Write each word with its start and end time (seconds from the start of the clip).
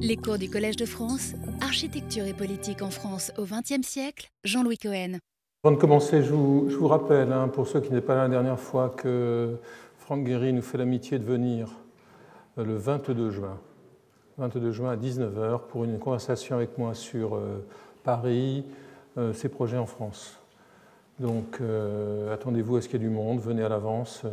Les 0.00 0.16
cours 0.16 0.38
du 0.38 0.50
Collège 0.50 0.74
de 0.74 0.86
France, 0.86 1.34
Architecture 1.60 2.26
et 2.26 2.32
politique 2.32 2.82
en 2.82 2.90
France 2.90 3.32
au 3.38 3.44
XXe 3.44 3.86
siècle, 3.86 4.28
Jean-Louis 4.42 4.76
Cohen. 4.76 5.18
Avant 5.62 5.76
de 5.76 5.80
commencer, 5.80 6.20
je 6.24 6.32
vous, 6.32 6.88
rappelle, 6.88 7.32
hein, 7.32 7.46
pour 7.46 7.68
ceux 7.68 7.80
qui 7.80 7.92
n'étaient 7.92 8.04
pas 8.04 8.16
là 8.16 8.22
la 8.22 8.28
dernière 8.28 8.58
fois, 8.58 8.88
que 8.88 9.56
Franck 9.98 10.24
Guéry 10.24 10.52
nous 10.52 10.62
fait 10.62 10.78
l'amitié 10.78 11.20
de 11.20 11.24
venir 11.24 11.68
euh, 12.58 12.64
le 12.64 12.76
22 12.76 13.30
juin, 13.30 13.56
22 14.38 14.72
juin 14.72 14.90
à 14.90 14.96
19h, 14.96 15.60
pour 15.68 15.84
une 15.84 16.00
conversation 16.00 16.56
avec 16.56 16.76
moi 16.76 16.94
sur 16.94 17.36
euh, 17.36 17.64
Paris, 18.02 18.64
euh, 19.16 19.32
ses 19.32 19.48
projets 19.48 19.78
en 19.78 19.86
France. 19.86 20.40
Donc 21.20 21.60
attendez-vous 22.32 22.74
à 22.74 22.82
ce 22.82 22.88
qu'il 22.88 23.00
y 23.00 23.04
ait 23.04 23.08
du 23.08 23.14
monde, 23.14 23.38
venez 23.38 23.62
à 23.62 23.68
l'avance. 23.68 24.24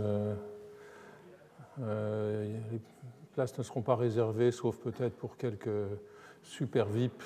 Places 3.32 3.58
ne 3.58 3.64
seront 3.64 3.82
pas 3.82 3.96
réservées, 3.96 4.52
sauf 4.52 4.78
peut-être 4.78 5.16
pour 5.16 5.38
quelques 5.38 5.70
super 6.44 6.88
VIP. 6.88 7.24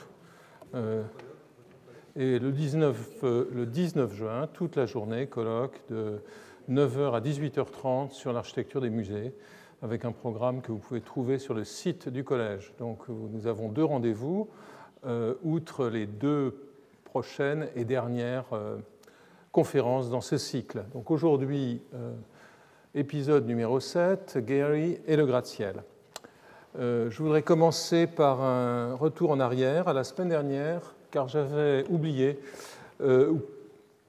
et 2.16 2.40
le 2.40 2.52
19, 2.52 3.24
le 3.24 3.66
19 3.66 4.14
juin, 4.14 4.48
toute 4.48 4.76
la 4.76 4.86
journée, 4.86 5.28
colloque 5.28 5.82
de 5.90 6.22
9h 6.70 7.14
à 7.14 7.22
18h30 7.22 8.12
sur 8.12 8.34
l'architecture 8.34 8.82
des 8.82 8.90
musées, 8.90 9.34
avec 9.82 10.06
un 10.06 10.12
programme 10.12 10.62
que 10.62 10.72
vous 10.72 10.80
pouvez 10.80 11.02
trouver 11.02 11.38
sur 11.38 11.54
le 11.54 11.64
site 11.64 12.10
du 12.10 12.24
collège. 12.24 12.74
Donc 12.80 13.08
nous 13.08 13.48
avons 13.48 13.70
deux 13.70 13.84
rendez-vous, 13.84 14.50
euh, 15.06 15.36
outre 15.44 15.88
les 15.88 16.08
deux 16.08 16.56
prochaines 17.04 17.68
et 17.76 17.86
dernières 17.86 18.52
euh, 18.54 18.78
conférences 19.52 20.10
dans 20.10 20.22
ce 20.22 20.38
cycle. 20.38 20.84
Donc 20.94 21.12
aujourd'hui, 21.12 21.82
euh, 21.94 22.14
épisode 22.96 23.46
numéro 23.46 23.80
7, 23.80 24.40
Gary 24.44 24.98
et 25.06 25.16
le 25.16 25.26
gratte-ciel. 25.26 25.84
Je 26.78 27.18
voudrais 27.18 27.42
commencer 27.42 28.08
par 28.08 28.42
un 28.42 28.96
retour 28.96 29.32
en 29.32 29.40
arrière 29.40 29.88
à 29.88 29.94
la 29.94 30.04
semaine 30.04 30.30
dernière, 30.30 30.94
car 31.12 31.28
j'avais 31.28 31.86
oublié, 31.90 32.40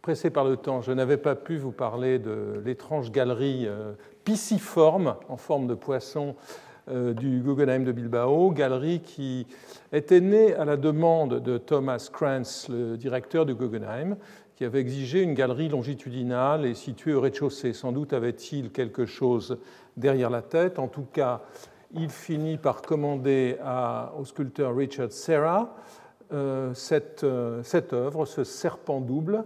pressé 0.07 0.31
par 0.31 0.45
le 0.45 0.57
temps, 0.57 0.83
je 0.83 0.93
n'avais 0.93 1.17
pas 1.17 1.35
pu 1.35 1.57
vous 1.57 1.73
parler 1.73 2.21
de 2.21 2.63
l'étrange 2.65 3.11
galerie 3.11 3.67
euh, 3.67 3.91
pisciforme 4.23 5.17
en 5.29 5.37
forme 5.37 5.67
de 5.67 5.75
poisson 5.75 6.37
euh, 6.89 7.13
du 7.13 7.41
Guggenheim 7.41 7.83
de 7.83 7.91
Bilbao, 7.91 8.53
galerie 8.53 9.01
qui 9.01 9.49
était 9.93 10.21
née 10.21 10.55
à 10.55 10.65
la 10.65 10.77
demande 10.77 11.43
de 11.43 11.59
Thomas 11.59 12.09
Krantz, 12.13 12.69
le 12.69 12.97
directeur 12.97 13.47
du 13.47 13.57
Guggenheim, 13.57 14.17
qui 14.55 14.65
avait 14.65 14.79
exigé 14.79 15.23
une 15.23 15.35
galerie 15.35 15.69
longitudinale 15.69 16.67
et 16.67 16.75
située 16.75 17.13
au 17.13 17.21
rez-de-chaussée. 17.21 17.73
Sans 17.73 17.91
doute 17.91 18.13
avait-il 18.13 18.71
quelque 18.71 19.07
chose 19.07 19.59
derrière 19.97 20.31
la 20.31 20.43
tête. 20.43 20.79
En 20.79 20.87
tout 20.87 21.07
cas, 21.13 21.43
il 21.95 22.11
finit 22.11 22.59
par 22.59 22.83
commander 22.83 23.57
au 24.19 24.25
sculpteur 24.25 24.75
Richard 24.75 25.13
Serra 25.13 25.75
euh, 26.33 26.75
cette, 26.75 27.25
cette 27.63 27.93
œuvre, 27.93 28.27
ce 28.27 28.45
serpent 28.45 29.01
double, 29.01 29.45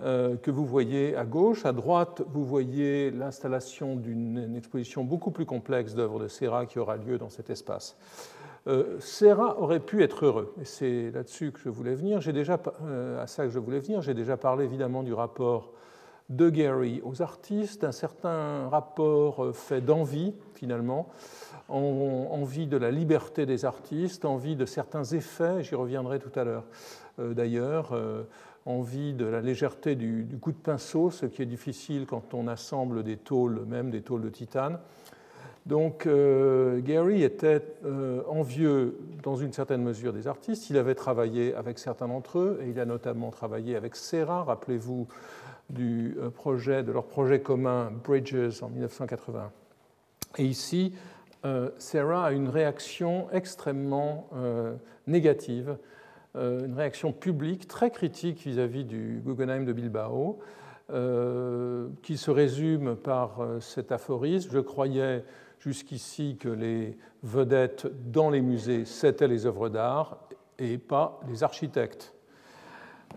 euh, 0.00 0.36
que 0.36 0.52
vous 0.52 0.64
voyez 0.64 1.16
à 1.16 1.24
gauche. 1.24 1.66
À 1.66 1.72
droite, 1.72 2.22
vous 2.28 2.44
voyez 2.44 3.10
l'installation 3.10 3.96
d'une 3.96 4.54
exposition 4.56 5.02
beaucoup 5.02 5.32
plus 5.32 5.44
complexe 5.44 5.94
d'œuvres 5.94 6.20
de 6.20 6.28
Serra 6.28 6.66
qui 6.66 6.78
aura 6.78 6.96
lieu 6.96 7.18
dans 7.18 7.30
cet 7.30 7.50
espace. 7.50 7.96
Euh, 8.68 9.00
Serra 9.00 9.58
aurait 9.60 9.80
pu 9.80 10.04
être 10.04 10.24
heureux, 10.24 10.54
et 10.60 10.64
c'est 10.64 11.10
là-dessus 11.10 11.46
euh, 11.46 11.50
que 11.50 11.58
je 11.58 11.68
voulais 11.68 11.96
venir. 11.96 12.20
J'ai 12.20 12.32
déjà 14.14 14.36
parlé 14.36 14.64
évidemment 14.64 15.02
du 15.02 15.12
rapport 15.12 15.72
de 16.28 16.50
Gary 16.50 17.00
aux 17.04 17.22
artistes, 17.22 17.84
un 17.84 17.92
certain 17.92 18.68
rapport 18.68 19.54
fait 19.54 19.80
d'envie 19.80 20.34
finalement, 20.54 21.08
envie 21.68 22.66
de 22.66 22.76
la 22.76 22.90
liberté 22.90 23.46
des 23.46 23.64
artistes, 23.64 24.24
envie 24.24 24.56
de 24.56 24.66
certains 24.66 25.04
effets, 25.04 25.62
j'y 25.62 25.74
reviendrai 25.74 26.18
tout 26.18 26.32
à 26.38 26.44
l'heure 26.44 26.64
d'ailleurs, 27.18 27.94
envie 28.68 29.14
de 29.14 29.24
la 29.24 29.40
légèreté 29.40 29.96
du, 29.96 30.26
coup 30.40 30.52
de 30.52 30.56
pinceau, 30.56 31.10
ce 31.10 31.26
qui 31.26 31.42
est 31.42 31.46
difficile 31.46 32.06
quand 32.06 32.34
on 32.34 32.46
assemble 32.46 33.02
des 33.02 33.16
tôles, 33.16 33.64
même 33.66 33.90
des 33.90 34.02
tôles 34.02 34.22
de 34.22 34.28
titane. 34.28 34.78
Donc 35.66 36.06
euh, 36.06 36.80
Gary 36.80 37.22
était 37.22 37.62
euh, 37.84 38.22
envieux 38.26 38.98
dans 39.22 39.36
une 39.36 39.52
certaine 39.52 39.82
mesure 39.82 40.12
des 40.12 40.26
artistes. 40.26 40.70
Il 40.70 40.78
avait 40.78 40.94
travaillé 40.94 41.54
avec 41.54 41.78
certains 41.78 42.08
d'entre 42.08 42.38
eux 42.38 42.60
et 42.62 42.70
il 42.70 42.80
a 42.80 42.86
notamment 42.86 43.30
travaillé 43.30 43.76
avec 43.76 43.96
Serra. 43.96 44.44
Rappelez-vous 44.44 45.06
du 45.70 46.16
euh, 46.18 46.30
projet, 46.30 46.82
de 46.82 46.92
leur 46.92 47.06
projet 47.06 47.40
commun 47.40 47.92
Bridges 48.04 48.62
en 48.62 48.68
1980. 48.68 49.52
Et 50.38 50.44
ici, 50.44 50.94
Serra 51.78 52.26
a 52.26 52.32
une 52.32 52.48
réaction 52.48 53.28
extrêmement 53.32 54.28
négative 55.06 55.78
euh, 56.36 56.66
une 56.66 56.74
réaction 56.74 57.12
publique 57.12 57.66
très 57.66 57.90
critique 57.90 58.46
vis-à-vis 58.46 58.84
du 58.84 59.22
Guggenheim 59.24 59.64
de 59.64 59.72
Bilbao, 59.72 60.38
euh, 60.90 61.88
qui 62.02 62.16
se 62.18 62.30
résume 62.30 62.96
par 62.96 63.40
euh, 63.40 63.60
cet 63.60 63.92
aphorisme. 63.92 64.50
Je 64.52 64.58
croyais 64.58 65.24
jusqu'ici 65.58 66.36
que 66.38 66.48
les 66.48 66.98
vedettes 67.22 67.86
dans 68.12 68.28
les 68.30 68.42
musées, 68.42 68.84
c'était 68.84 69.26
les 69.26 69.46
œuvres 69.46 69.68
d'art 69.68 70.18
et 70.58 70.76
pas 70.76 71.18
les 71.28 71.42
architectes. 71.42 72.14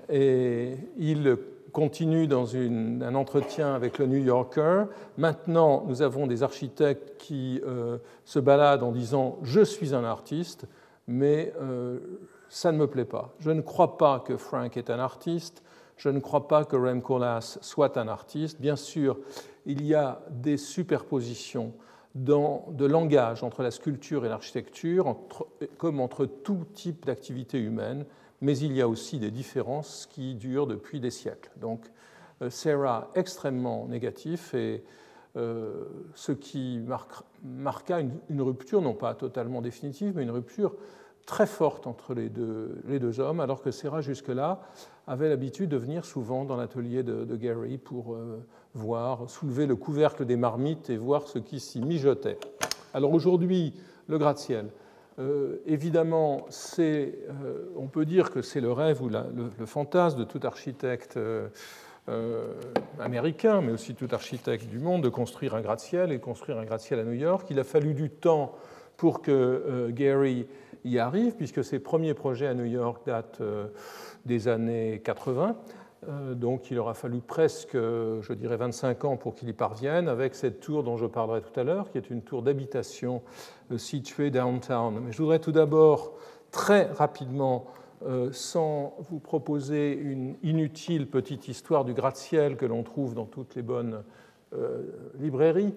Et 0.10 0.78
il 0.98 1.38
continue 1.72 2.28
dans 2.28 2.56
un 2.56 3.16
entretien 3.16 3.74
avec 3.74 3.98
le 3.98 4.06
New 4.06 4.24
Yorker. 4.24 4.86
Maintenant, 5.18 5.84
nous 5.88 6.02
avons 6.02 6.28
des 6.28 6.44
architectes 6.44 7.18
qui 7.18 7.62
se 8.26 8.40
baladent 8.40 8.84
en 8.84 8.92
disant 8.92 9.38
Je 9.44 9.62
suis 9.62 9.96
un 9.96 10.04
artiste, 10.04 10.66
mais 11.08 11.54
ça 12.50 12.72
ne 12.72 12.78
me 12.78 12.88
plaît 12.88 13.06
pas. 13.06 13.34
Je 13.40 13.52
ne 13.52 13.62
crois 13.62 13.98
pas 13.98 14.20
que 14.20 14.38
Frank 14.38 14.76
est 14.76 14.90
un 14.90 15.00
artiste, 15.00 15.64
je 15.98 16.10
ne 16.10 16.20
crois 16.20 16.48
pas 16.48 16.66
que 16.66 16.76
Rem 16.76 17.02
Koolhaas 17.02 17.60
soit 17.62 17.98
un 17.98 18.08
artiste. 18.08 18.60
Bien 18.60 18.76
sûr, 18.76 19.20
il 19.66 19.86
y 19.86 19.94
a 19.94 20.22
des 20.30 20.58
superpositions 20.58 21.74
de 22.16 22.86
langage 22.86 23.44
entre 23.44 23.64
la 23.64 23.72
sculpture 23.72 24.26
et 24.26 24.30
l'architecture, 24.30 25.16
comme 25.78 26.00
entre 26.00 26.26
tout 26.26 26.66
type 26.74 27.06
d'activité 27.06 27.58
humaine, 27.60 28.06
mais 28.42 28.58
il 28.58 28.74
y 28.74 28.82
a 28.82 28.88
aussi 28.88 29.20
des 29.20 29.32
différences 29.32 30.08
qui 30.12 30.36
durent 30.36 30.68
depuis 30.68 31.00
des 31.00 31.12
siècles. 31.12 31.52
Donc, 31.58 31.92
euh, 32.42 32.50
Sarah 32.50 33.12
extrêmement 33.16 33.88
négatif 33.88 34.54
et 34.54 34.84
euh, 35.38 35.86
ce 36.16 36.32
qui 36.32 36.82
marqua 37.44 38.02
une, 38.02 38.42
rupture, 38.42 38.82
non 38.82 38.94
pas 38.94 39.14
totalement 39.14 39.62
définitive, 39.62 40.14
mais 40.16 40.24
une 40.24 40.32
rupture 40.32 40.76
très 41.26 41.46
forte 41.46 41.88
entre 41.88 42.14
les 42.14 42.30
deux, 42.30 42.82
les 42.88 43.00
deux 43.00 43.20
hommes, 43.20 43.40
alors 43.40 43.62
que 43.62 43.72
Serra, 43.72 44.02
jusque-là, 44.02 44.62
avait 45.08 45.30
l'habitude 45.30 45.70
de 45.70 45.78
venir 45.78 46.04
souvent 46.04 46.44
dans 46.44 46.58
l'atelier 46.58 47.04
de, 47.04 47.36
Gary 47.36 47.78
pour 47.78 48.14
euh, 48.14 48.44
voir, 48.74 49.30
soulever 49.30 49.68
le 49.68 49.76
couvercle 49.76 50.26
des 50.26 50.36
marmites 50.36 50.90
et 50.90 50.98
voir 50.98 51.28
ce 51.28 51.40
qui 51.40 51.60
s'y 51.60 51.82
mijotait. 51.82 52.40
Alors 52.94 53.14
aujourd'hui, 53.14 53.74
le 54.08 54.18
gratte-ciel. 54.18 54.68
Euh, 55.22 55.62
évidemment, 55.68 56.48
euh, 56.80 57.12
on 57.76 57.88
peut 57.88 58.06
dire 58.06 58.32
que 58.32 58.42
c'est 58.42 58.62
le 58.62 58.72
rêve 58.72 59.02
ou 59.02 59.10
le, 59.10 59.66
fantasme 59.66 60.18
de 60.20 60.24
tout 60.24 60.40
architecte 60.44 61.20
américain, 63.00 63.62
mais 63.62 63.72
aussi 63.72 63.94
tout 63.94 64.08
architecte 64.12 64.66
du 64.68 64.80
monde, 64.80 65.04
de 65.04 65.10
construire 65.10 65.56
un 65.56 65.62
gratte-ciel 65.62 66.12
et 66.12 66.20
construire 66.20 66.58
un 66.58 66.66
gratte-ciel 66.66 67.00
à 67.00 67.04
New 67.04 67.14
York. 67.14 67.48
Il 67.52 67.60
a 67.60 67.64
fallu 67.64 67.94
du 67.94 68.10
temps 68.10 68.56
pour 68.98 69.22
que 69.22 69.90
Gary 69.92 70.48
y 70.84 71.00
arrive, 71.00 71.36
puisque 71.36 71.64
ses 71.64 71.80
premiers 71.80 72.14
projets 72.14 72.48
à 72.48 72.54
New 72.54 72.66
York 72.66 73.04
datent 73.06 73.42
euh, 73.42 73.68
des 74.26 74.48
années 74.48 75.02
80. 75.04 75.56
Euh, 76.08 76.34
donc 76.34 76.72
il 76.72 76.80
aura 76.80 76.94
fallu 76.94 77.20
presque, 77.20 77.74
je 77.74 78.34
dirais, 78.34 78.58
25 78.58 79.06
ans 79.06 79.18
pour 79.18 79.36
qu'il 79.36 79.50
y 79.50 79.54
parvienne, 79.54 80.08
avec 80.08 80.36
cette 80.36 80.60
tour 80.60 80.84
dont 80.84 80.98
je 80.98 81.06
parlerai 81.06 81.42
tout 81.42 81.60
à 81.60 81.64
l'heure, 81.64 81.92
qui 81.92 81.98
est 81.98 82.10
une 82.10 82.22
tour 82.22 82.42
d'habitation 82.42 83.22
euh, 83.72 83.78
située 83.78 84.32
downtown. 84.32 85.00
Mais 85.06 85.12
je 85.12 85.18
voudrais 85.18 85.40
tout 85.40 85.52
d'abord, 85.52 86.14
très 86.52 86.86
rapidement, 86.92 87.66
sans 88.32 88.96
vous 89.12 89.20
proposer 89.20 89.94
une 89.94 90.34
inutile 90.42 91.08
petite 91.08 91.48
histoire 91.48 91.86
du 91.86 91.94
gratte-ciel 91.94 92.58
que 92.58 92.66
l'on 92.66 92.82
trouve 92.82 93.14
dans 93.14 93.28
toutes 93.28 93.54
les 93.54 93.62
bonnes 93.62 94.02
euh, 94.54 94.82
librairies 95.18 95.74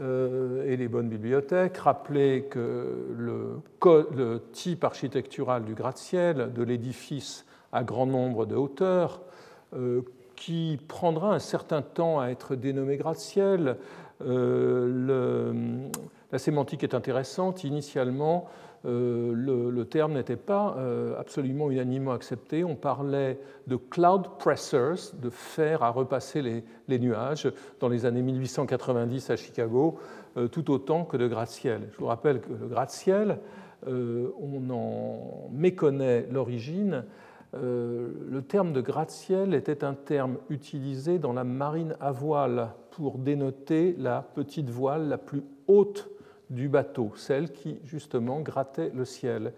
euh, 0.00 0.64
et 0.64 0.78
les 0.78 0.88
bonnes 0.88 1.10
bibliothèques. 1.10 1.76
Rappelez 1.76 2.46
que 2.48 3.14
le, 3.18 4.40
type 4.52 4.82
architectural 4.82 5.62
du 5.66 5.74
gratte-ciel, 5.74 6.54
de 6.54 6.62
l'édifice 6.62 7.44
à 7.70 7.84
grand 7.84 8.06
nombre 8.06 8.46
de 8.46 8.56
hauteurs, 8.56 9.20
euh, 9.20 9.33
qui 10.36 10.78
prendra 10.88 11.34
un 11.34 11.38
certain 11.38 11.82
temps 11.82 12.20
à 12.20 12.28
être 12.28 12.56
dénommé 12.56 12.96
gratte-ciel, 12.96 13.76
la 14.20 15.52
sémantique 16.38 16.82
est 16.82 16.94
intéressante. 16.94 17.64
Initialement, 17.64 18.48
euh, 18.86 19.70
le, 19.70 19.84
terme 19.86 20.14
n'était 20.14 20.36
pas 20.36 20.76
euh, 20.78 21.18
absolument 21.18 21.70
unanimement 21.70 22.12
accepté. 22.12 22.64
On 22.64 22.74
parlait 22.74 23.38
de 23.66 23.76
cloud 23.76 24.28
pressers, 24.38 25.14
de 25.14 25.30
fer 25.30 25.82
à 25.82 25.90
repasser 25.90 26.62
les, 26.88 26.98
nuages, 26.98 27.50
dans 27.80 27.88
les 27.88 28.04
années 28.04 28.22
1890 28.22 29.30
à 29.30 29.36
Chicago, 29.36 29.98
euh, 30.36 30.48
tout 30.48 30.70
autant 30.70 31.04
que 31.04 31.16
de 31.16 31.26
gratte-ciel. 31.26 31.88
Je 31.92 31.98
vous 31.98 32.06
rappelle 32.06 32.40
que 32.40 32.52
le 32.52 32.66
gratte-ciel, 32.66 33.38
on 33.86 34.70
en 34.70 35.50
méconnaît 35.52 36.26
l'origine, 36.30 37.04
le 37.56 38.42
terme 38.42 38.72
de 38.72 38.80
gratte-ciel 38.80 39.54
était 39.54 39.84
un 39.84 39.94
terme 39.94 40.38
utilisé 40.50 41.18
dans 41.18 41.32
la 41.32 41.44
marine 41.44 41.96
à 42.00 42.10
voile 42.10 42.70
pour 42.90 43.18
dénoter 43.18 43.94
la 43.98 44.22
petite 44.22 44.70
voile 44.70 45.08
la 45.08 45.18
plus 45.18 45.42
haute 45.66 46.08
du 46.50 46.68
bateau, 46.68 47.12
celle 47.16 47.52
qui 47.52 47.78
justement 47.84 48.40
grattait 48.40 48.90
le 48.94 49.04
ciel. 49.04 49.52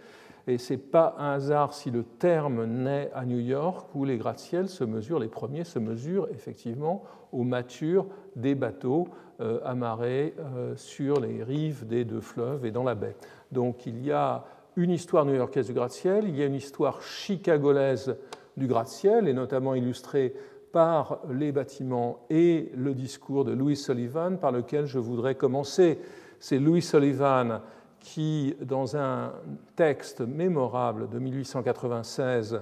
Et 0.46 0.58
ce 0.58 0.74
n'est 0.74 0.78
pas 0.78 1.16
un 1.18 1.32
hasard 1.32 1.74
si 1.74 1.90
le 1.90 2.04
terme 2.04 2.64
naît 2.64 3.10
à 3.14 3.24
New 3.24 3.40
York, 3.40 3.88
où 3.94 4.04
les 4.04 4.16
gratte-ciels 4.16 4.68
se 4.68 4.84
mesurent, 4.84 5.18
les 5.18 5.28
premiers 5.28 5.64
se 5.64 5.78
mesurent 5.78 6.28
effectivement 6.30 7.02
aux 7.32 7.42
matures 7.42 8.06
des 8.36 8.54
bateaux 8.54 9.08
euh, 9.40 9.58
amarrés 9.64 10.34
euh, 10.38 10.76
sur 10.76 11.20
les 11.20 11.42
rives 11.42 11.86
des 11.86 12.04
deux 12.04 12.20
fleuves 12.20 12.64
et 12.64 12.70
dans 12.70 12.84
la 12.84 12.94
baie. 12.94 13.16
Donc 13.50 13.86
il 13.86 14.04
y 14.04 14.12
a 14.12 14.44
une 14.76 14.90
histoire 14.90 15.24
new-yorkaise 15.24 15.66
du 15.66 15.72
gratte-ciel, 15.72 16.24
il 16.28 16.36
y 16.36 16.42
a 16.42 16.46
une 16.46 16.54
histoire 16.54 17.02
chicagolaise 17.02 18.16
du 18.56 18.66
gratte-ciel, 18.66 19.26
et 19.26 19.32
notamment 19.32 19.74
illustrée 19.74 20.34
par 20.72 21.20
les 21.30 21.52
bâtiments 21.52 22.26
et 22.28 22.70
le 22.76 22.94
discours 22.94 23.44
de 23.44 23.52
Louis 23.52 23.76
Sullivan, 23.76 24.38
par 24.38 24.52
lequel 24.52 24.86
je 24.86 24.98
voudrais 24.98 25.34
commencer. 25.34 25.98
C'est 26.38 26.58
Louis 26.58 26.82
Sullivan 26.82 27.62
qui, 28.00 28.54
dans 28.60 28.96
un 28.96 29.32
texte 29.74 30.20
mémorable 30.20 31.08
de 31.08 31.18
1896, 31.18 32.60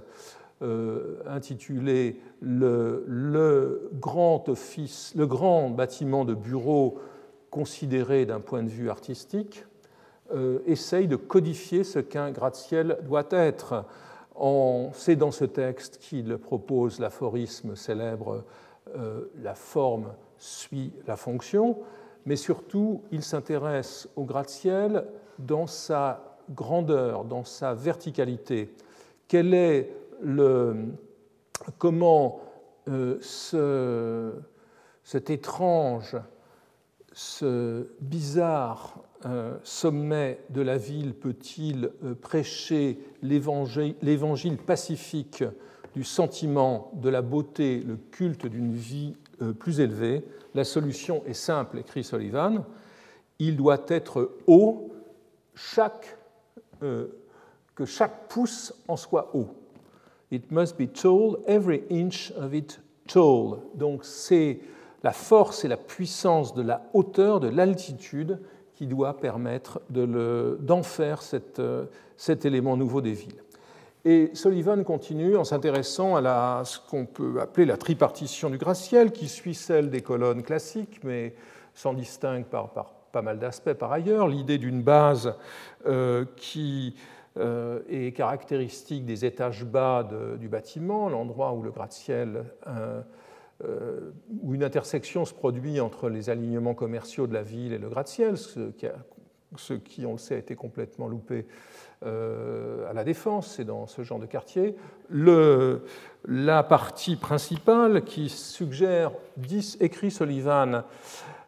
euh, 0.63 1.17
intitulé 1.27 2.21
le, 2.41 3.91
grand 3.95 4.45
le 4.47 5.27
grand 5.27 5.71
bâtiment 5.71 6.25
de 6.25 6.35
bureau 6.35 6.99
considéré 7.51 8.25
d'un 8.25 8.41
point 8.41 8.63
de 8.63 8.69
vue 8.69 8.89
artistique, 8.89 9.65
essaye 10.67 11.07
de 11.07 11.17
codifier 11.17 11.85
ce 11.85 11.99
qu'un 11.99 12.31
gratte-ciel 12.31 12.99
doit 13.03 13.27
être. 13.31 13.85
C'est 14.93 15.17
dans 15.17 15.31
ce 15.31 15.45
texte 15.45 15.99
qu'il 15.99 16.37
propose 16.39 16.99
l'aphorisme 16.99 17.77
célèbre 17.77 18.45
euh, 18.97 19.31
La 19.43 19.55
forme 19.55 20.13
suit 20.39 20.93
la 21.07 21.17
fonction, 21.17 21.79
mais 22.27 22.37
surtout 22.37 23.03
il 23.13 23.23
s'intéresse 23.23 24.09
au 24.17 24.25
gratte-ciel 24.25 25.07
dans 25.39 25.67
sa 25.67 26.39
grandeur, 26.51 27.25
dans 27.25 27.45
sa 27.45 27.75
verticalité. 27.75 28.75
Quel 29.29 29.55
est 29.55 29.91
le, 30.21 30.77
comment 31.79 32.41
euh, 32.89 33.19
ce, 33.21 34.33
cet 35.05 35.31
étrange, 35.31 36.17
ce 37.15 37.87
bizarre 38.01 39.03
euh, 39.25 39.57
sommet 39.63 40.41
de 40.51 40.61
la 40.61 40.77
ville 40.77 41.15
peut-il 41.15 41.91
euh, 42.05 42.15
prêcher 42.15 42.99
l'évangile 43.23 44.59
pacifique 44.59 45.45
du 45.95 46.05
sentiment, 46.05 46.91
de 46.95 47.09
la 47.09 47.23
beauté, 47.23 47.81
le 47.81 47.97
culte 47.97 48.47
d'une 48.47 48.75
vie 48.75 49.15
plus 49.61 49.81
élevée? 49.81 50.25
La 50.55 50.65
solution 50.65 51.23
est 51.27 51.35
simple, 51.35 51.79
écrit 51.79 52.05
Sullivan. 52.05 52.65
Il 53.39 53.57
doit 53.57 53.85
être 53.89 54.37
haut 54.47 54.93
euh, 56.83 57.07
que 57.75 57.85
chaque 57.85 58.29
pouce 58.29 58.75
en 58.87 58.97
soit 58.97 59.35
haut. 59.35 59.49
It 60.31 60.51
must 60.51 60.77
be 60.77 60.87
tall, 60.93 61.39
every 61.47 61.83
inch 61.91 62.33
of 62.37 62.55
it 62.55 62.81
tall. 63.09 63.59
Donc 63.75 64.05
c'est 64.05 64.61
la 65.05 65.13
force 65.13 65.65
et 65.67 65.69
la 65.69 65.77
puissance 65.77 66.55
de 66.55 66.63
la 66.63 66.83
hauteur, 66.95 67.39
de 67.39 67.49
l'altitude 67.49 68.41
qui 68.75 68.87
doit 68.87 69.19
permettre 69.19 69.83
d'en 69.91 70.83
faire 70.83 71.23
euh, 71.59 71.85
cet 72.17 72.45
élément 72.47 72.77
nouveau 72.77 73.03
des 73.03 73.13
villes. 73.13 73.43
Et 74.07 74.31
Sullivan 74.35 74.83
continue 74.83 75.37
en 75.37 75.45
s'intéressant 75.45 76.17
à 76.17 76.63
ce 76.65 76.79
qu'on 76.79 77.07
peut 77.07 77.41
appeler 77.41 77.67
la 77.67 77.77
tripartition 77.77 78.51
du 78.51 78.59
gratte-ciel, 78.59 79.13
qui 79.13 79.29
suit 79.29 79.55
celle 79.55 79.91
des 79.91 80.01
colonnes 80.01 80.43
classiques, 80.43 81.01
mais 81.05 81.35
s'en 81.75 81.95
distingue 81.95 82.45
par, 82.47 82.71
pas 83.13 83.23
mal 83.23 83.39
d'aspects 83.39 83.75
par 83.75 83.93
ailleurs. 83.93 84.27
L'idée 84.27 84.59
d'une 84.59 84.83
base 84.83 85.35
euh, 85.87 86.25
qui 86.37 86.97
euh, 87.37 87.81
est 87.89 88.13
caractéristique 88.13 89.05
des 89.05 89.25
étages 89.25 89.65
bas 89.65 90.07
du 90.39 90.49
bâtiment, 90.49 91.09
l'endroit 91.09 91.53
où 91.53 91.63
le 91.63 91.71
gratte-ciel, 91.71 92.45
où 94.43 94.55
une 94.55 94.63
intersection 94.63 95.25
se 95.25 95.35
produit 95.35 95.81
entre 95.81 96.09
les 96.09 96.31
alignements 96.31 96.75
commerciaux 96.75 97.27
de 97.27 97.35
la 97.35 97.43
ville 97.43 97.73
et 97.73 97.79
le 97.79 97.89
gratte-ciel, 97.89 98.37
ce 98.37 99.75
qui, 99.75 100.07
on 100.07 100.13
le 100.13 100.19
sait, 100.19 100.35
a 100.35 100.39
été 100.39 100.55
complètement 100.55 101.09
loupé 101.09 101.47
à 102.03 102.93
la 102.93 103.05
Défense 103.05 103.59
et 103.59 103.65
dans 103.65 103.87
ce 103.87 104.03
genre 104.03 104.19
de 104.19 104.27
quartier. 104.27 104.77
La 106.27 106.63
partie 106.63 107.17
principale 107.17 108.05
qui 108.05 108.29
suggère, 108.29 109.13
écrit 109.81 110.11
Sullivan, 110.11 110.85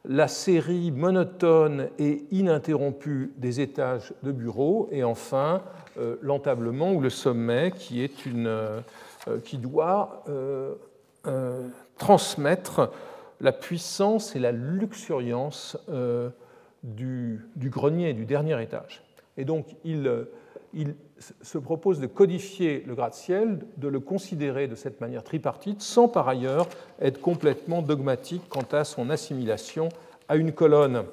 la 0.09 0.29
série 0.29 0.93
monotone 0.93 1.89
et 1.99 2.25
ininterrompue 2.31 3.33
des 3.37 3.61
étages 3.61 4.15
de 4.23 4.33
bureaux, 4.33 4.89
et 4.93 5.03
enfin 5.03 5.63
euh, 5.99 6.17
l'entablement 6.21 6.93
ou 6.93 7.01
le 7.01 7.11
sommet 7.11 7.73
qui, 7.77 8.03
est 8.03 8.25
une, 8.27 8.47
euh, 8.47 8.81
qui 9.45 9.59
doit 9.59 10.25
euh, 11.27 11.69
transmettre 11.99 12.91
la 13.41 13.53
puissance 13.53 14.35
et 14.35 14.39
la 14.39 14.53
luxuriance 14.53 15.77
du, 16.83 17.47
du, 17.55 17.69
grenier, 17.69 18.15
du 18.15 18.25
dernier 18.25 18.63
étage. 18.63 19.03
Et 19.37 19.45
donc 19.45 19.67
il, 19.85 20.27
il 20.73 20.95
se 21.41 21.59
propose 21.59 22.01
de 22.01 22.07
codifier 22.07 22.85
le 22.87 22.95
gratte-ciel, 22.95 23.61
de 23.77 23.89
le 23.89 24.01
considérer 24.01 24.69
de 24.69 24.75
cette 24.75 25.01
manière 25.01 25.25
tripartite, 25.25 25.81
sans 25.81 26.09
par 26.09 26.29
ailleurs 26.29 26.69
être 27.01 27.21
complètement 27.21 27.83
dogmatique 27.83 28.43
quant 28.49 28.67
à 28.73 28.85
son 28.85 29.11
assimilation 29.11 29.89
à 30.29 30.37
une 30.37 30.53
colonne. 30.53 31.05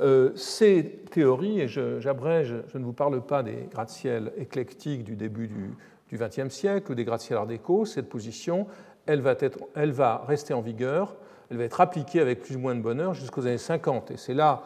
Euh, 0.00 0.32
ces 0.34 1.02
théories, 1.10 1.60
et 1.60 1.68
j'abrège, 1.68 2.54
je, 2.72 2.78
ne 2.78 2.84
vous 2.84 2.92
parle 2.92 3.20
pas 3.20 3.42
des 3.42 3.68
gratte-ciels 3.70 4.32
éclectiques 4.38 5.04
du 5.04 5.14
début 5.14 5.48
du 5.48 6.16
XXe 6.16 6.48
siècle 6.48 6.90
ou 6.90 6.94
des 6.94 7.04
gratte-ciels 7.04 7.38
art 7.38 7.46
déco, 7.46 7.84
cette 7.84 8.08
position, 8.08 8.66
elle 9.06 9.20
va, 9.20 10.24
rester 10.26 10.54
en 10.54 10.60
vigueur, 10.60 11.16
elle 11.50 11.56
va 11.56 11.64
être 11.64 11.80
appliquée 11.80 12.20
avec 12.20 12.42
plus 12.42 12.56
ou 12.56 12.60
moins 12.60 12.74
de 12.74 12.80
bonheur 12.80 13.14
jusqu'aux 13.14 13.46
années 13.46 13.58
50. 13.58 14.12
Et 14.12 14.16
c'est 14.16 14.34
là, 14.34 14.62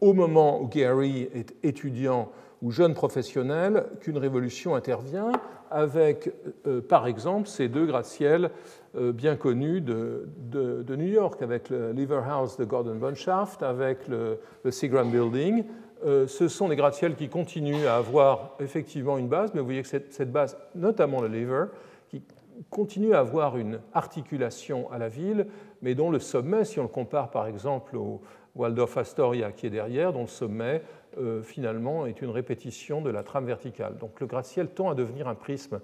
au 0.00 0.12
moment 0.12 0.60
où 0.62 0.68
Gary 0.68 1.28
est 1.34 1.54
étudiant 1.62 2.30
ou 2.62 2.70
jeune 2.70 2.94
professionnel 2.94 3.86
qu'une 4.00 4.18
révolution 4.18 4.74
intervient 4.74 5.32
avec, 5.70 6.32
euh, 6.66 6.80
par 6.80 7.06
exemple, 7.06 7.48
ces 7.48 7.68
deux 7.68 7.86
gratte-ciels 7.86 8.50
euh, 8.96 9.12
bien 9.12 9.36
connus 9.36 9.80
de, 9.80 10.26
New 10.88 11.06
York, 11.06 11.40
avec 11.42 11.70
le 11.70 11.92
Lever 11.92 12.20
House 12.28 12.56
de 12.56 12.64
Gordon 12.64 12.96
Bunshaft, 12.96 13.62
avec 13.62 14.08
le, 14.08 14.40
Seagram 14.68 15.10
Building. 15.10 15.64
Euh, 16.04 16.26
ce 16.26 16.48
sont 16.48 16.68
des 16.68 16.76
gratte-ciels 16.76 17.14
qui 17.14 17.28
continuent 17.28 17.86
à 17.86 17.96
avoir 17.96 18.56
effectivement 18.58 19.16
une 19.16 19.28
base, 19.28 19.52
mais 19.54 19.60
vous 19.60 19.66
voyez 19.66 19.82
que 19.82 19.88
cette, 19.88 20.12
cette 20.12 20.32
base, 20.32 20.56
notamment 20.74 21.20
le 21.20 21.28
Lever, 21.28 21.66
continue 22.68 23.14
à 23.14 23.20
avoir 23.20 23.56
une 23.56 23.80
articulation 23.94 24.90
à 24.90 24.98
la 24.98 25.08
ville, 25.08 25.46
mais 25.82 25.94
dont 25.94 26.10
le 26.10 26.18
sommet, 26.18 26.64
si 26.64 26.78
on 26.78 26.82
le 26.82 26.88
compare 26.88 27.30
par 27.30 27.46
exemple 27.46 27.96
au 27.96 28.20
Waldorf 28.56 28.96
Astoria 28.96 29.52
qui 29.52 29.66
est 29.66 29.70
derrière, 29.70 30.12
dont 30.12 30.22
le 30.22 30.26
sommet 30.26 30.82
euh, 31.18 31.42
finalement 31.42 32.06
est 32.06 32.20
une 32.22 32.30
répétition 32.30 33.00
de 33.00 33.10
la 33.10 33.22
trame 33.22 33.46
verticale. 33.46 33.96
Donc 33.98 34.20
le 34.20 34.26
gratte-ciel 34.26 34.68
tend 34.68 34.90
à 34.90 34.94
devenir 34.94 35.28
un 35.28 35.34
prisme 35.34 35.80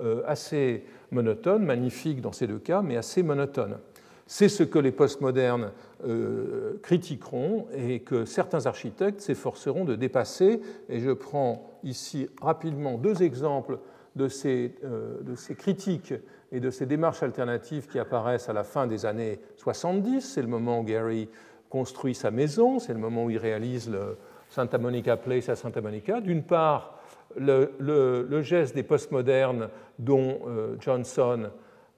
euh, 0.00 0.22
assez 0.26 0.84
monotone, 1.10 1.64
magnifique 1.64 2.20
dans 2.20 2.32
ces 2.32 2.46
deux 2.46 2.58
cas, 2.58 2.82
mais 2.82 2.96
assez 2.96 3.22
monotone. 3.22 3.78
C'est 4.26 4.50
ce 4.50 4.62
que 4.62 4.78
les 4.78 4.92
postmodernes 4.92 5.72
euh, 6.06 6.78
critiqueront 6.82 7.66
et 7.74 8.00
que 8.00 8.26
certains 8.26 8.66
architectes 8.66 9.22
s'efforceront 9.22 9.86
de 9.86 9.96
dépasser. 9.96 10.60
Et 10.90 11.00
je 11.00 11.10
prends 11.12 11.78
ici 11.82 12.28
rapidement 12.42 12.98
deux 12.98 13.22
exemples 13.22 13.78
de 14.16 14.28
ces, 14.28 14.74
de 14.82 15.34
ces 15.34 15.54
critiques 15.54 16.14
et 16.50 16.60
de 16.60 16.70
ces 16.70 16.86
démarches 16.86 17.22
alternatives 17.22 17.86
qui 17.86 17.98
apparaissent 17.98 18.48
à 18.48 18.52
la 18.52 18.64
fin 18.64 18.86
des 18.86 19.06
années 19.06 19.38
70. 19.56 20.20
C'est 20.20 20.42
le 20.42 20.48
moment 20.48 20.80
où 20.80 20.84
Gary 20.84 21.28
construit 21.68 22.14
sa 22.14 22.30
maison, 22.30 22.78
c'est 22.78 22.94
le 22.94 22.98
moment 22.98 23.24
où 23.24 23.30
il 23.30 23.38
réalise 23.38 23.90
le, 23.90 24.16
Santa 24.48 24.78
Monica 24.78 25.16
Place 25.16 25.48
à 25.48 25.56
Santa 25.56 25.80
Monica. 25.80 26.20
D'une 26.20 26.42
part, 26.42 26.98
le, 27.36 28.42
geste 28.42 28.74
des 28.74 28.82
postmodernes 28.82 29.68
dont 29.98 30.40
euh, 30.46 30.76
Johnson 30.80 31.50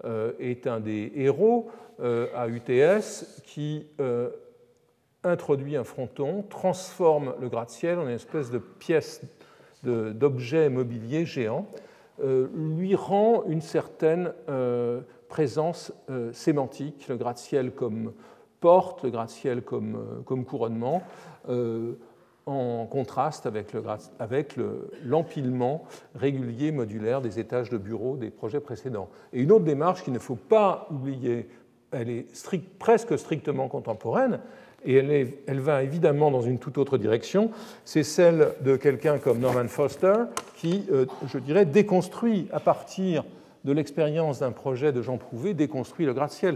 euh, 0.04 0.32
est 0.38 0.66
un 0.66 0.80
des 0.80 1.12
héros 1.14 1.70
euh, 2.00 2.26
à 2.34 2.48
UTS, 2.48 3.42
qui 3.44 3.86
introduit 5.22 5.76
un 5.76 5.84
fronton, 5.84 6.44
transforme 6.48 7.34
le 7.40 7.48
gratte-ciel 7.48 7.98
en 7.98 8.04
une 8.04 8.14
espèce 8.14 8.50
de 8.50 8.58
pièce 8.58 9.20
d'objet 9.82 10.70
mobilier 10.70 11.26
géant, 11.26 11.66
lui 12.54 12.94
rend 12.94 13.44
une 13.46 13.60
certaine 13.60 14.32
présence 15.28 15.92
sémantique, 16.32 17.06
le 17.08 17.16
gratte-ciel 17.16 17.72
comme 17.72 18.12
porte, 18.60 19.04
le 19.04 19.10
gratte-ciel 19.10 19.62
comme, 19.62 20.22
comme 20.26 20.44
couronnement 20.44 21.02
en 22.46 22.86
contraste 22.86 23.46
avec 24.18 24.56
l'empilement 25.04 25.84
régulier 26.14 26.72
modulaire 26.72 27.20
des 27.20 27.38
étages 27.38 27.70
de 27.70 27.78
bureaux 27.78 28.16
des 28.16 28.30
projets 28.30 28.60
précédents. 28.60 29.08
Et 29.32 29.40
une 29.42 29.52
autre 29.52 29.64
démarche 29.64 30.02
qu'il 30.02 30.12
ne 30.12 30.18
faut 30.18 30.36
pas 30.36 30.88
oublier, 30.90 31.48
elle 31.92 32.10
est 32.10 32.26
presque 32.78 33.18
strictement 33.18 33.68
contemporaine, 33.68 34.40
et 34.84 34.96
elle, 35.46 35.60
va 35.60 35.82
évidemment 35.82 36.30
dans 36.30 36.40
une 36.40 36.58
toute 36.58 36.78
autre 36.78 36.98
direction, 36.98 37.50
c'est 37.84 38.02
celle 38.02 38.52
de 38.62 38.76
quelqu'un 38.76 39.18
comme 39.18 39.38
Norman 39.38 39.68
Foster, 39.68 40.14
qui, 40.56 40.84
euh, 40.90 41.06
je 41.26 41.38
dirais, 41.38 41.66
déconstruit 41.66 42.48
à 42.52 42.60
partir 42.60 43.24
de 43.64 43.72
l'expérience 43.72 44.40
d'un 44.40 44.52
projet 44.52 44.92
de 44.92 45.02
Jean 45.02 45.18
Prouvé, 45.18 45.52
déconstruit 45.52 46.06
le 46.06 46.14
gratte-ciel. 46.14 46.54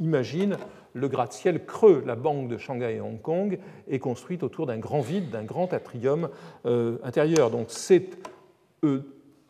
Imagine 0.00 0.58
le 0.94 1.08
gratte-ciel 1.08 1.64
creux, 1.64 2.02
la 2.06 2.14
banque 2.14 2.48
de 2.48 2.58
Shanghai 2.58 2.96
et 2.96 3.00
Hong 3.00 3.20
Kong, 3.20 3.58
est 3.88 3.98
construite 3.98 4.42
autour 4.42 4.66
d'un 4.66 4.78
grand 4.78 5.00
vide, 5.00 5.30
d'un 5.30 5.44
grand 5.44 5.72
atrium 5.72 6.28
euh, 6.66 6.98
intérieur. 7.02 7.50
Donc 7.50 7.66
c'est 7.68 8.10
euh, 8.84 9.00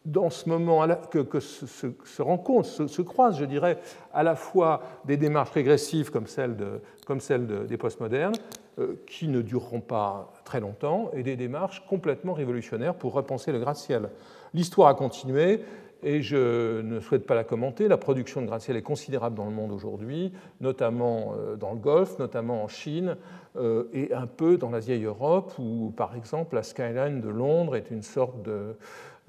dans 0.05 0.31
ce 0.31 0.49
moment 0.49 0.87
que, 1.11 1.41
se, 1.41 2.23
rencontrent, 2.23 2.69
se, 2.69 3.03
croisent, 3.03 3.39
je 3.39 3.45
dirais, 3.45 3.79
à 4.13 4.23
la 4.23 4.35
fois 4.35 4.83
des 5.05 5.17
démarches 5.17 5.51
régressives 5.51 6.11
comme 6.11 6.27
celle, 6.27 6.57
des 7.69 7.77
postmodernes, 7.77 8.35
euh, 8.79 8.95
qui 9.07 9.29
ne 9.29 9.43
dureront 9.43 9.81
pas 9.81 10.33
très 10.45 10.61
longtemps, 10.61 11.11
et 11.13 11.23
des 11.23 11.37
démarches 11.37 11.85
complètement 11.87 12.33
révolutionnaires 12.33 12.95
pour 12.95 13.13
repenser 13.13 13.53
le 13.53 13.61
gratte-ciel. 13.61 14.09
L'histoire 14.55 14.89
a 14.89 14.95
continué, 14.95 15.61
et 16.03 16.21
je 16.21 16.81
ne 16.81 16.99
souhaite 17.01 17.27
pas 17.27 17.35
la 17.35 17.45
commenter. 17.45 17.87
La 17.87 17.97
production 17.97 18.43
de 18.43 18.47
gratte-ciel 18.47 18.77
est 18.77 18.83
considérable 18.83 19.37
dans 19.37 19.45
le 19.45 19.53
monde 19.53 19.71
aujourd'hui, 19.71 20.33
notamment 20.61 21.35
euh, 21.39 21.57
dans 21.57 21.73
le 21.73 21.79
Golfe, 21.79 22.19
notamment 22.19 22.65
en 22.65 22.69
Chine, 22.69 23.17
euh, 23.57 23.85
et 23.93 24.13
un 24.13 24.27
peu 24.27 24.57
dans 24.57 24.71
la 24.71 24.81
vieille 24.81 25.05
Europe, 25.05 25.53
où 25.59 25.93
par 25.97 26.17
exemple 26.17 26.57
la 26.57 26.63
skyline 26.63 27.21
de 27.21 27.29
Londres 27.29 27.77
est 27.77 27.91
une 27.91 28.03
sorte 28.03 28.43
de, 28.43 28.75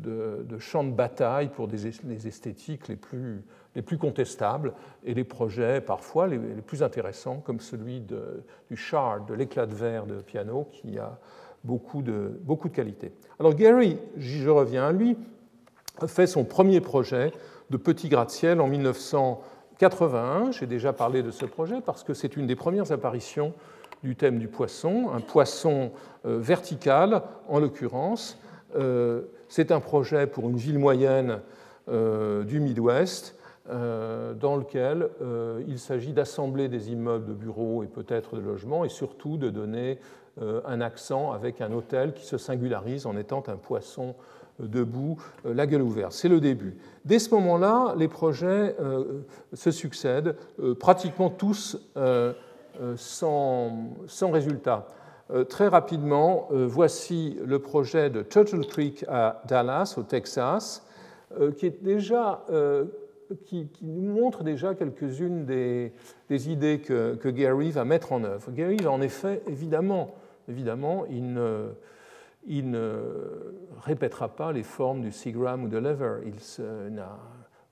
de, 0.04 0.58
champ 0.60 0.84
de 0.84 0.92
bataille 0.92 1.50
pour 1.50 1.68
des, 1.68 1.92
les 2.06 2.28
esthétiques 2.28 2.88
les 2.88 2.96
plus, 2.96 3.44
les 3.76 3.82
plus 3.82 3.98
contestables 3.98 4.74
et 5.04 5.14
les 5.14 5.24
projets 5.24 5.82
parfois 5.82 6.28
les, 6.28 6.38
plus 6.38 6.84
intéressants, 6.84 7.38
comme 7.38 7.60
celui 7.60 8.02
de, 8.02 8.44
du 8.70 8.78
shard, 8.78 9.28
de 9.28 9.34
l'éclat 9.34 9.66
de 9.66 9.74
verre 9.74 10.06
de 10.06 10.22
piano, 10.22 10.68
qui 10.72 10.98
a 11.00 11.18
beaucoup 11.64 12.02
de, 12.02 12.40
beaucoup 12.42 12.70
de 12.70 12.76
qualité. 12.76 13.12
Alors 13.40 13.54
Gary, 13.56 13.98
je 14.18 14.50
reviens 14.50 14.88
à 14.88 14.92
lui, 14.92 15.18
fait 16.08 16.28
son 16.28 16.44
premier 16.44 16.82
projet 16.82 17.32
de 17.70 17.78
petit 17.78 18.10
gratte-ciel 18.10 18.60
en 18.62 18.68
1981. 18.68 20.52
J'ai 20.52 20.68
déjà 20.68 20.94
parlé 20.94 21.24
de 21.24 21.32
ce 21.32 21.46
projet 21.46 21.82
parce 21.82 22.04
que 22.04 22.14
c'est 22.14 22.36
une 22.36 22.48
des 22.48 22.56
premières 22.56 22.92
apparitions 22.92 23.54
du 24.04 24.16
thème 24.16 24.38
du 24.38 24.50
poisson, 24.50 25.12
un 25.14 25.22
poisson 25.22 25.92
euh, 26.26 26.38
vertical 26.38 27.24
en 27.48 27.60
l'occurrence. 27.60 28.38
Euh, 28.76 29.22
c'est 29.54 29.72
un 29.72 29.80
projet 29.80 30.26
pour 30.26 30.50
une 30.50 30.58
ville 30.58 30.80
moyenne 30.80 31.40
euh, 31.88 32.44
du 32.44 32.60
Midwest 32.60 33.36
euh, 33.70 34.34
dans 34.34 34.56
lequel 34.56 35.10
euh, 35.22 35.62
il 35.68 35.78
s'agit 35.78 36.12
d'assembler 36.12 36.70
des 36.70 36.92
immeubles 36.92 37.28
de 37.28 37.34
bureaux 37.34 37.84
et 37.84 37.86
peut-être 37.86 38.36
de 38.36 38.42
logements 38.42 38.84
et 38.84 38.90
surtout 38.90 39.38
de 39.38 39.52
donner 39.52 40.00
un 40.66 40.82
accent 40.82 41.32
avec 41.32 41.62
un 41.62 41.72
hôtel 41.72 42.14
qui 42.14 42.26
se 42.26 42.40
singularise 42.40 43.06
en 43.06 43.16
étant 43.16 43.44
un 43.46 43.56
poisson 43.56 44.16
debout, 44.58 45.20
la 45.46 45.68
gueule 45.68 45.84
ouverte. 45.84 46.14
C'est 46.14 46.28
le 46.28 46.40
début. 46.40 46.76
Dès 47.06 47.20
ce 47.20 47.30
moment-là, 47.36 47.94
les 47.96 48.08
projets 48.08 48.76
se 49.54 49.70
succèdent, 49.70 50.36
pratiquement 50.80 51.30
tous 51.30 51.78
sans, 52.96 53.92
sans 54.08 54.32
résultat. 54.32 54.88
Euh, 55.34 55.44
très 55.46 55.68
rapidement, 55.68 56.48
euh, 56.52 56.68
voici 56.68 57.38
le 57.44 57.58
projet 57.58 58.12
de 58.12 58.22
Turtle 58.22 58.66
Creek 58.68 59.04
à 59.08 59.42
Dallas, 59.48 59.96
au 59.98 60.04
Texas, 60.04 60.86
euh, 61.40 61.52
qui, 61.52 61.66
est 61.66 61.84
déjà, 61.84 62.46
qui, 63.46 63.68
nous 63.82 64.14
montre 64.14 64.44
déjà 64.44 64.76
quelques-unes 64.76 65.46
des, 65.46 65.92
idées 66.30 66.80
que, 66.80 67.30
Gary 67.30 67.72
va 67.72 67.84
mettre 67.84 68.12
en 68.12 68.24
œuvre. 68.24 68.52
Gary 68.52 68.86
en 68.86 69.02
effet, 69.02 69.42
évidemment, 69.48 70.14
évidemment 70.48 71.06
il, 71.10 71.34
ne, 71.34 71.70
il 72.46 72.70
ne 72.70 73.00
répétera 73.82 74.28
pas 74.36 74.52
les 74.52 74.64
formes 74.64 75.02
du 75.02 75.12
Seagram 75.12 75.64
ou 75.64 75.68
de 75.68 75.78
Lever. 75.78 76.18
Il 76.26 76.94
n'a 76.94 77.18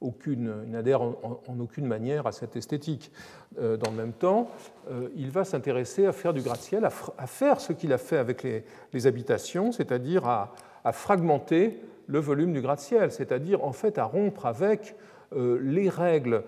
aucune, 0.02 0.54
il 0.66 0.72
n'adhère 0.72 1.02
en, 1.02 1.60
aucune 1.60 1.86
manière 1.86 2.28
à 2.28 2.32
cette 2.32 2.56
esthétique. 2.56 3.12
Euh, 3.60 3.78
dans 3.78 3.92
le 3.92 3.98
même 3.98 4.14
temps, 4.14 4.50
euh, 4.90 5.10
il 5.16 5.30
va 5.30 5.44
s'intéresser 5.46 6.06
à 6.06 6.12
faire 6.12 6.34
du 6.34 6.42
gratte-ciel, 6.42 6.86
à, 6.86 7.28
faire 7.28 7.62
ce 7.62 7.72
qu'il 7.72 7.94
a 7.94 7.98
fait 7.98 8.18
avec 8.18 8.44
les, 8.44 9.08
habitations, 9.08 9.72
c'est-à-dire 9.72 10.28
à, 10.28 10.54
fragmenter 10.92 11.80
le 12.08 12.20
volume 12.20 12.54
du 12.54 12.62
gratte-ciel, 12.62 13.12
c'est-à-dire 13.12 13.64
en 13.64 13.72
fait 13.72 13.98
à 13.98 14.06
rompre 14.06 14.48
avec 14.48 14.96
euh, 15.34 15.60
les 15.62 15.88
règles 15.88 16.44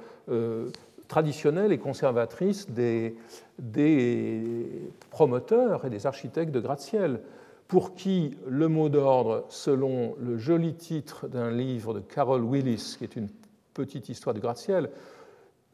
traditionnelles 1.07 1.71
et 1.73 1.77
conservatrices 1.77 2.69
des, 2.69 3.15
des, 3.59 4.89
promoteurs 5.11 5.85
et 5.85 5.89
des 5.89 6.07
architectes 6.07 6.51
de 6.51 6.59
gratte-ciel, 6.59 7.19
pour 7.67 7.93
qui 7.95 8.37
le 8.47 8.67
mot 8.67 8.89
d'ordre, 8.89 9.45
selon 9.49 10.15
le 10.19 10.37
joli 10.37 10.73
titre 10.75 11.27
d'un 11.27 11.51
livre 11.51 11.93
de 11.93 11.99
Carol 11.99 12.43
Willis, 12.43 12.95
qui 12.97 13.03
est 13.03 13.15
une 13.15 13.29
petite 13.73 14.09
histoire 14.09 14.33
du 14.33 14.39
gratte-ciel, 14.39 14.89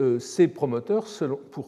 euh, 0.01 0.19
ces 0.19 0.47
promoteurs 0.47 1.05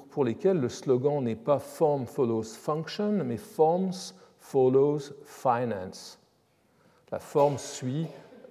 pour, 0.09 0.23
lesquels 0.23 0.59
le 0.59 0.69
slogan 0.69 1.23
n'est 1.23 1.35
pas 1.35 1.59
Form 1.59 2.05
follows 2.05 2.43
function, 2.43 3.23
mais 3.25 3.37
Forms 3.37 4.13
follows 4.39 4.99
finance. 5.23 6.19
La 7.11 7.19
forme 7.19 7.57
suit 7.57 8.07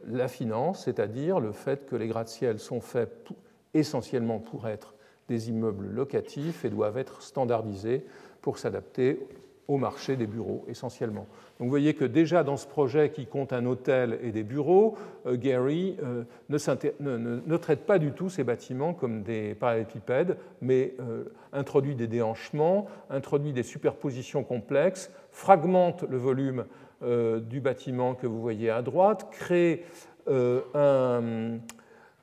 la 0.06 0.28
finance, 0.28 0.84
c'est-à-dire 0.84 1.40
le 1.40 1.52
fait 1.52 1.86
que 1.86 1.96
les 1.96 2.08
gratte-ciels 2.08 2.58
sont 2.58 2.80
faits 2.80 3.28
essentiellement 3.72 4.38
pour 4.38 4.68
être 4.68 4.94
des 5.28 5.48
immeubles 5.48 5.86
locatifs 5.86 6.64
et 6.64 6.70
doivent 6.70 6.98
être 6.98 7.22
standardisés 7.22 8.04
pour 8.42 8.58
s'adapter 8.58 9.26
au 9.68 9.76
marché 9.76 10.16
des 10.16 10.26
bureaux 10.26 10.64
essentiellement. 10.68 11.26
Donc 11.58 11.66
vous 11.66 11.70
voyez 11.70 11.94
que 11.94 12.04
déjà 12.04 12.42
dans 12.42 12.56
ce 12.56 12.66
projet 12.66 13.10
qui 13.10 13.26
compte 13.26 13.52
un 13.52 13.66
hôtel 13.66 14.18
et 14.22 14.32
des 14.32 14.42
bureaux, 14.42 14.96
euh, 15.26 15.36
Gary 15.36 15.96
euh, 16.02 16.24
ne, 16.48 17.56
traite 17.56 17.86
pas 17.86 17.98
du 17.98 18.10
tout 18.10 18.30
ces 18.30 18.42
bâtiments 18.42 18.94
comme 18.94 19.22
des 19.22 19.54
parallélépipèdes, 19.54 20.38
mais 20.60 20.94
euh, 21.00 21.24
introduit 21.52 21.94
des 21.94 22.08
déhanchements, 22.08 22.86
introduit 23.10 23.52
des 23.52 23.62
superpositions 23.62 24.42
complexes, 24.42 25.10
fragmente 25.30 26.02
le 26.08 26.16
volume 26.16 26.64
du 27.02 27.60
bâtiment 27.60 28.14
que 28.14 28.26
vous 28.26 28.42
voyez 28.42 28.68
à 28.68 28.82
droite, 28.82 29.28
crée 29.30 29.84
une 30.26 31.62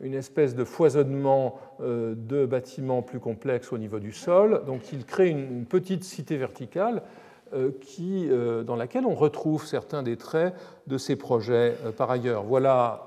espèce 0.01 0.53
de 0.53 0.63
foisonnement 0.63 1.59
de 1.79 2.45
bâtiments 2.45 3.01
plus 3.01 3.19
complexes 3.19 3.73
au 3.73 3.79
niveau 3.79 3.97
du 3.97 4.11
sol. 4.11 4.61
Donc 4.67 4.93
il 4.93 5.03
crée 5.03 5.29
une 5.29 5.65
petite 5.65 6.03
cité 6.03 6.37
verticale 6.37 7.01
qui, 7.81 8.27
euh, 8.29 8.63
dans 8.63 8.75
laquelle 8.75 9.05
on 9.05 9.15
retrouve 9.15 9.65
certains 9.65 10.03
des 10.03 10.17
traits 10.17 10.53
de 10.87 10.97
ces 10.97 11.15
projets 11.15 11.75
euh, 11.85 11.91
par 11.91 12.11
ailleurs. 12.11 12.43
Voilà 12.43 13.03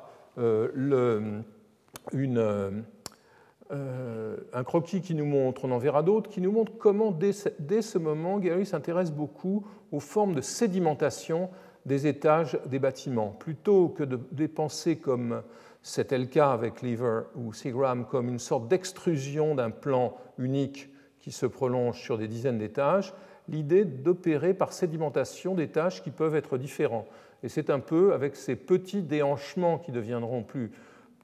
un 4.53 4.65
croquis 4.65 5.01
qui 5.01 5.15
nous 5.15 5.25
montre, 5.27 5.65
on 5.65 5.71
en 5.71 5.79
verra 5.79 6.03
d'autres, 6.03 6.31
qui 6.31 6.41
nous 6.41 6.51
montre 6.51 6.73
comment 6.79 7.13
dès, 7.13 7.33
ce 7.33 7.99
moment, 7.99 8.39
Gary 8.39 8.67
s'intéresse 8.67 9.13
beaucoup 9.13 9.65
aux 9.93 10.01
formes 10.01 10.35
de 10.35 10.41
sédimentation 10.41 11.51
des 11.87 12.07
étages 12.07 12.59
des 12.67 12.79
bâtiments. 12.79 13.29
Plutôt 13.29 13.89
que 13.89 14.05
de 14.05 14.19
dépenser 14.33 14.97
comme 14.97 15.43
c'était 15.83 16.19
le 16.19 16.27
cas 16.27 16.51
avec 16.51 16.83
Lever 16.83 17.23
ou 17.37 17.53
Seagram 17.53 18.05
comme 18.07 18.29
une 18.29 18.39
sorte 18.39 18.69
d'extrusion 18.69 19.55
d'un 19.55 19.71
plan 19.71 20.17
unique 20.39 20.91
qui 21.21 21.33
se 21.33 21.47
prolonge 21.47 22.01
sur 22.01 22.19
des 22.19 22.29
dizaines 22.29 22.59
d'étages, 22.59 23.15
l'idée 23.51 23.85
d'opérer 23.85 24.55
par 24.55 24.73
sédimentation 24.73 25.55
des 25.55 25.69
tâches 25.69 26.03
qui 26.03 26.11
peuvent 26.11 26.37
être 26.37 26.57
différents. 26.57 27.07
Et 27.43 27.49
c'est 27.49 27.71
un 27.71 27.81
peu 27.81 28.13
avec 28.13 28.37
ces 28.37 28.57
petits 28.57 29.03
déhanchements 29.03 29.79
qui 29.79 29.93
deviendront 29.93 30.43
plus, 30.43 30.71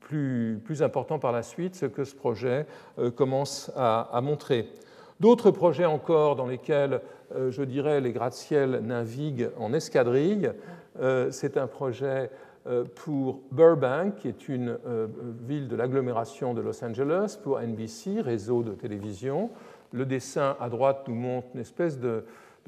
plus, 0.01 0.61
plus 0.65 0.83
importants 0.83 1.19
par 1.19 1.33
la 1.33 1.43
suite 1.43 1.75
ce 1.75 1.87
que 1.87 2.05
ce 2.05 2.15
projet 2.15 2.67
euh, 2.99 3.11
commence 3.11 3.71
à, 3.77 4.21
montrer. 4.23 4.69
D'autres 5.21 5.51
projets 5.51 5.85
encore 5.85 6.37
dans 6.37 6.47
lesquels, 6.47 7.01
euh, 7.35 7.51
je 7.51 7.63
dirais, 7.63 8.01
les 8.01 8.13
gratte-ciel 8.13 8.81
naviguent 8.83 9.51
en 9.59 9.73
escadrille, 9.73 10.53
euh, 11.01 11.31
c'est 11.31 11.57
un 11.57 11.67
projet 11.67 12.31
pour 12.97 13.43
Burbank, 13.53 14.17
qui 14.17 14.27
est 14.27 14.49
une 14.49 14.77
ville 15.47 15.69
de 15.69 15.77
l'agglomération 15.77 16.53
de 16.53 16.61
Los 16.61 16.85
Angeles, 16.85 17.39
pour 17.41 17.61
NBC, 17.61 18.21
réseau 18.21 18.65
de 18.65 18.73
télévision. 18.73 19.51
Le 19.93 20.07
dessin 20.07 20.57
à 20.61 20.69
droite 20.69 21.05
nous 21.09 21.15
montre 21.15 21.49
une 21.55 21.61
espèce 21.61 21.99
de, 21.99 22.25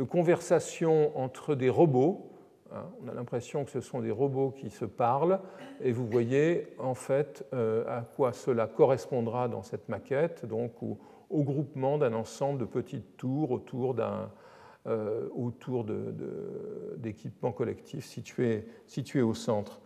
conversation 0.08 1.16
entre 1.18 1.54
des 1.54 1.68
robots. 1.68 2.30
Hein, 2.72 2.84
on 3.02 3.08
a 3.08 3.14
l'impression 3.14 3.64
que 3.64 3.70
ce 3.70 3.80
sont 3.80 4.00
des 4.00 4.10
robots 4.10 4.50
qui 4.50 4.70
se 4.70 4.84
parlent, 4.84 5.40
et 5.80 5.90
vous 5.90 6.06
voyez 6.06 6.68
en 6.78 6.94
fait 6.94 7.44
euh, 7.52 7.84
à 7.88 8.02
quoi 8.02 8.32
cela 8.32 8.66
correspondra 8.66 9.48
dans 9.48 9.62
cette 9.62 9.88
maquette, 9.88 10.46
donc 10.46 10.72
au, 10.82 10.98
groupement 11.30 11.98
d'un 11.98 12.14
ensemble 12.14 12.60
de 12.60 12.64
petites 12.64 13.16
tours 13.16 13.50
autour 13.50 13.94
d'un 13.94 14.30
autour 15.37 15.84
d'équipements 16.96 17.52
collectifs 17.52 18.06
situés, 18.06 18.64
au 19.20 19.34
centre. 19.34 19.80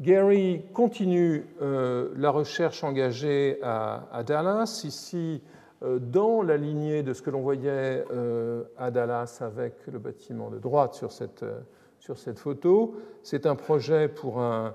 Gary 0.00 0.64
continue 0.72 1.46
la 1.60 2.30
recherche 2.30 2.82
engagée 2.82 3.58
à, 3.62 4.22
Dallas. 4.26 4.82
Ici, 4.84 5.40
dans 6.00 6.42
la 6.42 6.56
lignée 6.56 7.02
de 7.02 7.12
ce 7.12 7.22
que 7.22 7.30
l'on 7.30 7.42
voyait 7.42 8.04
à 8.78 8.90
Dallas 8.90 9.38
avec 9.40 9.86
le 9.86 9.98
bâtiment 9.98 10.50
de 10.50 10.58
droite 10.58 10.94
sur 10.94 11.12
cette, 11.12 11.44
sur 12.04 12.18
cette 12.18 12.38
photo. 12.38 12.96
C'est 13.22 13.46
un 13.46 13.56
projet 13.56 14.08
pour 14.08 14.38
un, 14.38 14.74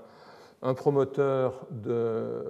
promoteur 0.74 1.66
de 1.70 2.42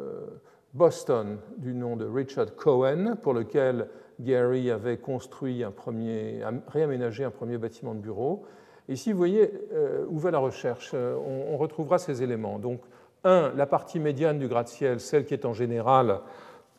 Boston 0.72 1.36
du 1.58 1.74
nom 1.74 1.96
de 1.96 2.06
Richard 2.06 2.54
Cohen, 2.56 3.16
pour 3.20 3.34
lequel 3.34 3.88
Gary 4.20 4.70
avait 4.70 4.96
construit 4.96 5.62
un 5.62 5.70
premier, 5.70 6.40
réaménagé 6.68 7.24
un 7.24 7.30
premier 7.30 7.58
bâtiment 7.58 7.94
de 7.94 8.00
bureau. 8.00 8.44
Ici, 8.88 9.12
vous 9.12 9.18
voyez 9.18 9.52
euh, 9.72 10.06
où 10.08 10.18
va 10.18 10.30
la 10.30 10.38
recherche. 10.38 10.92
Euh, 10.94 11.14
on, 11.14 11.58
retrouvera 11.58 11.98
ces 11.98 12.22
éléments. 12.22 12.58
Donc, 12.58 12.80
un, 13.22 13.52
la 13.54 13.66
partie 13.66 14.00
médiane 14.00 14.38
du 14.38 14.48
gratte-ciel, 14.48 14.98
celle 14.98 15.26
qui 15.26 15.34
est 15.34 15.44
en 15.44 15.52
général, 15.52 16.20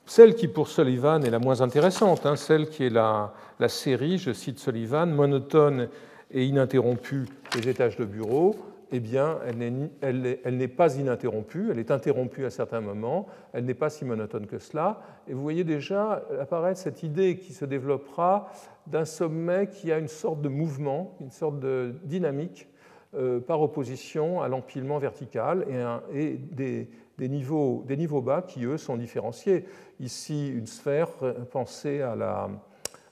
celle 0.05 0.35
qui 0.35 0.47
pour 0.47 0.67
Sullivan 0.67 1.23
est 1.23 1.29
la 1.29 1.39
moins 1.39 1.61
intéressante, 1.61 2.25
hein, 2.25 2.35
celle 2.35 2.69
qui 2.69 2.85
est 2.85 2.89
la, 2.89 3.33
série, 3.67 4.17
je 4.17 4.33
cite 4.33 4.59
Sullivan, 4.59 5.07
monotone 5.07 5.89
et 6.31 6.45
ininterrompue 6.45 7.27
des 7.53 7.69
étages 7.69 7.97
de 7.97 8.05
bureau, 8.05 8.55
eh 8.91 8.99
bien, 8.99 9.37
elle 9.45 10.57
n'est 10.57 10.67
pas 10.67 10.97
ininterrompue, 10.97 11.69
elle 11.71 11.79
est 11.79 11.91
interrompue 11.91 12.45
à 12.45 12.49
certains 12.49 12.81
moments, 12.81 13.27
elle 13.53 13.63
n'est 13.63 13.73
pas 13.73 13.89
si 13.89 14.03
monotone 14.03 14.47
que 14.47 14.59
cela. 14.59 15.01
Et 15.29 15.33
vous 15.33 15.41
voyez 15.41 15.63
déjà 15.63 16.23
apparaître 16.41 16.79
cette 16.79 17.03
idée 17.03 17.37
qui 17.37 17.53
se 17.53 17.63
développera 17.63 18.49
d'un 18.87 19.05
sommet 19.05 19.67
qui 19.67 19.93
a 19.93 19.97
une 19.97 20.09
sorte 20.09 20.41
de 20.41 20.49
mouvement, 20.49 21.15
une 21.21 21.31
sorte 21.31 21.59
de 21.59 21.95
dynamique 22.03 22.67
euh, 23.13 23.39
par 23.39 23.61
opposition 23.61 24.41
à 24.41 24.47
l'empilement 24.47 24.97
vertical 24.97 25.65
et, 26.13 26.37
des, 26.37 26.89
des, 27.17 27.29
niveaux, 27.29 27.83
bas 28.21 28.41
qui, 28.41 28.65
eux, 28.65 28.77
sont 28.77 28.97
différenciés. 28.97 29.65
Ici, 29.99 30.49
une 30.49 30.67
sphère 30.67 31.09
euh, 31.21 31.33
pensée 31.45 32.01
à 32.01 32.15
la, 32.15 32.49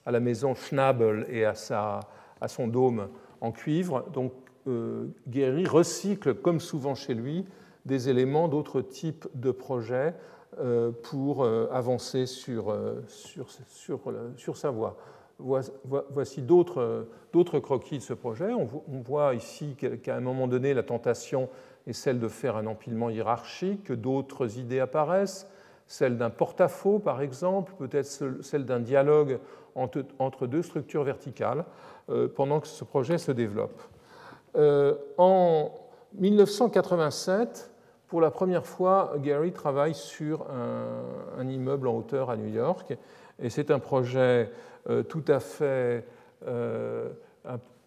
à 0.06 0.12
la 0.12 0.20
maison 0.20 0.56
Schnabel 0.56 1.26
et 1.30 1.46
à 1.46 1.56
sa 1.56 2.00
à 2.42 2.48
son 2.48 2.68
dôme 2.68 3.10
en 3.42 3.52
cuivre. 3.52 4.06
Donc 4.14 4.34
euh, 4.68 5.08
Guéry 5.28 5.66
recycle, 5.66 6.36
comme 6.36 6.60
souvent 6.60 6.96
chez 6.96 7.14
lui, 7.14 7.46
des 7.86 8.10
éléments 8.10 8.48
d'autres 8.48 8.82
types 8.82 9.28
de 9.34 9.52
projets 9.52 10.14
euh, 10.60 10.92
pour 10.92 11.44
euh, 11.44 11.68
avancer 11.72 12.26
sur, 12.26 12.76
sur, 13.08 13.48
sur, 13.68 14.00
sur 14.38 14.58
sa 14.58 14.70
voie. 14.70 14.98
Voici 15.40 16.42
d'autres 16.42 17.60
croquis 17.60 18.00
de 18.00 18.04
ce 18.04 18.14
projet. 18.14 18.52
On 18.52 18.68
voit 19.06 19.36
ici 19.36 19.78
qu'à 20.04 20.18
un 20.18 20.20
moment 20.20 20.50
donné, 20.50 20.74
la 20.74 20.84
tentation 20.84 21.48
est 21.90 21.94
celle 21.94 22.20
de 22.20 22.28
faire 22.28 22.56
un 22.56 22.66
empilement 22.66 23.10
hiérarchique, 23.10 23.84
que 23.84 23.94
d'autres 23.94 24.58
idées 24.58 24.80
apparaissent, 24.80 25.48
celle 25.88 26.18
d'un 26.18 26.30
porte-à-faux 26.30 27.00
par 27.00 27.22
exemple, 27.22 27.74
peut-être 27.78 28.06
celle 28.42 28.66
d'un 28.66 28.80
dialogue 28.80 29.40
entre 29.76 30.48
deux 30.48 30.62
structures 30.62 31.04
verticales. 31.04 31.66
Euh, 32.10 32.28
pendant 32.28 32.60
que 32.60 32.68
ce 32.68 32.84
projet 32.84 33.20
se 33.20 33.32
développe. 33.32 33.84
Euh, 34.56 34.96
en 35.18 35.72
1987, 36.16 37.70
pour 38.08 38.20
la 38.20 38.32
première 38.32 38.66
fois, 38.66 39.14
Gary 39.18 39.52
travaille 39.52 39.94
sur 39.94 40.48
un, 40.50 41.48
immeuble 41.48 41.88
en 41.88 41.98
hauteur 41.98 42.32
à 42.32 42.38
New 42.38 42.48
York. 42.48 42.98
Et 43.38 43.52
c'est 43.52 43.70
un 43.70 43.78
projet 43.78 44.50
euh, 44.90 45.04
tout 45.04 45.24
à 45.28 45.40
fait, 45.40 46.04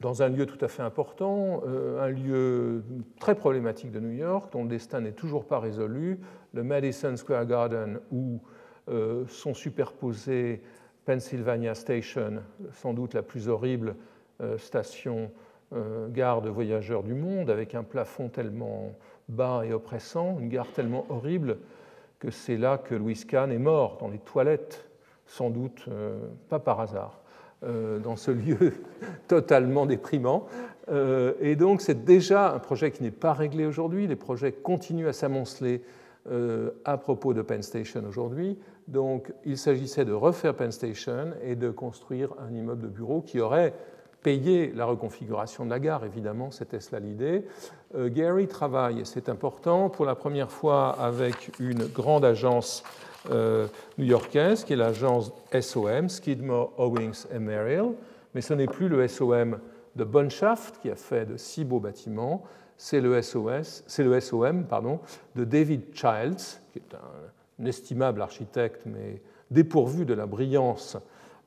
dans 0.03 0.23
un 0.23 0.29
lieu 0.29 0.45
tout 0.45 0.63
à 0.63 0.69
fait 0.69 0.83
important, 0.83 1.63
un 1.65 2.09
lieu 2.09 2.83
très 3.19 3.35
problématique 3.35 3.91
de 3.91 4.01
New 4.01 4.13
York, 4.13 4.53
dont 4.53 4.65
le 4.65 4.69
destin 4.69 5.01
n'est 5.01 5.13
toujours 5.13 5.47
pas 5.47 5.61
résolu, 5.61 6.19
le 6.53 6.63
Madison 6.63 7.17
Square 7.17 7.47
Garden, 7.47 8.01
où 8.11 8.41
sont 9.29 9.55
superposés 9.55 10.61
Pennsylvania 11.05 11.75
Station, 11.75 12.43
sans 12.73 12.93
doute 12.93 13.15
la 13.15 13.23
plus 13.23 13.49
horrible 13.49 13.97
euh, 14.41 14.59
station 14.59 15.31
euh, 15.73 16.09
gare 16.09 16.43
de 16.43 16.51
voyageurs 16.51 17.03
du 17.03 17.15
monde, 17.15 17.51
avec 17.51 17.75
un 17.75 17.83
plafond 17.83 18.29
tellement 18.29 18.93
bas 19.29 19.63
et 19.65 19.73
oppressant, 19.73 20.39
une 20.39 20.49
gare 20.49 20.71
tellement 20.73 21.07
horrible 21.09 21.59
que 22.19 22.31
c'est 22.31 22.57
là 22.57 22.79
que 22.79 22.95
Louis 22.95 23.25
Kahn 23.27 23.51
est 23.51 23.59
mort, 23.59 23.99
dans 24.01 24.09
les 24.09 24.19
toilettes, 24.19 24.89
sans 25.27 25.51
doute 25.51 25.87
euh, 25.89 26.19
pas 26.49 26.59
par 26.59 26.81
hasard, 26.81 27.21
dans 27.63 28.17
ce 28.17 28.31
lieu 28.31 28.73
totalement 29.29 29.87
déprimant. 29.87 30.47
Et 31.41 31.55
donc 31.57 31.81
c'est 31.81 32.05
déjà 32.05 32.53
un 32.55 32.59
projet 32.59 32.91
qui 32.91 33.03
n'est 33.03 33.11
pas 33.11 33.33
réglé 33.33 33.67
aujourd'hui, 33.67 34.07
les 34.07 34.17
projets 34.17 34.53
continuent 34.53 35.07
à 35.07 35.13
s'amonceler 35.13 35.83
à 36.85 36.99
propos 36.99 37.35
de 37.35 37.43
Penn 37.43 37.63
Station 37.63 38.03
aujourd'hui. 38.09 38.59
Donc 38.89 39.33
il 39.45 39.57
s'agissait 39.57 40.05
de 40.05 40.13
refaire 40.13 40.55
Penn 40.55 40.73
Station 40.73 41.35
et 41.43 41.55
de 41.55 41.71
construire 41.71 42.35
un 42.45 42.53
immeuble 42.53 42.83
de 42.83 42.89
bureau 42.89 43.23
qui 43.23 43.41
aurait 43.41 43.75
payer 44.23 44.73
la 44.75 44.85
reconfiguration 44.85 45.65
de 45.65 45.71
la 45.71 45.81
gare, 45.81 46.05
évidemment, 46.05 46.51
c'était 46.51 46.81
cela 46.81 47.01
l'idée. 47.01 47.45
Euh, 47.95 48.09
Gary 48.09 48.47
travaille, 48.47 49.01
et 49.01 49.05
c'est 49.05 49.29
important, 49.29 49.91
pour 49.91 50.05
la 50.05 50.15
première 50.15 50.51
fois 50.51 50.91
avec 50.91 51.53
une 51.59 51.87
grande 51.87 52.25
agence 52.25 52.85
euh, 52.87 53.12
new-yorkaise, 53.29 54.65
qui 54.65 54.73
est 54.73 54.77
l'agence 54.77 55.33
SOM, 55.61 56.09
Skidmore, 56.09 56.73
Owings 56.77 57.27
et 57.33 57.39
Merrill, 57.39 57.93
mais 58.35 58.41
ce 58.41 58.55
n'est 58.55 58.67
plus 58.67 58.89
le 58.89 59.07
SOM 59.09 59.59
de 59.97 60.05
Bonshaft, 60.05 60.79
qui 60.81 60.91
a 60.91 60.97
fait 60.97 61.27
de 61.27 61.37
si 61.37 61.65
beaux 61.65 61.81
bâtiments, 61.81 62.45
c'est 62.77 63.01
le, 63.01 63.21
SOS, 63.23 63.85
c'est 63.87 64.03
le 64.03 64.19
SOM 64.21 64.65
pardon, 64.65 65.01
de 65.37 65.45
David 65.45 65.95
Childs, 65.95 66.61
qui 66.73 66.79
est 66.79 66.95
un, 66.95 67.65
estimable 67.65 68.23
architecte, 68.23 68.83
mais 68.87 69.23
dépourvu 69.51 70.05
de 70.05 70.15
la 70.15 70.27
brillance 70.27 70.97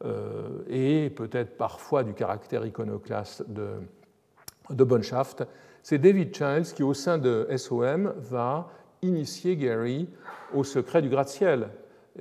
euh, 0.06 0.64
et 0.70 1.10
peut-être 1.10 1.58
parfois 1.58 2.04
du 2.04 2.14
caractère 2.14 2.66
iconoclaste 2.66 3.44
de, 3.50 3.68
de. 4.70 5.02
C'est 5.84 5.98
David 5.98 6.34
Childs 6.34 6.74
qui, 6.74 6.84
au 6.84 6.94
sein 6.94 7.18
de 7.18 7.48
SOM, 7.58 8.14
va 8.18 8.70
initier 9.06 9.56
Gary 9.56 10.08
au 10.54 10.64
secret 10.64 11.02
du 11.02 11.10
gratte-ciel. 11.10 11.70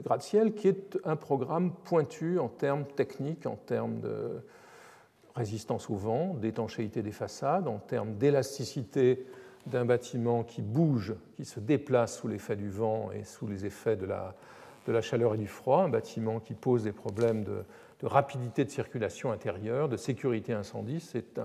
Gratte-ciel 0.03 0.55
qui 0.55 0.69
est 0.69 0.99
un 1.05 1.17
programme 1.17 1.73
pointu 1.85 2.39
en 2.39 2.49
termes 2.49 2.85
techniques, 2.85 3.47
en 3.47 3.57
termes 3.57 4.01
de 4.01 4.43
résistance 5.35 5.91
au 5.91 5.97
vent, 5.97 6.35
d'étanchéité 6.35 7.03
des 7.03 7.13
façades, 7.13 7.69
en 7.69 7.79
termes 7.79 8.15
d'élasticité 8.15 9.27
d'un 9.67 9.85
bâtiment 9.85 10.45
qui 10.45 10.63
bouge, 10.63 11.15
qui 11.37 11.45
se 11.45 11.59
déplace 11.59 12.19
sous 12.19 12.29
l'effet 12.29 12.57
du 12.57 12.69
vent 12.69 13.11
et 13.13 13.25
sous 13.25 13.47
les 13.47 13.65
effets 13.67 13.97
de 13.97 14.05
la, 14.05 14.35
de 14.87 14.93
la 14.93 15.01
chaleur 15.01 15.35
et 15.35 15.39
du 15.39 15.47
froid, 15.47 15.83
un 15.83 15.89
bâtiment 15.89 16.41
qui 16.41 16.55
pose 16.55 16.85
des 16.85 16.93
problèmes 16.93 17.45
de, 17.45 17.65
rapidité 18.05 18.65
de 18.65 18.71
circulation 18.71 19.33
intérieure, 19.33 19.89
de 19.89 19.97
sécurité 19.97 20.53
incendie. 20.53 21.01
C'est 21.01 21.39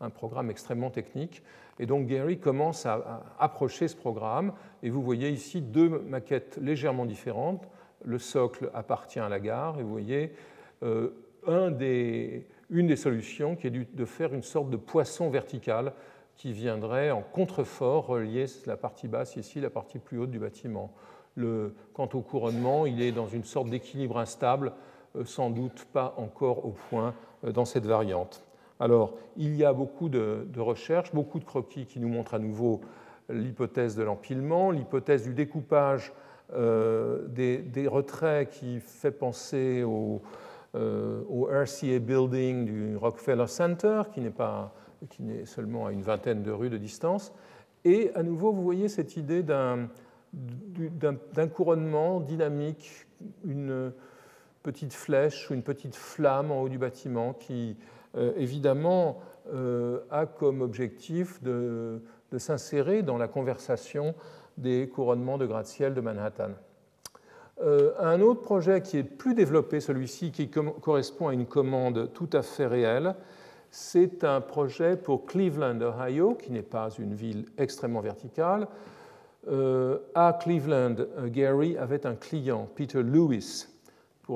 un, 0.00 0.10
programme 0.10 0.50
extrêmement 0.50 0.90
technique. 0.90 1.42
Et 1.78 1.86
donc 1.86 2.06
Gary 2.06 2.38
commence 2.38 2.86
à, 2.86 3.22
approcher 3.38 3.88
ce 3.88 3.96
programme. 3.96 4.52
Et 4.82 4.90
vous 4.90 5.02
voyez 5.02 5.30
ici 5.30 5.60
deux 5.60 5.88
maquettes 5.88 6.58
légèrement 6.60 7.06
différentes. 7.06 7.68
Le 8.04 8.18
socle 8.18 8.70
appartient 8.74 9.20
à 9.20 9.28
la 9.28 9.40
gare. 9.40 9.78
Et 9.78 9.82
vous 9.82 9.90
voyez 9.90 10.32
euh, 10.82 11.10
une 11.46 12.86
des 12.86 12.96
solutions 12.96 13.56
qui 13.56 13.68
est 13.68 13.70
de 13.70 14.04
faire 14.04 14.34
une 14.34 14.42
sorte 14.42 14.70
de 14.70 14.76
poisson 14.76 15.30
vertical 15.30 15.92
qui 16.36 16.52
viendrait 16.52 17.10
en 17.10 17.22
contrefort 17.22 18.06
relier 18.06 18.46
la 18.66 18.76
partie 18.76 19.06
basse 19.06 19.36
ici, 19.36 19.60
la 19.60 19.70
partie 19.70 19.98
plus 19.98 20.18
haute 20.18 20.30
du 20.30 20.38
bâtiment 20.38 20.92
quant 21.92 22.08
au 22.12 22.20
couronnement, 22.20 22.86
il 22.86 23.00
est 23.02 23.12
dans 23.12 23.26
une 23.26 23.44
sorte 23.44 23.70
d'équilibre 23.70 24.18
instable, 24.18 24.72
sans 25.24 25.50
doute 25.50 25.86
pas 25.92 26.14
encore 26.16 26.64
au 26.64 26.74
point 26.90 27.14
euh, 27.44 27.52
dans 27.52 27.64
cette 27.64 27.86
variante. 27.86 28.44
Alors, 28.80 29.14
il 29.36 29.54
y 29.54 29.64
a 29.64 29.72
beaucoup 29.72 30.08
de, 30.08 30.46
recherches, 30.56 31.12
beaucoup 31.12 31.38
de 31.38 31.44
croquis 31.44 31.86
qui 31.86 32.00
nous 32.00 32.08
montrent 32.08 32.34
à 32.34 32.38
nouveau 32.38 32.80
l'hypothèse 33.28 33.96
de 33.96 34.02
l'empilement, 34.02 34.70
l'hypothèse 34.70 35.22
du 35.22 35.34
découpage 35.34 36.12
euh, 36.54 37.26
des, 37.28 37.86
retraits 37.86 38.50
qui 38.50 38.80
fait 38.80 39.12
penser 39.12 39.84
au, 39.84 40.20
RCA 40.74 41.98
Building 42.00 42.64
du 42.64 42.96
Rockefeller 42.96 43.46
Center, 43.46 44.02
qui 44.12 44.20
n'est 44.20 44.30
pas 44.30 44.72
qui 45.10 45.22
n'est 45.22 45.46
seulement 45.46 45.86
à 45.86 45.92
une 45.92 46.02
vingtaine 46.02 46.42
de 46.42 46.50
rues 46.52 46.70
de 46.70 46.78
distance. 46.78 47.32
Et 47.84 48.12
à 48.14 48.22
nouveau, 48.22 48.52
vous 48.52 48.62
voyez 48.62 48.88
cette 48.88 49.16
idée 49.16 49.42
d'un 49.42 49.88
d'un 50.32 51.48
couronnement 51.48 52.20
dynamique, 52.20 53.06
une 53.44 53.92
petite 54.62 54.94
flèche 54.94 55.50
ou 55.50 55.54
une 55.54 55.62
petite 55.62 55.96
flamme 55.96 56.50
en 56.50 56.62
haut 56.62 56.68
du 56.68 56.78
bâtiment 56.78 57.32
qui, 57.32 57.76
euh, 58.16 58.32
évidemment, 58.36 59.20
euh, 59.52 60.00
a 60.10 60.26
comme 60.26 60.62
objectif 60.62 61.42
de, 61.42 62.00
s'insérer 62.38 63.02
dans 63.02 63.18
la 63.18 63.28
conversation 63.28 64.14
des 64.56 64.88
couronnements 64.88 65.36
de 65.36 65.44
gratte-ciel 65.44 65.92
de 65.92 66.00
Manhattan. 66.00 66.52
un 67.60 68.20
autre 68.22 68.40
projet 68.40 68.80
qui 68.80 68.96
est 68.96 69.02
plus 69.02 69.34
développé, 69.34 69.80
celui-ci, 69.80 70.32
qui 70.32 70.48
correspond 70.48 71.28
à 71.28 71.34
une 71.34 71.44
commande 71.44 72.10
tout 72.14 72.30
à 72.32 72.40
fait 72.40 72.66
réelle, 72.66 73.14
c'est 73.70 74.24
un 74.24 74.40
projet 74.40 74.96
pour 74.96 75.26
Cleveland, 75.26 75.78
Ohio, 75.82 76.34
qui 76.34 76.52
n'est 76.52 76.62
pas 76.62 76.88
une 76.98 77.12
ville 77.12 77.44
extrêmement 77.58 78.00
verticale. 78.00 78.66
à 80.14 80.38
Cleveland, 80.40 80.96
Gary 81.26 81.76
avait 81.76 82.06
un 82.06 82.14
client, 82.14 82.66
Peter 82.74 83.02
Lewis, 83.02 83.71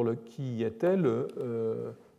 le, 0.05 0.15
qui 0.15 0.63
était 0.65 0.97
le 0.97 1.29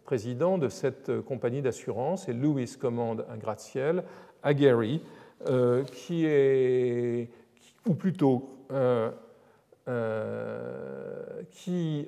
président 0.06 0.58
de 0.58 0.70
cette 0.70 1.22
compagnie 1.22 1.62
d'assurance, 1.62 2.30
et 2.30 2.34
Lewis 2.34 2.78
commande 2.80 3.26
un 3.30 3.38
gratte-ciel 3.38 4.04
à 4.42 4.54
Gary, 4.54 5.02
euh, 5.50 5.84
qui 5.84 6.26
est, 6.26 7.30
ou 7.86 7.94
plutôt, 7.94 8.50
euh, 8.72 9.12
euh, 9.88 11.44
qui, 11.52 12.08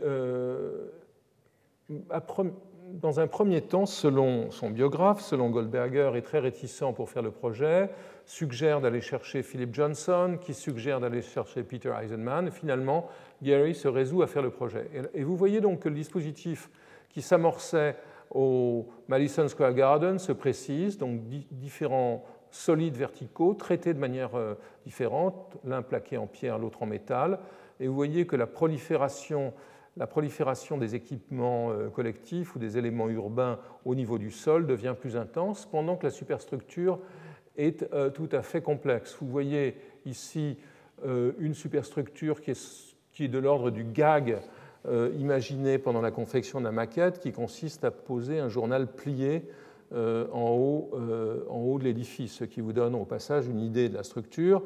dans 2.94 3.20
un 3.20 3.28
premier 3.28 3.62
temps, 3.62 3.86
selon 3.86 4.52
son 4.52 4.70
biographe, 4.70 5.22
selon 5.22 5.50
Goldberger, 5.50 6.12
est 6.16 6.22
très 6.22 6.40
réticent 6.40 6.94
pour 6.96 7.10
faire 7.10 7.22
le 7.22 7.32
projet, 7.32 7.90
suggère 8.26 8.82
d'aller 8.82 9.02
chercher 9.02 9.44
Philip 9.44 9.74
Johnson, 9.74 10.38
qui 10.40 10.54
suggère 10.54 11.00
d'aller 11.00 11.22
chercher 11.22 11.64
Peter 11.64 11.92
Eisenman. 12.02 12.52
Finalement, 12.52 13.08
Gary 13.42 13.76
se 13.76 13.88
résout 13.88 14.22
à 14.22 14.28
faire 14.28 14.42
le 14.42 14.50
projet. 14.50 14.90
Et 15.14 15.24
vous 15.24 15.36
voyez 15.36 15.62
donc 15.62 15.82
que 15.82 15.90
le 15.90 15.96
dispositif 15.96 16.70
qui 17.10 17.22
s'amorçait 17.22 17.96
au 18.32 18.88
Madison 19.08 19.48
Square 19.48 19.74
Garden 19.74 20.20
se 20.20 20.32
précise, 20.32 20.98
donc 20.98 21.22
différents 21.52 22.24
solides 22.52 22.98
verticaux 22.98 23.54
traités 23.54 23.94
de 23.94 24.00
manière 24.00 24.36
euh, 24.36 24.56
différente, 24.86 25.58
l'un 25.64 25.82
plaqué 25.82 26.18
en 26.18 26.28
pierre, 26.28 26.58
l'autre 26.58 26.84
en 26.84 26.86
métal. 26.88 27.40
Et 27.80 27.88
vous 27.88 27.96
voyez 27.96 28.26
que 28.26 28.36
la 28.36 28.48
prolifération, 28.48 29.54
la 29.98 30.08
prolifération 30.08 30.78
des 30.78 30.96
équipements 30.96 31.72
euh, 31.72 31.90
collectifs 31.90 32.56
ou 32.56 32.60
des 32.60 32.78
éléments 32.78 33.10
urbains 33.10 33.60
au 33.86 33.96
niveau 33.96 34.18
du 34.18 34.32
sol 34.32 34.66
devient 34.66 34.96
plus 35.00 35.18
intense, 35.18 35.66
pendant 35.66 35.96
que 35.96 36.06
la 36.06 36.12
superstructure 36.12 37.00
est 37.58 37.84
euh, 37.94 38.10
tout 38.10 38.30
à 38.32 38.42
fait 38.42 38.62
complexe. 38.62 39.18
Vous 39.20 39.28
voyez 39.28 39.76
ici 40.06 40.58
une 41.40 41.54
superstructure 41.54 42.42
qui 42.42 42.52
est, 42.52 43.28
de 43.30 43.40
l'ordre 43.40 43.72
du 43.72 43.86
gag 43.86 44.42
euh, 44.88 45.12
imaginé 45.20 45.78
pendant 45.78 46.00
la 46.00 46.10
confection 46.12 46.60
de 46.60 46.66
la 46.66 46.72
maquette 46.72 47.20
qui 47.20 47.34
consiste 47.34 47.84
à 47.84 47.92
poser 47.92 48.40
un 48.40 48.48
journal 48.48 48.88
plié 48.88 49.44
euh, 49.92 50.26
en, 50.32 50.52
haut, 50.52 50.90
euh, 50.94 51.78
de 51.78 51.84
l'édifice, 51.84 52.36
ce 52.36 52.46
qui 52.46 52.62
vous 52.62 52.72
donne 52.72 52.96
au 52.96 53.04
passage 53.04 53.48
une 53.48 53.60
idée 53.60 53.90
de 53.90 53.96
la 53.96 54.04
structure. 54.04 54.64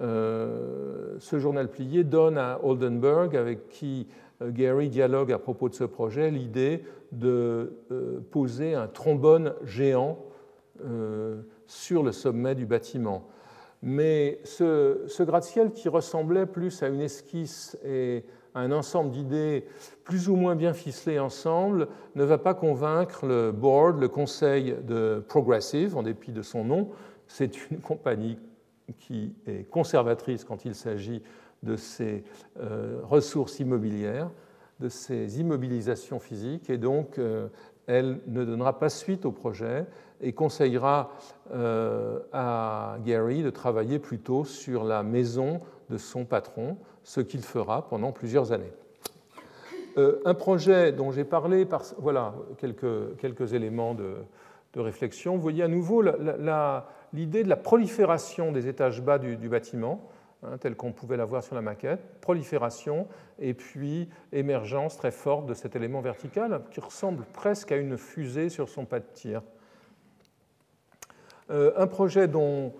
Ce 0.00 1.38
journal 1.38 1.68
plié 1.68 2.04
donne 2.04 2.38
à 2.38 2.60
Oldenburg, 2.62 3.36
avec 3.36 3.68
qui 3.68 4.06
Gary 4.42 4.88
dialogue 4.88 5.32
à 5.32 5.38
propos 5.38 5.68
de 5.68 5.74
ce 5.74 5.84
projet, 5.84 6.30
l'idée 6.30 6.82
de 7.12 7.72
poser 8.30 8.74
un 8.74 8.86
trombone 8.86 9.52
géant 9.64 10.18
sur 11.66 12.02
le 12.02 12.12
sommet 12.12 12.54
du 12.54 12.64
bâtiment. 12.66 13.28
Mais 13.82 14.40
ce, 14.44 15.02
ce 15.06 15.22
gratte-ciel 15.22 15.72
qui 15.72 15.88
ressemblait 15.88 16.46
plus 16.46 16.82
à 16.82 16.88
une 16.88 17.00
esquisse 17.00 17.78
et 17.84 18.24
un 18.54 18.72
ensemble 18.72 19.10
d'idées 19.10 19.64
plus 20.04 20.28
ou 20.28 20.36
moins 20.36 20.56
bien 20.56 20.72
ficelées 20.72 21.18
ensemble 21.18 21.88
ne 22.14 22.24
va 22.24 22.38
pas 22.38 22.54
convaincre 22.54 23.26
le 23.26 23.52
board, 23.52 24.00
le 24.00 24.08
conseil 24.08 24.74
de 24.86 25.22
Progressive, 25.28 25.96
en 25.96 26.02
dépit 26.02 26.32
de 26.32 26.42
son 26.42 26.64
nom. 26.64 26.88
C'est 27.26 27.70
une 27.70 27.78
compagnie 27.78 28.38
qui 28.98 29.34
est 29.46 29.68
conservatrice 29.68 30.44
quand 30.44 30.64
il 30.64 30.74
s'agit 30.74 31.22
de 31.62 31.76
ses 31.76 32.24
euh, 32.58 33.00
ressources 33.02 33.60
immobilières, 33.60 34.30
de 34.80 34.88
ses 34.88 35.40
immobilisations 35.40 36.18
physiques, 36.18 36.70
et 36.70 36.78
donc 36.78 37.18
euh, 37.18 37.48
elle 37.86 38.20
ne 38.26 38.44
donnera 38.44 38.78
pas 38.78 38.88
suite 38.88 39.26
au 39.26 39.32
projet 39.32 39.84
et 40.20 40.32
conseillera 40.32 41.10
euh, 41.52 42.20
à 42.32 42.96
Gary 43.04 43.42
de 43.42 43.50
travailler 43.50 43.98
plutôt 43.98 44.44
sur 44.44 44.84
la 44.84 45.02
maison 45.02 45.60
de 45.88 45.98
son 45.98 46.24
patron, 46.24 46.76
ce 47.02 47.20
qu'il 47.20 47.42
fera 47.42 47.88
pendant 47.88 48.12
plusieurs 48.12 48.52
années. 48.52 48.72
Euh, 49.98 50.20
un 50.24 50.34
projet 50.34 50.92
dont 50.92 51.10
j'ai 51.10 51.24
parlé, 51.24 51.64
par, 51.64 51.82
voilà 51.98 52.34
quelques, 52.58 53.16
quelques 53.18 53.54
éléments 53.54 53.94
de, 53.94 54.14
réflexion. 54.76 55.34
Vous 55.34 55.42
voyez 55.42 55.64
à 55.64 55.68
nouveau 55.68 56.00
l'idée 57.12 57.42
de 57.42 57.48
la 57.48 57.56
prolifération 57.56 58.52
des 58.52 58.68
étages 58.68 59.02
bas 59.02 59.18
du, 59.18 59.48
bâtiment, 59.48 60.08
hein, 60.42 60.58
tel 60.58 60.76
qu'on 60.76 60.92
pouvait 60.92 61.16
la 61.16 61.24
voir 61.24 61.42
sur 61.42 61.54
la 61.54 61.62
maquette, 61.62 62.00
prolifération 62.20 63.06
et 63.38 63.54
puis 63.54 64.08
émergence 64.32 64.96
très 64.96 65.10
forte 65.10 65.46
de 65.46 65.54
cet 65.54 65.76
élément 65.76 66.00
vertical 66.00 66.62
qui 66.70 66.80
ressemble 66.80 67.24
presque 67.32 67.72
à 67.72 67.76
une 67.76 67.96
fusée 67.96 68.48
sur 68.48 68.68
son 68.68 68.84
pas 68.84 69.00
de 69.00 69.06
tir. 69.12 69.42
Euh, 71.50 71.72
un 71.76 71.86
projet 71.86 72.28
dont, 72.28 72.72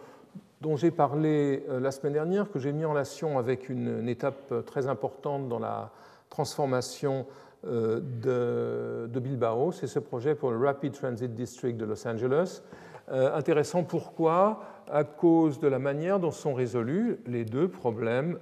j'ai 0.76 0.92
parlé 0.92 1.64
euh, 1.68 1.80
la 1.80 1.90
semaine 1.90 2.12
dernière, 2.12 2.50
que 2.50 2.60
j'ai 2.60 2.72
mis 2.72 2.84
en 2.84 2.90
relation 2.90 3.38
avec 3.38 3.68
une, 3.68 4.08
étape 4.08 4.52
euh, 4.52 4.62
très 4.62 4.86
importante 4.86 5.48
dans 5.48 5.58
la 5.58 5.90
transformation 6.28 7.26
de, 7.62 9.10
Bilbao. 9.20 9.72
C'est 9.72 9.88
ce 9.88 9.98
projet 9.98 10.34
pour 10.34 10.50
le 10.50 10.58
Rapid 10.64 10.92
Transit 10.92 11.34
District 11.34 11.76
de 11.76 11.84
Los 11.84 12.06
Angeles. 12.08 12.62
Intéressant 13.10 13.82
pourquoi? 13.82 14.62
À 14.88 15.04
cause 15.04 15.60
de 15.60 15.68
la 15.68 15.78
manière 15.78 16.18
dont 16.18 16.30
sont 16.30 16.54
résolus 16.54 17.18
les 17.26 17.44
deux 17.44 17.68
problèmes 17.68 18.38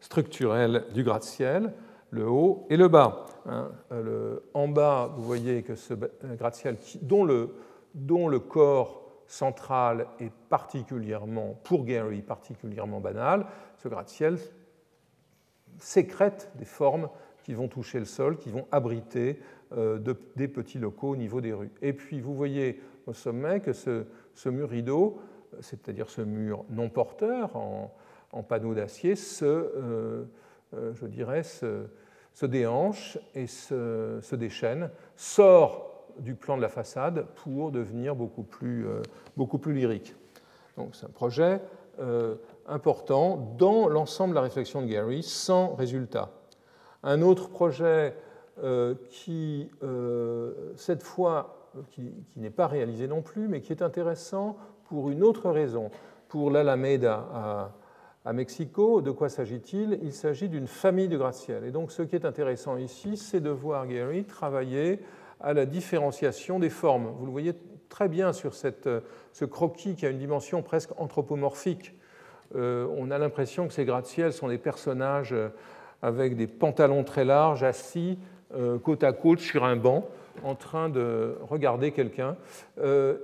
structurels 0.00 0.84
du 0.94 1.04
gratte-ciel, 1.04 1.72
le 2.10 2.28
haut 2.28 2.66
et 2.70 2.76
le 2.76 2.88
bas. 2.88 3.26
Hein. 3.48 3.68
en 4.54 4.68
bas, 4.68 5.12
vous 5.16 5.22
voyez 5.22 5.62
que 5.62 5.76
ce 5.76 5.94
gratte-ciel 6.36 6.76
dont 7.02 7.24
le, 7.24 7.54
dont 7.94 8.26
le 8.26 8.40
corps 8.40 9.06
centrale 9.26 10.06
est 10.20 10.32
particulièrement, 10.48 11.58
pour 11.64 11.84
Gary, 11.84 12.22
particulièrement 12.22 13.00
banal, 13.00 13.46
ce 13.76 13.88
gratte-ciel 13.88 14.38
sécrète 15.78 16.50
des 16.56 16.64
formes 16.64 17.08
qui 17.42 17.54
vont 17.54 17.68
toucher 17.68 17.98
le 17.98 18.04
sol, 18.04 18.38
qui 18.38 18.50
vont 18.50 18.66
abriter 18.72 19.40
euh, 19.72 19.98
des 20.36 20.48
petits 20.48 20.78
locaux 20.78 21.10
au 21.10 21.16
niveau 21.16 21.40
des 21.40 21.52
rues. 21.52 21.70
Et 21.82 21.92
puis 21.92 22.20
vous 22.20 22.34
voyez 22.34 22.80
au 23.06 23.12
sommet 23.12 23.60
que 23.60 23.72
ce, 23.72 24.48
mur 24.48 24.68
rideau, 24.68 25.20
c'est-à-dire 25.60 26.10
ce 26.10 26.22
mur 26.22 26.64
non 26.70 26.88
porteur 26.88 27.56
en, 27.56 27.92
panneau 28.42 28.74
d'acier, 28.74 29.16
se, 29.16 29.44
euh, 29.44 30.24
euh, 30.74 30.92
je 30.94 31.06
dirais, 31.06 31.42
se, 31.42 31.86
déhanche 32.42 33.18
et 33.34 33.46
se, 33.46 34.34
déchaîne, 34.34 34.90
sort 35.16 36.04
du 36.18 36.34
plan 36.34 36.56
de 36.56 36.62
la 36.62 36.68
façade 36.68 37.26
pour 37.36 37.70
devenir 37.70 38.14
beaucoup 38.14 38.42
plus, 38.42 38.86
euh, 38.86 39.00
beaucoup 39.36 39.58
plus 39.58 39.72
lyrique. 39.72 40.14
Donc 40.76 40.94
c'est 40.94 41.06
un 41.06 41.10
projet 41.10 41.60
important 42.66 43.54
dans 43.56 43.88
l'ensemble 43.88 44.32
de 44.32 44.34
la 44.34 44.42
réflexion 44.42 44.82
de 44.82 44.86
Gary, 44.86 45.22
sans 45.22 45.74
résultat. 45.76 46.30
Un 47.02 47.22
autre 47.22 47.48
projet 47.48 48.14
qui, 49.08 49.70
cette 50.76 51.02
fois, 51.02 51.55
qui, 51.90 52.12
n'est 52.36 52.50
pas 52.50 52.66
réalisé 52.66 53.08
non 53.08 53.22
plus, 53.22 53.48
mais 53.48 53.60
qui 53.60 53.72
est 53.72 53.82
intéressant 53.82 54.56
pour 54.84 55.10
une 55.10 55.22
autre 55.22 55.50
raison. 55.50 55.90
Pour 56.28 56.50
l'Alameda 56.50 57.26
à, 57.32 57.72
à 58.24 58.32
Mexico, 58.32 59.00
de 59.00 59.10
quoi 59.10 59.28
s'agit-il? 59.28 59.98
Il 60.02 60.12
s'agit 60.12 60.48
d'une 60.48 60.66
famille 60.66 61.08
de 61.08 61.16
gratte-ciel. 61.16 61.64
Et 61.64 61.70
donc 61.70 61.92
ce 61.92 62.02
qui 62.02 62.16
est 62.16 62.24
intéressant 62.24 62.76
ici, 62.76 63.16
c'est 63.16 63.40
de 63.40 63.50
voir 63.50 63.86
Gary 63.86 64.24
travailler 64.24 65.00
à 65.40 65.52
la 65.52 65.66
différenciation 65.66 66.58
des 66.58 66.70
formes. 66.70 67.12
Vous 67.18 67.26
le 67.26 67.30
voyez 67.30 67.54
très 67.88 68.08
bien 68.08 68.32
sur 68.32 68.54
ce 68.54 69.44
croquis 69.44 69.94
qui 69.94 70.06
a 70.06 70.10
une 70.10 70.18
dimension 70.18 70.62
presque 70.62 70.90
anthropomorphique. 70.98 71.94
Euh, 72.54 72.86
on 72.96 73.10
a 73.10 73.18
l'impression 73.18 73.66
que 73.66 73.72
ces 73.72 73.84
gratte-ciels 73.84 74.32
sont 74.32 74.48
des 74.48 74.58
personnages 74.58 75.34
avec 76.02 76.36
des 76.36 76.46
pantalons 76.46 77.04
très 77.04 77.24
larges, 77.24 77.62
assis 77.62 78.18
euh, 78.54 78.78
côte 78.78 79.02
à 79.02 79.12
côte 79.12 79.40
sur 79.40 79.64
un 79.64 79.76
banc, 79.76 80.06
en 80.44 80.54
train 80.54 80.88
de 80.88 81.38
regarder 81.42 81.92
quelqu'un. 81.92 82.36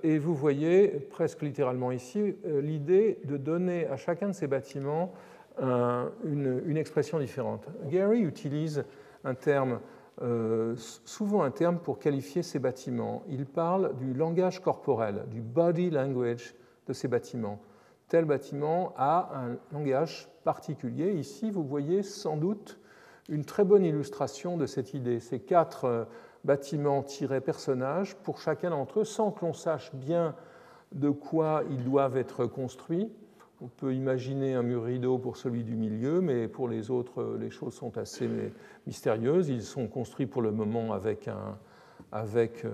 et 0.03 0.19
vous 0.19 0.35
voyez 0.35 0.89
presque 1.11 1.43
littéralement 1.43 1.93
ici 1.93 2.37
l'idée 2.45 3.19
de 3.25 3.37
donner 3.37 3.87
à 3.87 3.97
chacun 3.97 4.29
de 4.29 4.33
ces 4.33 4.47
bâtiments 4.47 5.13
une, 5.61 6.63
une, 6.67 6.77
expression 6.77 7.19
différente. 7.19 7.67
Gary 7.91 8.21
utilise 8.21 8.85
un 9.25 9.35
terme 9.35 9.81
euh, 10.21 10.75
souvent 10.77 11.43
un 11.43 11.51
terme 11.51 11.79
pour 11.79 11.99
qualifier 11.99 12.43
ces 12.43 12.59
bâtiments. 12.59 13.23
Il 13.29 13.47
parle 13.47 13.97
du 13.97 14.13
langage 14.13 14.61
corporel, 14.61 15.25
du 15.31 15.41
body 15.41 15.91
language 15.91 16.55
de 16.87 16.93
ces 16.93 17.09
bâtiments. 17.09 17.61
Tel 18.09 18.27
bâtiment 18.27 18.93
a 18.97 19.31
un 19.35 19.57
langage 19.73 20.29
particulier. 20.45 21.13
Ici, 21.13 21.51
vous 21.51 21.65
voyez 21.65 22.03
sans 22.03 22.37
doute 22.37 22.79
une 23.29 23.45
très 23.45 23.65
bonne 23.65 23.85
illustration 23.85 24.59
de 24.59 24.67
cette 24.67 24.93
idée. 24.93 25.19
Ces 25.19 25.41
quatre 25.41 26.07
euh, 26.45 26.47
bâtiments 26.47 27.03
tirés 27.03 27.41
personnages, 27.41 28.17
pour 28.17 28.39
chacun 28.39 28.71
d'entre 28.71 29.01
eux, 29.01 29.05
sans 29.05 29.31
que 29.31 29.45
l'on 29.45 29.53
sache 29.53 29.95
bien 29.95 30.35
de 30.93 31.11
quoi 31.11 31.63
ils 31.71 31.85
doivent 31.85 32.17
être 32.17 32.47
construits. 32.47 33.11
On 33.61 33.69
peut 33.69 33.95
imaginer 33.95 34.55
un 34.55 34.63
mur 34.63 34.85
rideau 34.85 35.19
pour 35.19 35.37
celui 35.37 35.63
du 35.63 35.77
milieu, 35.77 36.21
mais 36.21 36.49
pour 36.49 36.69
les 36.69 36.91
autres, 36.91 37.37
les 37.39 37.51
choses 37.51 37.75
sont 37.75 37.97
assez 37.97 38.29
mystérieuses. 38.87 39.49
Ils 39.49 39.63
sont 39.63 39.87
construits 39.87 40.27
pour 40.27 40.43
le 40.43 40.51
moment 40.51 40.93
avec 40.93 41.29
un, 41.29 41.57
avec, 42.11 42.67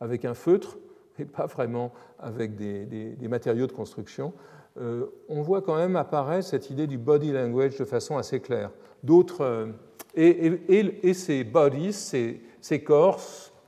avec 0.00 0.24
un 0.24 0.34
feutre, 0.34 0.76
et 1.20 1.24
pas 1.24 1.46
vraiment 1.46 1.92
avec 2.18 2.56
des, 2.56 2.84
des, 2.84 3.28
matériaux 3.28 3.68
de 3.68 3.72
construction. 3.72 4.32
on 4.76 5.40
voit 5.40 5.62
quand 5.62 5.76
même 5.76 5.94
apparaître 5.94 6.48
cette 6.48 6.68
idée 6.70 6.88
du 6.88 6.98
body 6.98 7.30
language 7.30 7.78
de 7.78 7.84
façon 7.84 8.18
assez 8.18 8.40
claire. 8.40 8.72
D'autres 9.04 9.72
et, 10.14 11.14
ces 11.14 11.44
bodies, 11.44 11.92
ces, 11.92 12.82
corps, 12.82 13.20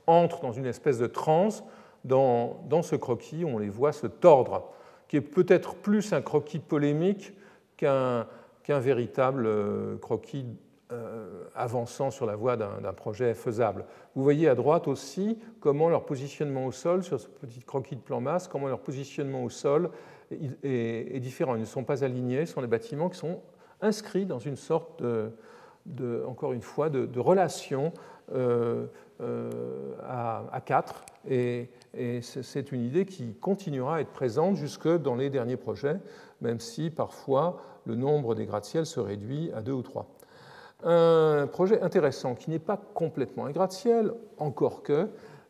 entrent 0.07 0.41
dans 0.41 0.51
une 0.51 0.65
espèce 0.65 0.99
de 0.99 1.07
transe 1.07 1.63
dans, 2.03 2.81
ce 2.81 2.95
croquis, 2.95 3.45
on 3.45 3.57
les 3.57 3.69
voit 3.69 3.93
se 3.93 4.07
tordre, 4.07 4.71
qui 5.07 5.17
est 5.17 5.21
peut-être 5.21 5.75
plus 5.75 6.13
un 6.13 6.21
croquis 6.21 6.59
polémique 6.59 7.33
qu'un 7.77 8.27
véritable 8.67 9.45
euh, 9.45 9.97
croquis 9.97 10.45
euh, 10.91 11.45
avançant 11.55 12.11
sur 12.11 12.25
la 12.25 12.35
voie 12.35 12.57
d'un 12.57 12.93
projet 12.93 13.33
faisable. 13.33 13.85
Vous 14.15 14.23
voyez 14.23 14.47
à 14.49 14.55
droite 14.55 14.87
aussi 14.87 15.39
comment 15.59 15.89
leur 15.89 16.05
positionnement 16.05 16.65
au 16.65 16.71
sol, 16.71 17.03
sur 17.03 17.19
ce 17.19 17.27
petit 17.27 17.61
croquis 17.61 17.95
de 17.95 18.01
plan 18.01 18.21
masse, 18.21 18.47
comment 18.47 18.67
leur 18.67 18.79
positionnement 18.79 19.43
au 19.43 19.49
sol 19.49 19.89
est, 20.31 21.15
est 21.15 21.19
différent. 21.19 21.55
Ils 21.55 21.61
ne 21.61 21.65
sont 21.65 21.83
pas 21.83 22.03
alignés, 22.03 22.45
ce 22.45 22.53
sont 22.53 22.61
des 22.61 22.67
bâtiments 22.67 23.09
qui 23.09 23.17
sont 23.17 23.41
inscrits 23.81 24.25
dans 24.25 24.39
une 24.39 24.55
sorte 24.55 25.01
de, 25.01 25.31
encore 26.27 26.53
une 26.53 26.61
fois, 26.61 26.89
de, 26.89 27.19
relations 27.19 27.91
euh, 28.33 28.85
euh, 29.21 29.49
à, 30.01 30.61
quatre. 30.65 31.03
Et, 31.29 31.69
c'est 32.21 32.71
une 32.71 32.83
idée 32.83 33.05
qui 33.05 33.35
continuera 33.35 33.97
à 33.97 34.01
être 34.01 34.11
présente 34.11 34.55
jusque 34.55 34.87
dans 34.87 35.15
les 35.15 35.29
derniers 35.29 35.57
projets, 35.57 35.99
même 36.41 36.59
si 36.59 36.89
parfois 36.89 37.61
le 37.85 37.95
nombre 37.95 38.33
des 38.33 38.45
gratte-ciels 38.45 38.85
se 38.85 38.99
réduit 38.99 39.51
à 39.53 39.61
deux 39.61 39.73
ou 39.73 39.83
trois. 39.83 40.07
Un 40.83 41.47
projet 41.47 41.81
intéressant 41.81 42.35
qui 42.35 42.49
n'est 42.49 42.59
pas 42.59 42.77
complètement 42.93 43.45
un 43.45 43.51
gratte-ciel, 43.51 44.11
encore 44.37 44.83
que, 44.83 45.07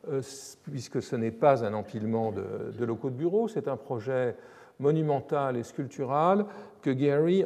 euh, 0.10 0.22
puisque 0.63 1.02
ce 1.02 1.15
n'est 1.15 1.32
pas 1.32 1.63
un 1.65 1.74
empilement 1.74 2.34
de, 2.34 2.84
locaux 2.84 3.10
de 3.10 3.15
bureau, 3.15 3.48
c'est 3.48 3.67
un 3.67 3.78
projet 3.78 4.36
monumental 4.80 5.56
et 5.56 5.63
sculptural 5.63 6.46
que 6.82 6.89
Gary 6.89 7.46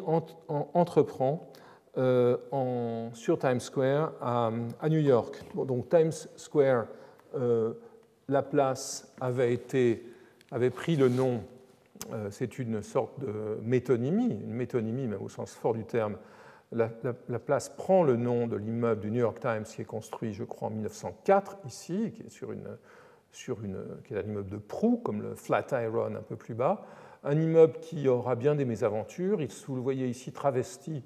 entreprend 0.74 1.52
euh, 1.98 3.10
sur 3.14 3.40
Times 3.40 3.60
Square 3.60 4.14
à, 4.22 4.52
New 4.90 5.00
York. 5.00 5.44
donc 5.56 5.90
Times 5.90 6.12
Square, 6.36 6.86
euh, 7.36 7.74
la 8.28 8.44
place 8.44 9.12
avait, 9.20 9.58
pris 9.58 10.96
le 10.96 11.10
nom, 11.10 11.44
euh, 12.14 12.28
c'est 12.30 12.60
une 12.60 12.84
sorte 12.84 13.20
de 13.20 13.58
métonymie, 13.64 14.40
une 14.44 14.54
métonymie 14.54 15.08
même 15.08 15.22
au 15.22 15.30
sens 15.30 15.54
fort 15.54 15.74
du 15.74 15.86
terme. 15.86 16.18
La, 16.72 16.90
place 17.40 17.70
prend 17.70 18.04
le 18.04 18.16
nom 18.16 18.46
de 18.46 18.58
l'immeuble 18.58 19.02
du 19.02 19.10
New 19.10 19.22
York 19.22 19.40
Times 19.40 19.64
qui 19.64 19.82
est 19.82 19.86
construit, 19.86 20.34
je 20.34 20.44
crois, 20.44 20.68
en 20.68 20.72
1904 20.72 21.60
ici, 21.66 22.12
qui 22.14 22.24
est 22.24 22.30
sur 22.30 22.52
une, 22.52 23.78
qui 24.06 24.14
est 24.14 24.18
un 24.18 24.24
immeuble 24.24 24.50
de 24.50 24.58
proue, 24.58 24.98
comme 24.98 25.22
le 25.22 25.34
Flatiron 25.34 26.16
un 26.16 26.22
peu 26.22 26.36
plus 26.36 26.54
bas. 26.54 26.86
Un 27.24 27.40
immeuble 27.40 27.80
qui 27.82 28.08
aura 28.08 28.36
bien 28.36 28.54
des 28.54 28.66
mésaventures. 28.66 29.40
Vous 29.68 29.76
le 29.76 29.82
voyez 29.82 30.08
ici 30.08 30.32
travesti 30.32 31.04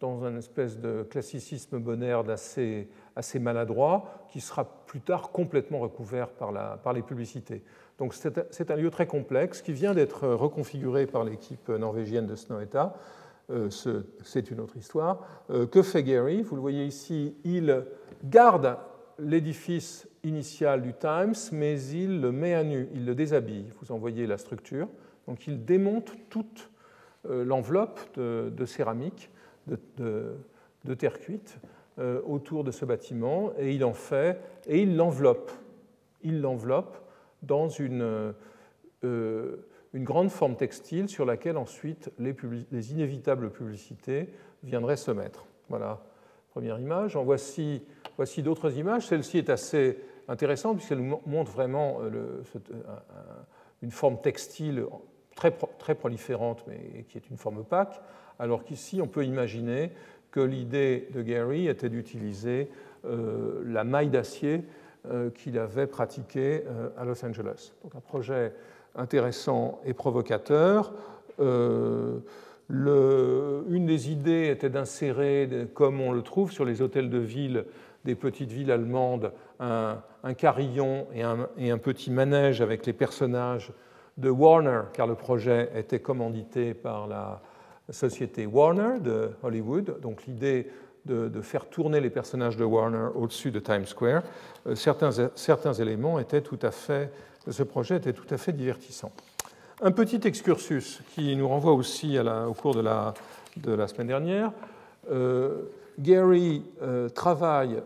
dans 0.00 0.24
un 0.24 0.36
espèce 0.36 0.78
de 0.78 1.02
classicisme 1.02 1.78
bonaire 1.78 2.24
assez, 2.28 2.88
maladroit, 3.38 4.26
qui 4.28 4.40
sera 4.40 4.64
plus 4.86 5.00
tard 5.00 5.30
complètement 5.30 5.78
recouvert 5.80 6.28
par 6.30 6.92
les 6.92 7.02
publicités. 7.02 7.62
Donc 7.98 8.14
c'est 8.14 8.70
un 8.70 8.76
lieu 8.76 8.90
très 8.90 9.06
complexe 9.06 9.62
qui 9.62 9.72
vient 9.72 9.94
d'être 9.94 10.28
reconfiguré 10.28 11.06
par 11.06 11.24
l'équipe 11.24 11.68
norvégienne 11.68 12.26
de 12.26 12.34
Snøhetta. 12.34 12.94
Euh, 13.50 13.68
c'est 14.22 14.50
une 14.50 14.60
autre 14.60 14.76
histoire. 14.76 15.20
Euh, 15.50 15.66
que 15.66 15.82
fait 15.82 16.02
Gary? 16.02 16.42
Vous 16.42 16.56
le 16.56 16.62
voyez 16.62 16.84
ici, 16.84 17.36
il 17.44 17.84
garde 18.24 18.78
l'édifice 19.18 20.08
initial 20.22 20.82
du 20.82 20.94
Times, 20.94 21.34
mais 21.52 21.80
il 21.80 22.20
le 22.20 22.32
met 22.32 22.54
à 22.54 22.64
nu, 22.64 22.88
il 22.94 23.04
le 23.04 23.14
déshabille. 23.14 23.70
Vous 23.80 23.92
en 23.92 23.98
voyez 23.98 24.26
la 24.26 24.38
structure. 24.38 24.88
Donc 25.26 25.46
il 25.46 25.64
démonte 25.64 26.12
toute 26.30 26.70
euh, 27.26 27.44
l'enveloppe 27.44 28.00
de, 28.16 28.66
céramique 28.66 29.30
de, 29.66 30.94
terre 30.94 31.18
cuite 31.18 31.58
euh, 31.98 32.20
autour 32.26 32.64
de 32.64 32.70
ce 32.70 32.84
bâtiment 32.84 33.52
et 33.58 33.74
il 33.74 33.84
en 33.84 33.94
fait 33.94 34.40
et 34.66 34.82
il 34.82 34.96
l'enveloppe. 34.96 35.50
Il 36.22 36.40
l'enveloppe 36.40 36.96
dans 37.42 37.68
une, 37.68 38.32
euh, 39.04 39.56
une, 39.92 40.04
grande 40.04 40.30
forme 40.30 40.56
textile 40.56 41.08
sur 41.08 41.24
laquelle 41.24 41.56
ensuite 41.56 42.10
les, 42.18 42.34
les, 42.72 42.92
inévitables 42.92 43.50
publicités 43.50 44.28
viendraient 44.62 44.96
se 44.96 45.10
mettre. 45.10 45.46
Voilà, 45.68 46.02
première 46.50 46.78
image. 46.78 47.16
En 47.16 47.24
voici, 47.24 47.82
voici 48.16 48.42
d'autres 48.42 48.76
images. 48.78 49.06
Celle-ci 49.06 49.38
est 49.38 49.50
assez 49.50 49.98
intéressante 50.28 50.76
puisqu'elle 50.76 51.06
nous 51.06 51.20
montre 51.26 51.52
vraiment 51.52 51.98
euh, 52.00 52.42
une 53.82 53.90
forme 53.90 54.20
textile 54.20 54.86
très, 55.34 55.94
proliférante 55.94 56.64
mais 56.66 57.04
qui 57.08 57.18
est 57.18 57.28
une 57.30 57.36
forme 57.36 57.58
opaque 57.58 58.00
alors 58.38 58.64
qu'ici, 58.64 59.00
on 59.00 59.06
peut 59.06 59.24
imaginer 59.24 59.90
que 60.30 60.40
l'idée 60.40 61.08
de 61.12 61.22
Gary 61.22 61.68
était 61.68 61.88
d'utiliser 61.88 62.68
euh, 63.04 63.62
la 63.66 63.84
maille 63.84 64.08
d'acier 64.08 64.64
euh, 65.10 65.30
qu'il 65.30 65.58
avait 65.58 65.86
pratiquée 65.86 66.64
euh, 66.66 66.88
à 66.98 67.04
Los 67.04 67.24
Angeles. 67.24 67.72
Donc 67.82 67.94
un 67.94 68.00
projet 68.00 68.52
intéressant 68.96 69.80
et 69.84 69.92
provocateur. 69.92 70.92
une 71.38 72.22
des 73.86 74.10
idées 74.10 74.48
était 74.48 74.70
d'insérer, 74.70 75.68
comme 75.74 76.00
on 76.00 76.12
le 76.12 76.22
trouve 76.22 76.50
sur 76.52 76.64
les 76.64 76.80
hôtels 76.80 77.10
de 77.10 77.18
ville 77.18 77.66
des 78.04 78.14
petites 78.14 78.52
villes 78.52 78.70
allemandes, 78.70 79.32
un, 79.58 80.02
carillon 80.36 81.06
et 81.14 81.22
un, 81.22 81.78
petit 81.78 82.10
manège 82.10 82.60
avec 82.60 82.86
les 82.86 82.92
personnages 82.92 83.72
de 84.16 84.30
Warner, 84.30 84.82
car 84.92 85.06
le 85.06 85.14
projet 85.14 85.70
était 85.74 86.00
commandité 86.00 86.74
par 86.74 87.06
la, 87.06 87.40
société 87.90 88.46
Warner 88.46 88.98
de 89.00 89.32
Hollywood, 89.42 90.00
donc 90.00 90.24
l'idée 90.26 90.70
de, 91.04 91.28
faire 91.42 91.66
tourner 91.66 92.00
les 92.00 92.08
personnages 92.08 92.56
de 92.56 92.64
Warner 92.64 93.08
au-dessus 93.14 93.50
de 93.50 93.60
Times 93.60 93.84
Square, 93.84 94.22
euh, 94.66 94.74
certains, 94.74 95.10
certains, 95.34 95.74
éléments 95.74 96.18
étaient 96.18 96.40
tout 96.40 96.58
à 96.62 96.70
fait, 96.70 97.12
ce 97.46 97.62
projet 97.62 97.96
étaient 97.96 98.14
tout 98.14 98.26
à 98.30 98.38
fait 98.38 98.52
divertissants. 98.52 99.12
Un 99.82 99.90
petit 99.90 100.20
excursus 100.24 101.02
qui 101.14 101.36
nous 101.36 101.46
renvoie 101.46 101.74
aussi 101.74 102.18
au 102.18 102.54
cours 102.54 102.74
de 102.74 102.80
la, 102.80 103.12
de 103.58 103.72
la 103.72 103.86
semaine 103.86 104.06
dernière. 104.06 104.50
Euh, 105.10 105.64
Gary 105.98 106.64
euh, 106.82 107.08
travaille 107.08 107.82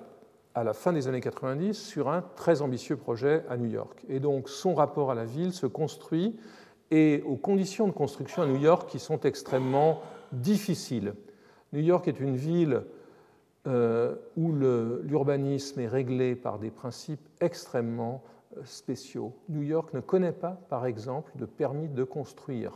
à 0.59 0.65
la 0.65 0.73
fin 0.73 0.93
des 0.93 1.07
années 1.07 1.21
90 1.21 1.75
sur 1.75 2.09
un 2.09 2.23
très 2.35 2.63
ambitieux 2.63 2.97
projet 2.97 3.45
à 3.49 3.57
New 3.57 3.71
York. 3.71 4.05
Et 4.09 4.19
donc 4.19 4.49
son 4.49 4.75
rapport 4.75 5.13
à 5.13 5.15
la 5.15 5.25
ville 5.25 5.53
se 5.53 5.67
construit 5.67 6.37
et 6.91 7.23
aux 7.27 7.37
conditions 7.37 7.87
de 7.87 7.93
construction 7.93 8.43
à 8.43 8.47
New 8.47 8.57
York 8.57 8.91
qui 8.91 8.99
sont 8.99 9.21
extrêmement 9.21 10.01
difficiles. 10.33 11.15
New 11.73 11.81
York 11.81 12.09
est 12.09 12.19
une 12.19 12.35
ville 12.35 12.83
euh, 13.69 14.17
où 14.37 14.53
l'urbanisme 14.53 15.79
est 15.79 15.87
réglé 15.87 16.35
par 16.35 16.59
des 16.59 16.71
principes 16.71 17.29
extrêmement 17.41 18.25
euh, 18.57 18.63
spéciaux. 18.65 19.37
New 19.49 19.63
York 19.63 19.95
ne 19.95 20.01
connaît 20.01 20.33
pas, 20.33 20.61
par 20.69 20.87
exemple, 20.87 21.31
de 21.37 21.45
permis 21.45 21.89
de 21.89 22.03
construire. 22.03 22.73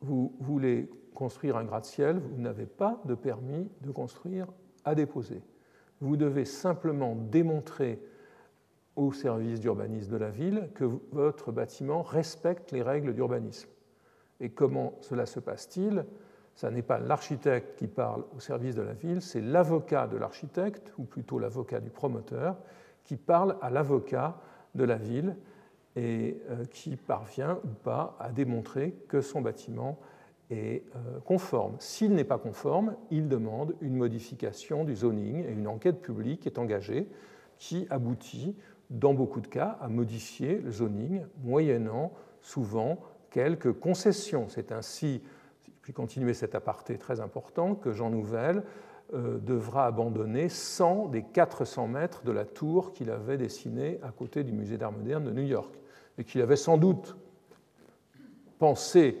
Vous 0.00 0.32
voulez 0.40 0.88
construire 1.14 1.58
un 1.58 1.64
gratte-ciel, 1.64 2.20
vous 2.20 2.40
n'avez 2.40 2.66
pas 2.66 3.02
de 3.04 3.14
permis 3.14 3.68
de 3.82 3.90
construire 3.90 4.46
à 4.84 4.94
déposer. 4.94 5.42
Vous 6.02 6.16
devez 6.16 6.44
simplement 6.44 7.14
démontrer 7.14 8.02
au 8.96 9.12
service 9.12 9.60
d'urbanisme 9.60 10.10
de 10.10 10.16
la 10.16 10.30
ville 10.30 10.68
que 10.74 10.84
votre 11.12 11.52
bâtiment 11.52 12.02
respecte 12.02 12.72
les 12.72 12.82
règles 12.82 13.14
d'urbanisme. 13.14 13.68
Et 14.40 14.50
comment 14.50 14.94
cela 15.00 15.26
se 15.26 15.38
passe-t-il? 15.38 16.04
Ce 16.56 16.66
n'est 16.66 16.82
pas 16.82 16.98
l'architecte 16.98 17.78
qui 17.78 17.86
parle 17.86 18.24
au 18.36 18.40
service 18.40 18.74
de 18.74 18.82
la 18.82 18.94
ville, 18.94 19.22
c'est 19.22 19.40
l'avocat 19.40 20.08
de 20.08 20.16
l'architecte, 20.16 20.92
ou 20.98 21.04
plutôt 21.04 21.38
l'avocat 21.38 21.78
du 21.78 21.90
promoteur, 21.90 22.56
qui 23.04 23.16
parle 23.16 23.56
à 23.62 23.70
l'avocat 23.70 24.40
de 24.74 24.82
la 24.82 24.96
ville 24.96 25.36
et 25.94 26.42
euh, 26.50 26.64
qui 26.64 26.96
parvient 26.96 27.60
ou 27.64 27.68
pas 27.68 28.16
à 28.18 28.30
démontrer 28.32 28.96
que 29.06 29.20
son 29.20 29.40
bâtiment 29.40 30.00
est 30.52 30.84
euh, 30.96 31.18
conforme. 31.24 31.76
S'il 31.78 32.12
n'est 32.12 32.24
pas 32.24 32.38
conforme, 32.38 32.94
il 33.10 33.28
demande 33.28 33.74
une 33.80 33.96
modification 33.96 34.84
du 34.84 34.94
zoning 34.94 35.44
et 35.44 35.52
une 35.52 35.66
enquête 35.66 36.00
publique 36.00 36.46
est 36.46 36.58
engagée 36.58 37.08
qui 37.58 37.86
aboutit 37.90 38.56
dans 38.90 39.14
beaucoup 39.14 39.40
de 39.40 39.46
cas, 39.46 39.78
à 39.80 39.88
modifier 39.88 40.58
le 40.58 40.70
zoning, 40.70 41.22
moyennant 41.42 42.12
souvent 42.42 42.98
quelques 43.30 43.72
concessions. 43.72 44.48
C'est 44.48 44.70
ainsi, 44.70 45.22
puis 45.80 45.94
continuer 45.94 46.34
cet 46.34 46.54
aparté 46.54 46.98
très 46.98 47.20
important, 47.20 47.74
que 47.74 47.92
Jean 47.92 48.10
Nouvel 48.10 48.62
euh, 49.14 49.38
devra 49.38 49.86
abandonner 49.86 50.50
100 50.50 51.08
des 51.08 51.22
400 51.22 51.88
mètres 51.88 52.22
de 52.24 52.32
la 52.32 52.44
tour 52.44 52.92
qu'il 52.92 53.10
avait 53.10 53.38
dessinée 53.38 53.98
à 54.02 54.10
côté 54.10 54.44
du 54.44 54.52
musée 54.52 54.76
d'art 54.76 54.92
moderne 54.92 55.24
de 55.24 55.30
New 55.30 55.46
York, 55.46 55.74
et 56.18 56.24
qu'il 56.24 56.42
avait 56.42 56.56
sans 56.56 56.76
doute 56.76 57.16
pensé 58.58 59.18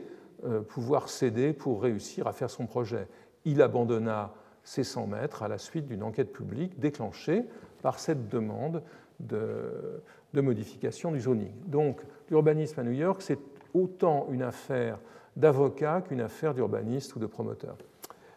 pouvoir 0.68 1.08
céder 1.08 1.52
pour 1.52 1.82
réussir 1.82 2.26
à 2.26 2.32
faire 2.32 2.50
son 2.50 2.66
projet. 2.66 3.06
Il 3.44 3.62
abandonna 3.62 4.32
ses 4.64 4.84
100 4.84 5.06
mètres 5.06 5.42
à 5.42 5.48
la 5.48 5.58
suite 5.58 5.86
d'une 5.86 6.02
enquête 6.02 6.32
publique 6.32 6.78
déclenchée 6.78 7.44
par 7.82 7.98
cette 7.98 8.28
demande 8.28 8.82
de, 9.20 10.02
modification 10.34 11.12
du 11.12 11.20
zoning. 11.20 11.52
Donc 11.66 12.00
l'urbanisme 12.30 12.80
à 12.80 12.82
New 12.82 12.92
York, 12.92 13.22
c'est 13.22 13.38
autant 13.74 14.28
une 14.30 14.42
affaire 14.42 14.98
d'avocat 15.36 16.02
qu'une 16.02 16.20
affaire 16.20 16.54
d'urbaniste 16.54 17.16
ou 17.16 17.18
de 17.18 17.26
promoteur. 17.26 17.76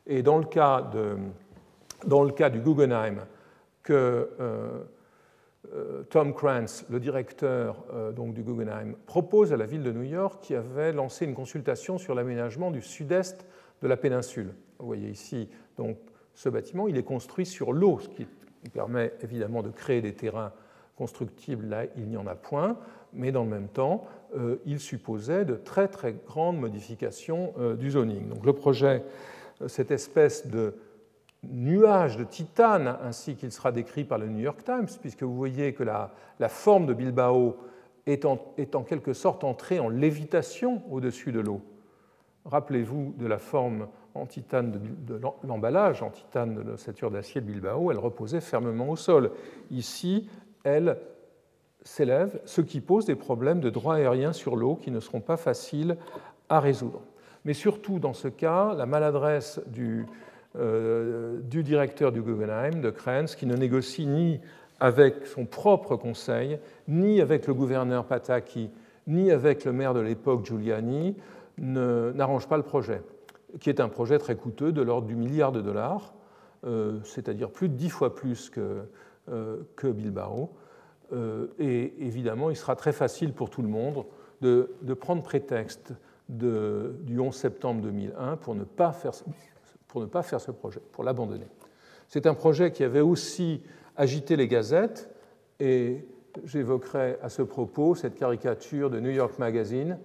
Et 0.08 0.24
dans 0.24 0.38
le 0.38 0.46
cas, 0.46 0.82
de, 0.82 1.18
dans 2.06 2.24
le 2.24 2.32
cas 2.32 2.50
du 2.50 2.60
Guggenheim, 2.60 3.20
que 3.84 3.94
euh, 3.94 4.26
euh, 4.40 4.84
Tom 6.10 6.34
Krantz, 6.34 6.86
le 6.90 7.00
directeur 7.00 7.84
euh, 7.94 8.12
donc 8.12 8.34
du 8.34 8.44
Guggenheim, 8.44 8.96
propose 9.06 9.54
à 9.54 9.58
la 9.58 9.66
ville 9.66 9.84
de 9.84 9.92
New 9.92 10.04
York 10.04 10.42
qui 10.42 10.56
avait 10.56 10.92
lancé 10.92 11.26
une 11.26 11.36
consultation 11.36 11.98
sur 11.98 12.16
l'aménagement 12.16 12.72
du 12.72 12.82
sud-est 12.82 13.46
de 13.82 13.88
la 13.88 13.98
péninsule. 13.98 14.54
Vous 14.80 14.86
voyez 14.86 15.10
ici 15.10 15.50
donc 15.78 15.98
ce 16.34 16.50
bâtiment, 16.50 16.88
il 16.88 16.98
est 16.98 17.04
construit 17.04 17.46
sur 17.46 17.72
l'eau, 17.72 18.00
ce 18.00 18.10
qui 18.10 18.28
permet 18.74 19.14
évidemment 19.22 19.64
de 19.64 19.70
créer 19.70 20.02
des 20.02 20.14
terrains 20.14 20.52
constructibles 20.98 21.68
là 21.68 21.86
il 21.98 22.08
n'y 22.08 22.18
en 22.18 22.28
a 22.28 22.36
point, 22.36 22.78
mais 23.14 23.32
dans 23.32 23.44
le 23.44 23.50
même 23.50 23.68
temps, 23.68 24.06
euh, 24.36 24.58
il 24.66 24.80
supposait 24.80 25.46
de 25.46 25.56
très 25.56 25.88
très 25.88 26.14
grandes 26.14 26.60
modifications 26.60 27.54
euh, 27.58 27.76
du 27.76 27.92
zoning. 27.92 28.28
Donc 28.30 28.46
le 28.46 28.54
projet, 28.54 29.04
euh, 29.62 29.68
cette 29.68 29.92
espèce 29.92 30.48
de 30.48 30.76
nuage 31.52 32.18
de 32.18 32.24
titane, 32.24 32.98
ainsi 33.04 33.36
qu'il 33.36 33.52
sera 33.52 33.72
décrit 33.72 34.04
par 34.04 34.18
le 34.18 34.28
New 34.28 34.40
York 34.40 34.64
Times, 34.64 34.88
puisque 35.02 35.24
vous 35.24 35.36
voyez 35.36 35.74
que 35.74 35.84
la, 35.84 36.12
forme 36.48 36.86
de 36.86 36.94
Bilbao 36.94 37.58
est 38.06 38.26
en, 38.26 38.38
quelque 38.84 39.14
sorte 39.14 39.44
entrée 39.44 39.80
en 39.80 39.90
lévitation 39.90 40.84
au-dessus 40.92 41.32
de 41.32 41.40
l'eau. 41.40 41.62
Rappelez-vous 42.46 43.16
de 43.18 43.26
la 43.26 43.40
forme 43.40 43.88
en 44.14 44.26
titane 44.26 44.72
de, 44.72 45.20
l'emballage 45.44 46.02
en 46.02 46.10
titane 46.10 46.56
de 46.56 46.62
l'ossature 46.62 47.12
d'acier 47.12 47.42
de 47.42 47.48
Bilbao, 47.48 47.92
elle 47.92 47.98
reposait 47.98 48.42
fermement 48.42 48.90
au 48.90 48.96
sol. 48.96 49.32
Ici, 49.72 50.30
elle 50.64 50.98
s'élève, 51.82 52.40
ce 52.46 52.62
qui 52.62 52.82
pose 52.82 53.06
des 53.06 53.16
problèmes 53.16 53.60
de 53.60 53.70
droit 53.70 53.96
aérien 53.96 54.34
sur 54.34 54.56
l'eau 54.56 54.76
qui 54.76 54.92
ne 54.92 55.00
seront 55.00 55.22
pas 55.22 55.38
faciles 55.38 55.98
à 56.50 56.60
résoudre. 56.60 57.02
Mais 57.46 57.54
surtout, 57.54 58.00
dans 58.00 58.14
ce 58.14 58.28
cas, 58.28 58.74
la 58.74 58.86
maladresse 58.86 59.62
du, 59.68 60.08
euh, 60.58 61.40
du 61.42 61.64
directeur 61.64 62.12
du 62.12 62.22
Guggenheim, 62.22 62.82
de 62.82 62.90
Krenz, 62.90 63.36
qui 63.36 63.46
ne 63.46 63.56
négocie 63.56 64.06
ni 64.06 64.40
avec 64.80 65.26
son 65.26 65.46
propre 65.46 65.96
conseil, 65.96 66.60
ni 66.88 67.22
avec 67.22 67.48
le 67.48 67.54
gouverneur 67.54 68.06
Pataki, 68.06 68.70
ni 69.08 69.32
avec 69.32 69.66
le 69.66 69.72
maire 69.72 69.94
de 69.94 70.00
l'époque 70.00 70.46
Giuliani, 70.46 71.16
n'arrange 71.58 72.48
pas 72.48 72.58
le 72.58 72.64
projet, 72.64 73.02
qui 73.60 73.70
est 73.70 73.80
un 73.80 73.90
projet 73.90 74.18
très 74.18 74.36
coûteux 74.36 74.72
de 74.72 74.82
l'ordre 74.82 75.08
du 75.08 75.16
milliard 75.16 75.52
de 75.52 75.62
dollars, 75.62 76.14
euh, 76.66 77.00
c'est-à-dire 77.04 77.50
plus 77.50 77.70
de 77.70 77.76
dix 77.76 77.90
fois 77.90 78.16
plus 78.16 78.50
que, 78.50 78.86
euh, 79.30 79.58
que 79.76 79.88
Bilbao. 79.88 80.50
Euh, 81.14 81.48
et 81.60 81.94
évidemment, 82.00 82.50
il 82.50 82.56
sera 82.56 82.76
très 82.76 82.92
facile 82.92 83.34
pour 83.34 83.50
tout 83.50 83.62
le 83.62 83.68
monde 83.68 84.06
de, 84.42 84.70
prendre 85.00 85.22
prétexte 85.22 85.94
du 86.28 87.20
11 87.20 87.36
septembre 87.36 87.82
2001 87.82 88.38
pour 88.38 88.56
ne 88.56 88.64
pas 88.64 88.92
faire, 88.92 89.12
pour 89.96 90.02
ne 90.02 90.08
pas 90.08 90.24
faire 90.24 90.42
ce 90.42 90.52
projet, 90.52 90.82
pour 90.92 91.06
l'abandonner. 91.06 91.48
C'est 92.10 92.28
un 92.28 92.34
projet 92.34 92.74
qui 92.74 92.84
avait 92.84 93.00
aussi 93.00 93.62
agité 93.96 94.36
les 94.36 94.50
gazettes, 94.50 95.10
et 95.62 96.06
j'évoquerai 96.44 97.16
à 97.22 97.30
ce 97.30 97.42
propos 97.42 97.96
cette 97.96 98.16
caricature 98.16 98.90
de 98.90 99.00
New 99.00 99.12
York 99.12 99.40
Magazine 99.40 99.98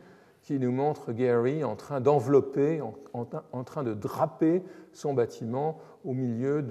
qui 0.42 0.60
nous 0.60 0.70
montre 0.70 1.10
Gary 1.10 1.64
en 1.64 1.74
train 1.74 2.00
d'envelopper, 2.00 2.80
en, 2.80 3.64
train 3.64 3.82
de 3.82 3.92
draper 3.92 4.62
son 4.92 5.12
bâtiment 5.12 5.80
au 6.04 6.12
milieu 6.12 6.62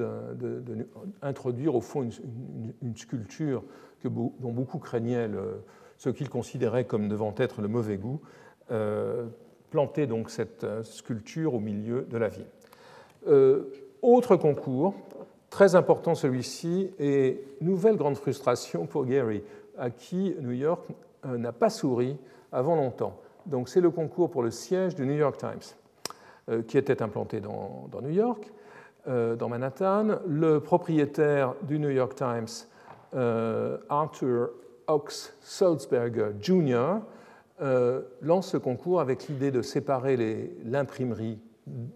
d'introduire 1.21 1.75
au 1.75 1.82
fond 1.82 2.08
une 2.82 2.95
sculpture 2.95 3.65
dont 4.05 4.53
beaucoup 4.53 4.79
craignaient 4.79 5.29
ce 5.97 6.10
qu'ils 6.10 6.29
considéraient 6.29 6.86
comme 6.86 7.10
devant 7.10 7.36
être 7.38 7.62
le 7.62 7.67
mauvais 7.67 7.97
goût, 7.97 8.21
euh, 8.71 9.27
planter 9.71 10.08
donc 10.08 10.29
cette 10.29 10.63
euh, 10.63 10.84
sculpture 10.84 11.53
au 11.53 11.60
milieu 11.60 12.03
de 12.03 12.17
la 12.17 12.29
ville. 12.29 12.47
Euh, 13.27 13.71
autre 14.01 14.36
concours, 14.36 14.93
très 15.49 15.75
important 15.75 16.15
celui-ci, 16.15 16.91
et 16.99 17.43
nouvelle 17.62 17.97
grande 17.97 18.17
frustration 18.17 18.86
pour 18.86 19.05
Gary, 19.05 19.43
à 19.77 19.89
qui 19.89 20.36
New 20.41 20.51
York 20.51 20.88
n'a 21.25 21.51
pas 21.51 21.69
souri 21.69 22.17
avant 22.51 22.75
longtemps. 22.75 23.19
Donc 23.45 23.67
c'est 23.67 23.82
le 23.82 23.89
concours 23.89 24.29
pour 24.29 24.41
le 24.41 24.51
siège 24.51 24.95
du 24.95 25.05
New 25.05 25.15
York 25.15 25.38
Times, 25.38 26.63
qui 26.67 26.77
était 26.77 27.01
implanté 27.01 27.41
dans, 27.41 27.89
New 28.01 28.12
York, 28.12 28.49
dans 29.05 29.49
Manhattan. 29.49 30.19
Le 30.25 30.60
propriétaire 30.62 31.55
du 31.63 31.77
New 31.77 31.89
York 31.89 32.15
Times 32.15 32.47
euh, 33.15 33.77
Arthur 33.89 34.51
Ox 34.88 35.34
Sulzberger 35.41 36.32
Jr. 36.39 36.99
Euh, 37.62 38.01
lance 38.21 38.49
ce 38.49 38.58
concours 38.58 39.01
avec 39.01 39.27
l'idée 39.27 39.51
de 39.51 39.62
séparer 39.62 40.51
l'imprimerie, 40.63 41.39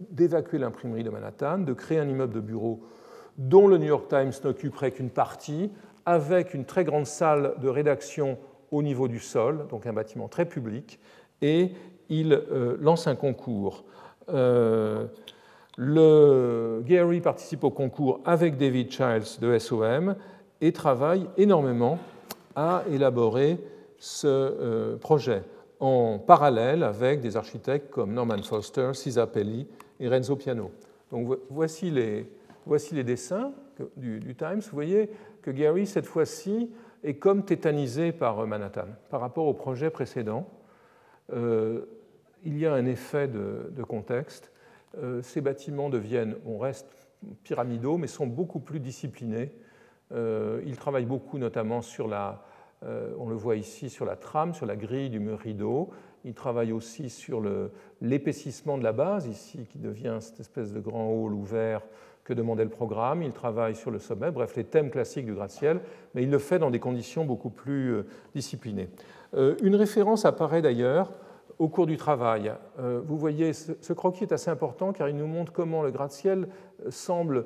d'évacuer 0.09 0.57
l'imprimerie 0.57 1.03
de 1.03 1.09
Manhattan, 1.09 1.59
de 1.59 1.73
créer 1.73 1.99
un 1.99 2.07
immeuble 2.07 2.33
de 2.33 2.39
bureaux 2.39 2.81
dont 3.37 3.67
le 3.67 3.77
New 3.77 3.87
York 3.87 4.07
Times 4.09 4.31
n'occuperait 4.43 4.91
qu'une 4.91 5.09
partie, 5.09 5.71
avec 6.05 6.53
une 6.53 6.65
très 6.65 6.83
grande 6.83 7.05
salle 7.05 7.55
de 7.61 7.67
rédaction 7.67 8.37
au 8.71 8.83
niveau 8.83 9.07
du 9.07 9.19
sol, 9.19 9.65
donc 9.69 9.85
un 9.85 9.93
bâtiment 9.93 10.27
très 10.27 10.45
public, 10.45 10.99
et 11.41 11.71
il 12.09 12.33
euh, 12.33 12.77
lance 12.79 13.07
un 13.07 13.15
concours. 13.15 13.85
le, 14.27 15.09
Gary 16.85 17.21
participe 17.21 17.63
au 17.63 17.71
concours 17.71 18.19
avec 18.25 18.57
David 18.57 18.91
Childs 18.91 19.39
de 19.41 19.57
SOM, 19.57 20.15
et 20.61 20.71
travaille 20.71 21.27
énormément 21.37 21.99
à 22.55 22.83
élaborer 22.89 23.57
ce 23.97 24.27
euh, 24.27 24.97
projet 24.97 25.43
en 25.83 26.17
parallèle 26.17 26.81
avec 26.81 27.19
des 27.19 27.35
architectes 27.35 27.89
comme 27.89 28.13
Norman 28.13 28.41
Foster, 28.41 28.91
Cisa 28.93 29.27
Pelli 29.27 29.67
et 29.99 30.07
Renzo 30.07 30.37
Piano. 30.37 30.71
Donc 31.11 31.37
voici 31.49 31.91
les, 31.91 32.25
voici 32.65 32.95
les 32.95 33.03
dessins 33.03 33.51
du, 33.97 34.33
Times. 34.37 34.61
Vous 34.61 34.71
voyez 34.71 35.09
que 35.41 35.51
Gary, 35.51 35.85
cette 35.85 36.05
fois-ci, 36.05 36.71
est 37.03 37.15
comme 37.15 37.43
tétanisé 37.43 38.13
par 38.13 38.47
Manhattan 38.47 38.87
par 39.09 39.19
rapport 39.19 39.45
au 39.45 39.53
projet 39.53 39.89
précédent. 39.89 40.47
Euh, 41.33 41.81
il 42.45 42.57
y 42.57 42.65
a 42.65 42.73
un 42.73 42.85
effet 42.85 43.27
de, 43.27 43.83
contexte. 43.83 44.53
Euh, 44.97 45.21
ces 45.21 45.41
bâtiments 45.41 45.89
deviennent, 45.89 46.37
on 46.45 46.59
reste 46.59 46.87
pyramidaux, 47.43 47.97
mais 47.97 48.07
sont 48.07 48.27
beaucoup 48.27 48.59
plus 48.59 48.79
disciplinés 48.79 49.51
euh, 50.13 50.61
il 50.65 50.77
travaille 50.77 51.05
beaucoup 51.05 51.37
notamment 51.37 51.81
sur 51.81 52.07
la, 52.07 52.29
euh, 52.29 52.35
on 53.17 53.29
le 53.29 53.35
voit 53.35 53.55
ici, 53.55 53.89
sur 53.89 54.05
la 54.05 54.15
trame, 54.15 54.53
sur 54.53 54.65
la 54.65 54.75
grille 54.75 55.09
du 55.09 55.19
mur 55.19 55.39
rideau. 55.39 55.89
Il 56.25 56.33
travaille 56.33 56.71
aussi 56.71 57.09
sur 57.09 57.41
l'épaississement 58.01 58.77
de 58.77 58.83
la 58.83 58.93
base, 58.93 59.27
ici, 59.27 59.65
qui 59.69 59.77
devient 59.77 60.17
cette 60.19 60.39
espèce 60.39 60.71
de 60.71 60.79
grand 60.79 61.09
hall 61.09 61.33
ouvert 61.33 61.81
que 62.23 62.33
demandait 62.33 62.63
le 62.63 62.69
programme. 62.69 63.21
Il 63.21 63.33
travaille 63.33 63.75
sur 63.75 63.91
le 63.91 63.99
sommet, 63.99 64.31
bref, 64.31 64.55
les 64.55 64.63
thèmes 64.63 64.89
classiques 64.89 65.25
du 65.25 65.33
gratte-ciel, 65.33 65.81
mais 66.15 66.23
il 66.23 66.31
le 66.31 66.39
fait 66.39 66.59
dans 66.59 66.71
des 66.71 66.79
conditions 66.79 67.25
beaucoup 67.25 67.49
plus 67.49 67.93
euh, 67.93 68.05
disciplinées. 68.35 68.89
Une 69.63 69.75
référence 69.75 70.25
apparaît 70.25 70.61
d'ailleurs 70.61 71.11
au 71.57 71.67
cours 71.67 71.87
du 71.87 71.97
travail. 71.97 72.53
Vous 72.77 73.17
voyez, 73.17 73.51
ce 73.53 73.93
croquis 73.93 74.25
est 74.25 74.31
assez 74.31 74.51
important 74.51 74.93
car 74.93 75.09
il 75.09 75.15
nous 75.15 75.25
montre 75.25 75.51
comment 75.51 75.81
le 75.81 75.89
gratte-ciel 75.89 76.47
semble 76.89 77.45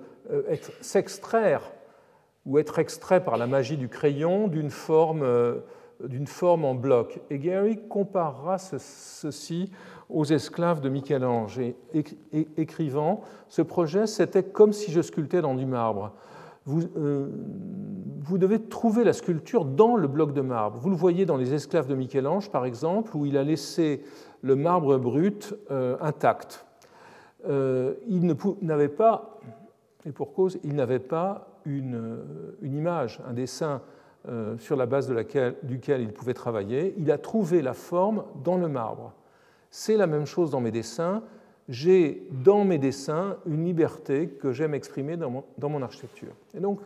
s'extraire 0.81 1.61
ou 2.47 2.57
être 2.57 2.79
extrait 2.79 3.23
par 3.23 3.37
la 3.37 3.45
magie 3.45 3.77
du 3.77 3.89
crayon 3.89 4.47
d'une 4.47 4.69
forme, 4.69 5.21
euh, 5.21 5.59
forme, 6.25 6.63
en 6.63 6.75
bloc. 6.75 7.19
Et 7.29 7.39
Gary 7.39 7.77
comparera 7.89 8.57
ceci 8.57 9.69
aux 10.09 10.23
esclaves 10.23 10.79
de 10.79 10.87
Michel-Ange, 10.87 11.59
écrivant 12.55 13.21
Ce 13.49 13.61
projet, 13.61 14.07
c'était 14.07 14.43
comme 14.43 14.71
si 14.71 14.91
je 14.91 15.01
sculptais 15.01 15.41
dans 15.41 15.55
du 15.55 15.65
marbre. 15.65 16.13
Vous, 16.63 16.83
euh, 16.97 17.27
vous, 18.21 18.37
devez 18.37 18.61
trouver 18.61 19.03
la 19.03 19.13
sculpture 19.13 19.65
dans 19.65 19.97
le 19.97 20.07
bloc 20.07 20.33
de 20.33 20.41
marbre. 20.41 20.79
Vous 20.79 20.89
le 20.89 20.95
voyez 20.95 21.25
dans 21.25 21.37
les 21.37 21.53
esclaves 21.53 21.87
de 21.87 21.95
Michel-Ange, 21.95 22.49
par 22.49 22.65
exemple, 22.65 23.15
où 23.15 23.25
il 23.25 23.37
a 23.37 23.43
laissé 23.43 24.03
le 24.41 24.55
marbre 24.55 24.97
brut 24.97 25.53
euh, 25.71 25.97
intact. 25.99 26.65
il 27.45 28.35
n'avait 28.61 28.87
pas, 28.87 29.39
et 30.05 30.11
pour 30.13 30.33
cause, 30.33 30.59
il 30.63 30.75
n'avait 30.75 30.99
pas 30.99 31.56
une, 31.67 32.23
image, 32.63 33.19
un 33.27 33.33
dessin 33.33 33.81
euh, 34.27 34.57
sur 34.57 34.75
la 34.75 34.85
base 34.85 35.07
de 35.07 35.13
laquelle, 35.13 35.55
duquel 35.63 36.01
il 36.01 36.11
pouvait 36.11 36.33
travailler. 36.33 36.95
Il 36.97 37.11
a 37.11 37.17
trouvé 37.17 37.61
la 37.61 37.73
forme 37.73 38.23
dans 38.43 38.57
le 38.57 38.67
marbre. 38.67 39.13
C'est 39.69 39.97
la 39.97 40.07
même 40.07 40.25
chose 40.25 40.51
dans 40.51 40.61
mes 40.61 40.71
dessins. 40.71 41.23
J'ai 41.69 42.25
dans 42.31 42.63
mes 42.63 42.77
dessins 42.77 43.37
une 43.45 43.65
liberté 43.65 44.29
que 44.29 44.53
j'aime 44.53 44.73
exprimer 44.73 45.17
dans 45.17 45.69
mon, 45.69 45.81
architecture. 45.81 46.33
Et 46.55 46.61
donc, 46.61 46.79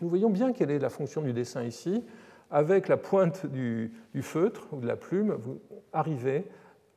nous 0.00 0.08
voyons 0.08 0.30
bien 0.30 0.52
quelle 0.52 0.70
est 0.70 0.78
la 0.78 0.88
fonction 0.88 1.20
du 1.20 1.34
dessin 1.34 1.62
ici. 1.62 2.02
Avec 2.50 2.88
la 2.88 2.96
pointe 2.96 3.44
du, 3.46 3.92
feutre 4.22 4.66
ou 4.72 4.80
de 4.80 4.86
la 4.86 4.96
plume, 4.96 5.32
vous 5.38 5.58
arrivez 5.92 6.46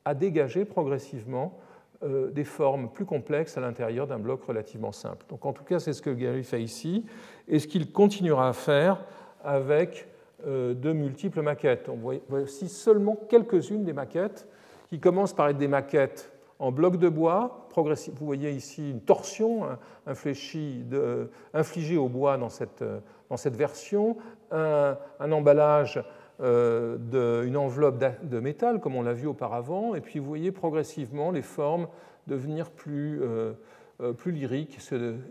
à 0.04 0.14
dégager 0.14 0.64
progressivement 0.64 1.58
euh, 2.02 2.30
des 2.30 2.44
formes 2.44 2.90
plus 2.90 3.04
complexes 3.04 3.56
à 3.56 3.60
l'intérieur 3.60 4.06
d'un 4.06 4.18
bloc 4.18 4.44
relativement 4.44 4.92
simple. 4.92 5.24
Donc 5.28 5.44
en 5.44 5.52
tout 5.52 5.64
cas, 5.64 5.78
c'est 5.78 5.92
ce 5.92 6.02
que 6.02 6.10
Gary 6.10 6.44
fait 6.44 6.62
ici, 6.62 7.04
et 7.48 7.58
ce 7.58 7.66
qu'il 7.66 7.90
continuera 7.92 8.48
à 8.48 8.52
faire 8.52 9.04
avec 9.42 10.08
euh, 10.46 10.74
de 10.74 10.92
multiples 10.92 11.42
maquettes. 11.42 11.88
On 11.88 11.96
voit 11.96 12.40
ici 12.40 12.68
seulement 12.68 13.16
quelques-unes 13.28 13.84
des 13.84 13.92
maquettes 13.92 14.46
qui 14.88 15.00
commencent 15.00 15.34
par 15.34 15.48
être 15.48 15.58
des 15.58 15.68
maquettes 15.68 16.32
en 16.58 16.72
bloc 16.72 16.98
de 16.98 17.08
bois. 17.08 17.68
Vous 17.76 18.26
voyez 18.26 18.50
ici 18.50 18.90
une 18.90 19.00
torsion 19.00 19.68
infligée 20.04 21.96
au 21.96 22.08
bois 22.08 22.36
dans 22.36 22.48
cette, 22.48 22.82
dans 23.30 23.36
cette 23.36 23.54
version, 23.56 24.16
un, 24.50 24.96
emballage 25.20 25.98
euh, 25.98 26.02
d'une 26.40 27.56
enveloppe 27.56 28.04
de 28.22 28.40
métal, 28.40 28.80
comme 28.80 28.94
on 28.94 29.02
l'a 29.02 29.12
vu 29.12 29.26
auparavant, 29.26 29.94
et 29.94 30.00
puis 30.00 30.18
vous 30.18 30.26
voyez 30.26 30.52
progressivement 30.52 31.30
les 31.30 31.42
formes 31.42 31.88
devenir 32.28 32.70
plus, 32.70 33.20
euh, 33.22 33.52
euh, 34.00 34.12
plus 34.12 34.30
lyriques 34.30 34.78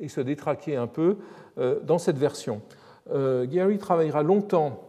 et 0.02 0.08
se, 0.10 0.22
détraquer 0.22 0.76
un 0.76 0.88
peu 0.88 1.18
dans 1.84 1.98
cette 1.98 2.18
version. 2.18 2.62
Gary 3.10 3.78
travaillera 3.78 4.22
longtemps 4.22 4.84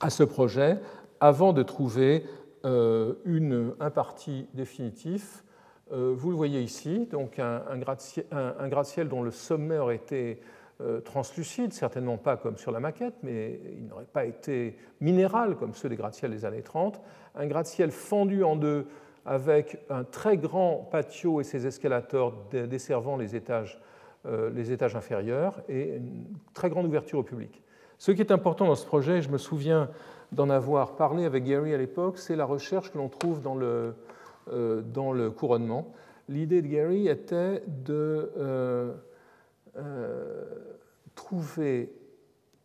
à 0.00 0.08
ce 0.08 0.22
projet 0.22 0.78
avant 1.18 1.52
de 1.52 1.62
trouver 1.62 2.24
une, 2.64 3.74
un 3.80 3.90
parti 3.90 4.46
définitif. 4.54 5.44
Vous 5.90 6.30
le 6.30 6.36
voyez 6.36 6.62
ici, 6.62 7.08
donc 7.10 7.38
un, 7.38 7.62
un 7.68 8.68
gratte-ciel 8.68 9.08
dont 9.08 9.22
le 9.22 9.32
sommet 9.32 9.78
aurait 9.78 9.96
été 9.96 10.40
euh, 10.40 10.59
translucide, 11.04 11.72
certainement 11.72 12.16
pas 12.16 12.36
comme 12.36 12.56
sur 12.56 12.72
la 12.72 12.80
maquette, 12.80 13.14
mais 13.22 13.60
il 13.76 13.86
n'aurait 13.86 14.06
pas 14.10 14.24
été 14.24 14.76
minéral 15.00 15.56
comme 15.56 15.74
ceux 15.74 15.88
des 15.88 15.96
gratte-ciels 15.96 16.30
des 16.30 16.44
années 16.44 16.62
30. 16.62 17.00
Un 17.34 17.46
gratte-ciel 17.46 17.90
fendu 17.90 18.44
en 18.44 18.56
deux 18.56 18.86
avec 19.26 19.78
un 19.90 20.04
très 20.04 20.36
grand 20.36 20.88
patio 20.90 21.40
et 21.40 21.44
ses 21.44 21.66
escalators 21.66 22.34
desservant 22.50 23.16
les 23.16 23.36
étages, 23.36 23.80
euh, 24.26 24.50
les 24.50 24.72
étages 24.72 24.96
inférieurs 24.96 25.62
et 25.68 25.96
une 25.96 26.26
très 26.54 26.70
grande 26.70 26.86
ouverture 26.86 27.18
au 27.18 27.22
public. 27.22 27.62
Ce 27.98 28.12
qui 28.12 28.20
est 28.20 28.32
important 28.32 28.66
dans 28.66 28.74
ce 28.74 28.86
projet, 28.86 29.20
je 29.20 29.28
me 29.28 29.38
souviens 29.38 29.90
d'en 30.32 30.48
avoir 30.48 30.96
parlé 30.96 31.24
avec 31.24 31.44
Gary 31.44 31.74
à 31.74 31.76
l'époque, 31.78 32.18
c'est 32.18 32.36
la 32.36 32.44
recherche 32.44 32.90
que 32.92 32.98
l'on 32.98 33.08
trouve 33.08 33.42
dans 33.42 33.54
le, 33.54 33.94
euh, 34.52 34.80
dans 34.80 35.12
le 35.12 35.30
couronnement. 35.30 35.92
L'idée 36.28 36.62
de 36.62 36.68
Gary 36.68 37.08
était 37.08 37.62
de 37.66 38.30
euh, 38.38 38.94
trouver 41.14 41.92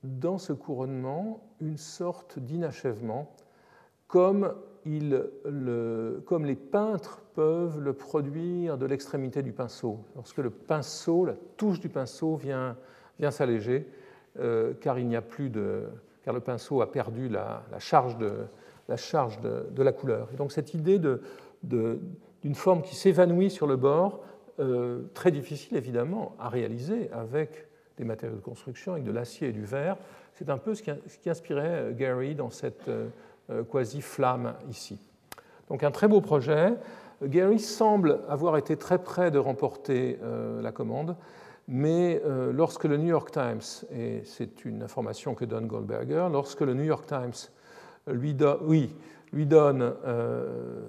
dans 0.04 0.38
ce 0.38 0.54
couronnement 0.54 1.42
une 1.62 1.78
sorte 1.78 2.40
d'inachèvement, 2.40 3.32
comme, 4.08 4.54
comme 6.26 6.46
les 6.46 6.56
peintres 6.56 7.22
peuvent 7.34 7.80
le 7.80 7.94
produire 7.94 8.78
de 8.78 8.86
l'extrémité 8.86 9.42
du 9.42 9.52
pinceau. 9.52 10.00
Lorsque 10.16 10.38
le 10.38 10.50
pinceau, 10.50 11.26
la 11.26 11.36
touche 11.58 11.80
du 11.80 11.90
pinceau 11.90 12.36
vient, 12.36 12.78
vient 13.20 13.32
s'alléger, 13.32 13.88
euh, 14.40 14.74
car 14.80 15.00
il 15.00 15.08
n'y 15.08 15.16
a 15.16 15.22
plus 15.22 15.50
de, 15.50 15.84
car 16.24 16.34
le 16.34 16.40
pinceau 16.40 16.82
a 16.82 16.92
perdu 16.92 17.30
la, 17.30 17.64
charge, 17.80 18.18
de, 18.18 18.32
la, 18.88 18.98
charge 18.98 19.40
de, 19.42 19.84
la 19.84 19.92
couleur. 19.92 20.30
Et 20.34 20.38
donc 20.38 20.52
cette 20.52 20.74
idée 20.74 21.00
de, 21.00 21.22
d'une 21.64 22.56
forme 22.56 22.82
qui 22.82 22.96
s'évanouit 22.96 23.50
sur 23.50 23.68
le 23.68 23.76
bord 23.76 24.22
euh, 24.60 25.04
très 25.14 25.32
difficile 25.32 25.76
évidemment 25.76 26.34
à 26.40 26.48
réaliser 26.48 27.10
avec 27.12 27.68
des 27.98 28.06
matériaux 28.06 28.38
de 28.38 28.42
construction, 28.42 28.94
avec 28.94 29.04
de 29.04 29.12
l'acier 29.12 29.50
et 29.50 29.52
du 29.52 29.66
verre. 29.66 29.98
C'est 30.34 30.50
un 30.50 30.58
peu 30.58 30.76
ce 30.76 30.82
qui, 30.84 31.30
inspirait 31.30 31.68
euh, 31.68 31.92
Gary 31.92 32.36
dans 32.36 32.50
cette 32.50 32.88
euh, 32.88 33.64
quasi-flamme 33.70 34.54
ici. 34.70 34.98
Donc 35.70 35.84
un 35.84 35.92
très 35.92 36.08
beau 36.08 36.22
projet. 36.22 36.74
Gary 37.22 37.60
semble 37.60 38.22
avoir 38.30 38.56
été 38.56 38.78
très 38.78 38.98
près 38.98 39.30
de 39.32 39.40
remporter 39.40 40.20
la 40.62 40.72
commande, 40.74 41.16
mais 41.68 42.22
lorsque 42.52 42.84
le 42.84 42.98
New 42.98 43.08
York 43.08 43.32
Times, 43.32 43.62
et 43.94 44.22
c'est 44.26 44.66
une 44.66 44.84
information 44.84 45.34
que 45.34 45.46
donne 45.46 45.66
Goldberger, 45.66 46.28
lorsque 46.30 46.60
le 46.60 46.74
New 46.74 46.84
York 46.84 47.08
Times 47.08 47.50
lui, 48.08 48.34
donne, 48.34 48.58
oui, 48.64 48.94
euh, 49.34 50.82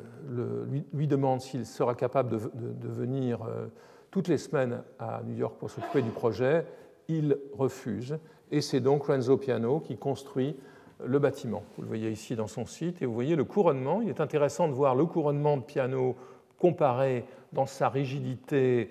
lui, 0.92 1.06
demande 1.06 1.40
s'il 1.40 1.66
sera 1.66 1.94
capable 1.94 2.30
de, 2.30 2.88
venir 2.88 3.42
euh, 3.42 3.66
toutes 4.10 4.28
les 4.28 4.38
semaines 4.38 4.82
à 4.98 5.22
New 5.24 5.36
York 5.36 5.56
pour 5.58 5.70
s'occuper 5.70 6.02
du 6.02 6.10
projet. 6.10 6.66
Il 7.08 7.38
refuse. 7.56 8.18
Et 8.50 8.60
c'est 8.60 8.80
donc 8.80 9.06
Renzo 9.06 9.36
Piano 9.36 9.80
qui 9.80 9.96
construit 9.96 10.56
le 11.04 11.18
bâtiment. 11.18 11.62
Vous 11.76 11.82
le 11.82 11.88
voyez 11.88 12.10
ici 12.10 12.36
dans 12.36 12.46
son 12.46 12.66
site. 12.66 13.02
Et 13.02 13.06
vous 13.06 13.14
voyez 13.14 13.36
le 13.36 13.44
couronnement. 13.44 14.00
Il 14.02 14.08
est 14.08 14.20
intéressant 14.20 14.68
de 14.68 14.72
voir 14.72 14.94
le 14.94 15.06
couronnement 15.06 15.56
de 15.56 15.62
Piano 15.62 16.16
comparé 16.58 17.24
dans 17.52 17.66
sa 17.66 17.88
rigidité, 17.88 18.90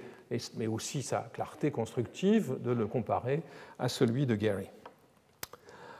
mais 0.56 0.68
aussi 0.68 1.02
sa 1.02 1.30
clarté 1.34 1.72
constructive, 1.72 2.58
de 2.62 2.72
le 2.72 2.88
comparer 2.88 3.42
à 3.80 3.90
celui 3.90 4.26
de 4.26 4.36
Gary. 4.36 4.70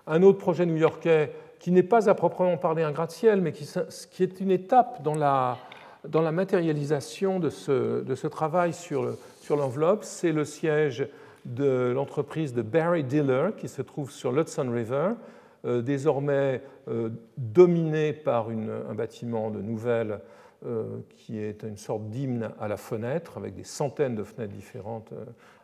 Un 0.08 0.22
autre 0.22 0.38
projet 0.38 0.66
new-yorkais 0.66 1.32
qui 1.60 1.72
n'est 1.72 1.84
pas 1.84 2.10
à 2.10 2.16
proprement 2.16 2.58
parler 2.58 2.84
un 2.84 2.92
gratte-ciel, 2.92 3.42
mais 3.42 3.52
qui, 3.52 4.24
est 4.24 4.40
une 4.40 4.52
étape 4.52 5.02
dans 5.04 5.16
la, 5.16 5.58
dans 6.08 6.22
la 6.22 6.32
matérialisation 6.32 7.40
de 7.40 7.50
ce, 7.50 8.04
de 8.04 8.16
ce, 8.16 8.28
travail 8.28 8.74
sur 8.74 9.16
l'enveloppe. 9.50 10.04
C'est 10.04 10.32
le 10.32 10.46
siège 10.46 11.08
de 11.46 11.92
l'entreprise 11.94 12.54
de 12.54 12.62
Barry 12.62 13.04
Diller, 13.04 13.50
qui 13.58 13.68
se 13.68 13.82
trouve 13.82 14.12
sur 14.12 14.32
l'Hudson 14.32 14.70
River, 14.72 15.12
euh, 15.66 15.82
désormais 15.82 16.62
euh, 16.88 17.10
dominé 17.38 18.14
par 18.14 18.50
un 18.50 18.94
bâtiment 18.94 19.52
de 19.52 19.62
nouvelles 19.62 20.20
euh, 20.66 21.00
qui 21.18 21.40
est 21.40 21.64
une 21.64 21.78
sorte 21.78 22.10
d'hymne 22.10 22.52
à 22.60 22.68
la 22.68 22.78
fenêtre, 22.78 23.38
avec 23.38 23.56
des 23.56 23.64
centaines 23.64 24.16
de 24.16 24.24
fenêtres 24.24 24.54
différentes 24.54 25.14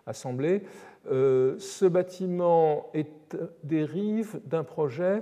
assemblées. 0.05 0.63
ce 1.05 1.85
bâtiment 1.85 2.91
dérive 3.63 4.39
d'un 4.45 4.63
projet 4.63 5.21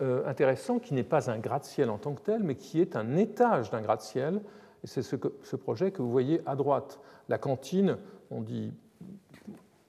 intéressant 0.00 0.78
qui 0.78 0.94
n'est 0.94 1.02
pas 1.02 1.30
un 1.30 1.38
gratte-ciel 1.38 1.88
en 1.90 1.98
tant 1.98 2.14
que 2.14 2.20
tel, 2.20 2.42
mais 2.42 2.54
qui 2.54 2.80
est 2.80 2.96
un 2.96 3.16
étage 3.16 3.70
d'un 3.70 3.80
gratte-ciel. 3.80 4.40
Et 4.84 4.86
c'est 4.86 5.02
ce, 5.02 5.56
projet 5.56 5.90
que 5.90 6.02
vous 6.02 6.10
voyez 6.10 6.42
à 6.46 6.54
droite. 6.54 7.00
La 7.28 7.38
cantine, 7.38 7.96
on 8.30 8.40
dit, 8.40 8.72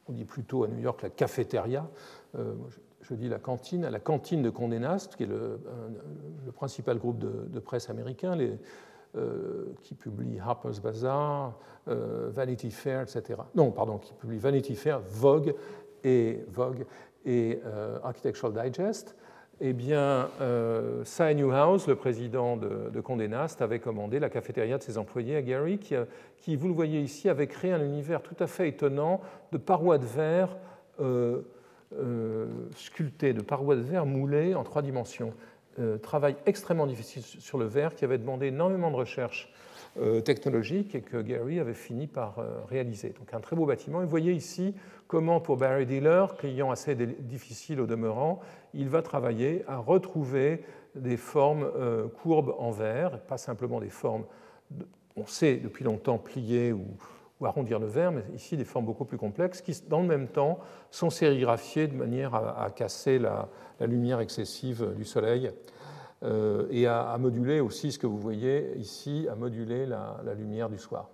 on 0.08 0.14
dit 0.14 0.26
plutôt 0.26 0.64
à 0.64 0.68
New 0.68 0.80
York 0.80 1.02
la 1.02 1.10
cafétéria. 1.10 1.88
Euh, 2.36 2.54
je, 3.02 3.14
dis 3.14 3.30
la 3.30 3.40
cantine, 3.40 3.88
la 3.88 4.00
cantine 4.00 4.42
de 4.42 4.50
Condé 4.50 4.80
Nast, 4.80 5.16
qui 5.16 5.24
est 5.24 5.28
le, 5.28 5.60
principal 6.56 6.98
groupe 6.98 7.20
de, 7.20 7.60
presse 7.60 7.90
américain, 7.90 8.38
euh, 9.16 9.66
qui 9.84 9.94
publie 9.94 10.40
Harper's 10.40 10.80
Bazaar, 10.80 11.60
Vanity 11.86 12.72
Fair, 12.72 13.02
etc. 13.02 13.42
Non, 13.56 13.72
pardon, 13.72 13.98
qui 13.98 14.14
publie 14.14 14.40
Vanity 14.40 14.76
Fair, 14.76 15.00
Vogue 15.02 15.54
et, 16.04 16.44
Vogue 16.50 16.86
et 17.26 17.62
Architectural 18.04 18.54
Digest 18.54 19.17
eh 19.60 19.74
bien, 19.74 20.30
euh, 20.40 21.04
Cy 21.04 21.34
Newhouse, 21.34 21.88
le 21.88 21.96
président 21.96 22.58
de, 22.58 23.02
Condé 23.02 23.28
Nast, 23.28 23.62
avait 23.62 23.80
commandé 23.80 24.20
la 24.20 24.30
cafétéria 24.30 24.78
de 24.78 24.84
ses 24.84 24.98
employés 24.98 25.36
à 25.36 25.42
Gary, 25.42 25.80
qui, 25.80 26.56
vous 26.56 26.68
le 26.68 26.74
voyez 26.74 27.02
ici, 27.02 27.28
avait 27.28 27.48
créé 27.48 27.72
un 27.72 27.84
univers 27.84 28.22
tout 28.22 28.36
à 28.40 28.46
fait 28.46 28.70
étonnant 28.70 29.20
de 29.52 29.58
parois 29.58 29.98
de 29.98 30.06
verre 30.06 30.56
euh, 31.02 31.42
euh, 32.00 32.46
sculptées, 32.76 33.34
de 33.34 33.42
parois 33.42 33.76
de 33.76 33.82
verre 33.82 34.06
moulées 34.06 34.54
en 34.54 34.64
trois 34.64 34.82
dimensions. 34.84 35.34
travail 36.04 36.36
extrêmement 36.46 36.88
difficile 36.88 37.24
sur 37.24 37.58
le 37.58 37.66
verre 37.66 37.96
qui 37.96 38.06
avait 38.06 38.18
demandé 38.18 38.48
énormément 38.48 38.92
de 38.92 38.96
recherches 38.96 39.52
technologiques 40.26 40.94
et 40.94 41.02
que 41.02 41.18
Gary 41.22 41.60
avait 41.60 41.74
fini 41.74 42.06
par 42.06 42.36
réaliser. 42.70 43.10
Donc 43.18 43.34
un 43.34 43.40
très 43.40 43.56
beau 43.56 43.66
bâtiment. 43.66 44.02
Et 44.02 44.04
vous 44.04 44.10
voyez 44.10 44.32
ici 44.32 44.76
comment 45.08 45.40
pour 45.40 45.58
Barry 45.58 45.86
Diller, 45.86 46.26
client 46.38 46.72
assez 46.72 46.96
difficile 46.96 47.82
au 47.82 47.88
demeurant, 47.88 48.40
il 48.74 48.90
va 48.90 49.02
travailler 49.02 49.64
à 49.68 49.78
retrouver 49.78 50.64
des 50.96 51.18
formes 51.18 51.70
euh, 51.76 52.08
courbes 52.08 52.56
en 52.58 52.72
verre, 52.72 53.20
pas 53.22 53.38
simplement 53.38 53.80
des 53.80 53.90
formes, 53.90 54.26
on 55.16 55.26
sait 55.26 55.58
depuis 55.58 55.84
longtemps 55.84 56.18
plier 56.18 56.74
ou, 56.74 56.86
arrondir 57.44 57.78
le 57.78 57.86
verre, 57.86 58.12
mais 58.12 58.24
ici 58.36 58.58
des 58.58 58.66
formes 58.66 58.86
beaucoup 58.86 59.06
plus 59.06 59.20
complexes 59.20 59.62
qui, 59.62 59.80
dans 59.88 60.02
le 60.02 60.08
même 60.08 60.28
temps, 60.28 60.58
sont 60.90 61.12
sérigraphiées 61.12 61.88
de 61.88 61.96
manière 61.96 62.34
à, 62.34 62.72
casser 62.72 63.20
la, 63.20 63.48
lumière 63.80 64.20
excessive 64.22 64.96
du 64.96 65.06
soleil 65.06 65.52
euh, 66.24 66.66
et 66.72 66.88
à, 66.88 67.16
moduler 67.20 67.60
aussi 67.60 67.92
ce 67.92 68.00
que 68.00 68.08
vous 68.08 68.18
voyez 68.18 68.76
ici, 68.78 69.28
à 69.32 69.36
moduler 69.36 69.86
la, 69.86 70.18
lumière 70.36 70.68
du 70.68 70.80
soir. 70.80 71.10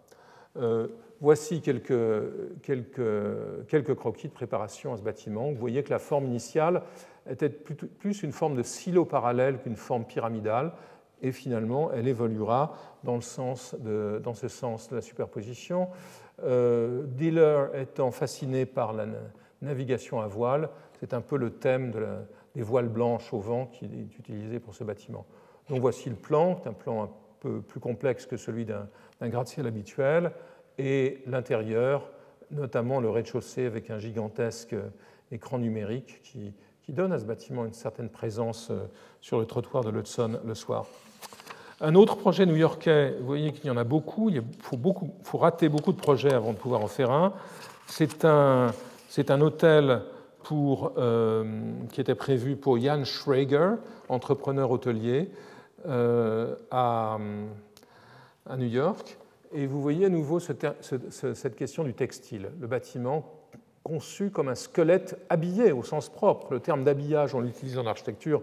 Euh, 0.56 0.88
Voici 1.24 1.62
quelques, 1.62 2.62
quelques, 2.64 3.68
quelques, 3.70 3.96
croquis 3.96 4.28
de 4.28 4.34
préparation 4.34 4.92
à 4.92 4.98
ce 4.98 5.02
bâtiment. 5.02 5.52
Vous 5.52 5.58
voyez 5.58 5.82
que 5.82 5.90
la 5.90 6.00
forme 6.00 6.26
initiale 6.26 6.84
était 7.30 7.48
plus 7.48 8.24
une 8.24 8.34
forme 8.34 8.58
de 8.58 8.62
silo 8.62 9.06
parallèle 9.06 9.58
qu'une 9.60 9.78
forme 9.78 10.04
pyramidale, 10.04 10.74
et 11.22 11.32
finalement, 11.32 11.94
elle 11.94 12.10
évoluera 12.10 12.76
dans, 13.06 13.16
le 13.16 13.22
sens 13.22 13.74
de, 13.80 14.20
dans 14.22 14.34
ce 14.34 14.50
sens 14.50 14.90
de 14.90 14.96
la 14.96 15.02
superposition. 15.02 15.88
Euh, 16.44 17.04
Diller 17.08 17.68
étant 17.76 18.12
fasciné 18.12 18.66
par 18.66 18.92
la 18.92 19.06
navigation 19.62 20.20
à 20.20 20.28
voile, 20.28 20.70
c'est 21.00 21.14
un 21.14 21.22
peu 21.22 21.38
le 21.38 21.52
thème 21.52 21.92
de 21.92 22.06
des 22.54 22.62
voiles 22.62 22.90
blanches 22.90 23.34
au 23.34 23.40
vent 23.40 23.66
qui 23.66 23.86
est 23.86 24.20
utilisé 24.20 24.60
pour 24.60 24.76
ce 24.76 24.84
bâtiment. 24.84 25.26
Donc 25.70 25.80
voici 25.80 26.10
le 26.10 26.16
plan, 26.16 26.62
un 26.66 26.74
plan 26.74 27.10
peu 27.40 27.62
plus 27.62 27.80
complexe 27.80 28.26
que 28.26 28.38
celui 28.38 28.66
d'un 28.66 28.88
gratte-ciel 29.22 29.68
habituel, 29.68 30.32
et 30.78 31.22
l'intérieur, 31.28 32.10
notamment 32.52 33.00
le 33.00 33.10
rez-de-chaussée 33.10 33.66
avec 33.66 33.90
un 33.90 34.00
gigantesque 34.00 34.76
écran 35.32 35.60
numérique 35.60 36.22
qui, 36.24 36.54
donne 36.90 37.14
à 37.14 37.20
ce 37.20 37.26
bâtiment 37.26 37.66
une 37.66 37.74
certaine 37.74 38.10
présence 38.10 38.70
euh, 38.70 38.84
sur 39.22 39.40
le 39.40 39.46
trottoir 39.46 39.84
de 39.84 39.90
l'Hudson 39.90 40.40
le 40.46 40.54
soir. 40.54 40.86
Un 41.80 41.96
autre 41.96 42.18
projet 42.18 42.46
new-yorkais, 42.46 43.16
vous 43.20 43.26
voyez 43.26 43.52
qu'il 43.52 43.66
y 43.66 43.70
en 43.70 43.78
a 43.78 43.84
beaucoup, 43.84 44.30
il 44.30 44.44
faut, 44.60 44.78
beaucoup, 44.78 45.10
faut 45.24 45.38
rater 45.38 45.70
beaucoup 45.70 45.94
de 45.94 45.98
projets 45.98 46.34
avant 46.34 46.52
de 46.52 46.58
pouvoir 46.58 46.82
en 46.82 46.88
faire 46.88 47.10
un. 47.10 47.34
C'est 47.88 48.26
un, 48.26 48.74
un 49.28 49.42
hôtel 49.42 50.02
euh, 50.52 51.46
qui 51.92 52.02
était 52.02 52.16
prévu 52.16 52.56
pour 52.56 52.78
Jan 52.80 53.06
Schrager, 53.06 53.76
entrepreneur 54.10 54.70
hôtelier, 54.70 55.32
euh, 55.88 56.56
à, 56.70 57.18
New 58.58 58.68
York. 58.68 59.18
Et 59.54 59.68
vous 59.68 59.82
voyez 59.82 60.06
à 60.08 60.10
nouveau 60.10 60.40
cette 60.40 61.56
question 61.56 61.84
du 61.84 61.94
textile. 61.94 62.50
Le 62.60 62.68
bâtiment 62.68 63.24
conçu 63.84 64.32
comme 64.32 64.48
un 64.48 64.56
squelette 64.56 65.20
habillé 65.30 65.72
au 65.72 65.84
sens 65.84 66.10
propre. 66.10 66.54
Le 66.54 66.60
terme 66.60 66.84
d'habillage, 66.84 67.36
on 67.36 67.42
l'utilise 67.42 67.78
en 67.78 67.86
architecture 67.86 68.42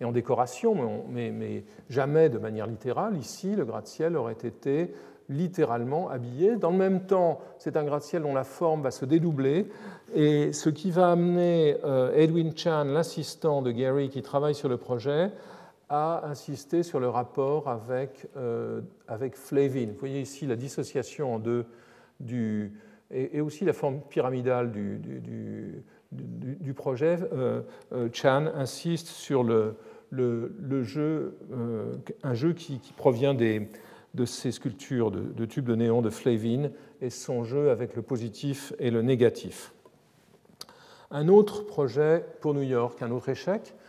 et 0.00 0.04
en 0.04 0.12
décoration, 0.12 1.04
mais, 1.08 1.30
mais, 1.30 1.64
jamais 1.88 2.28
de 2.28 2.38
manière 2.38 2.66
littérale. 2.66 3.16
Ici, 3.16 3.56
le 3.56 3.64
gratte-ciel 3.64 4.16
aurait 4.16 4.32
été 4.32 4.92
littéralement 5.28 6.10
habillé. 6.10 6.56
Dans 6.56 6.70
le 6.70 6.76
même 6.76 7.06
temps, 7.06 7.40
c'est 7.58 7.76
un 7.76 7.84
gratte-ciel 7.84 8.22
dont 8.22 8.34
la 8.34 8.44
forme 8.44 8.82
va 8.82 8.90
se 8.90 9.04
dédoubler, 9.04 9.68
et 10.14 10.52
ce 10.52 10.68
qui 10.68 10.90
va 10.90 11.12
amener 11.12 11.76
euh, 11.84 12.14
Edwin 12.14 12.56
Chan, 12.56 12.84
l'assistant 12.84 13.62
de 13.62 13.70
Gary 13.70 14.10
qui 14.10 14.22
travaille 14.22 14.54
sur 14.54 14.68
le 14.68 14.76
projet, 14.76 15.30
à 15.92 16.22
insister 16.24 16.82
sur 16.82 17.00
le 17.00 17.08
rapport 17.10 17.68
avec, 17.68 18.26
euh, 18.38 18.80
avec 19.08 19.36
Flavin. 19.36 19.88
Vous 19.88 19.98
voyez 19.98 20.22
ici 20.22 20.46
la 20.46 20.56
dissociation 20.56 21.34
en 21.34 21.38
deux 21.38 21.66
du, 22.18 22.72
et, 23.10 23.42
aussi 23.42 23.66
la 23.66 23.74
forme 23.74 24.00
pyramidale 24.00 24.72
du, 24.72 24.98
du, 26.10 26.74
projet. 26.74 27.18
Euh, 27.34 27.60
Chan 28.10 28.46
insiste 28.54 29.08
sur 29.08 29.44
le, 29.44 29.76
le, 30.10 30.82
jeu, 30.82 31.36
un 32.22 32.32
jeu 32.32 32.54
qui, 32.54 32.78
qui 32.78 32.94
provient 32.94 33.34
des, 33.34 33.68
de 34.14 34.24
ces 34.24 34.50
sculptures 34.50 35.10
de, 35.10 35.44
tubes 35.46 35.66
de 35.66 35.74
néon 35.74 36.02
de 36.02 36.10
Flavin 36.10 36.70
et 37.00 37.10
son 37.10 37.44
jeu 37.44 37.70
avec 37.70 37.96
le 37.96 38.02
positif 38.02 38.72
et 38.78 38.90
le 38.90 39.02
négatif. 39.02 39.72
Un 41.10 41.28
autre 41.28 41.66
projet 41.66 42.24
pour 42.40 42.54
New 42.54 42.62
York, 42.62 43.02
un 43.02 43.10
autre 43.10 43.28
échec, 43.28 43.74
euh, 43.74 43.81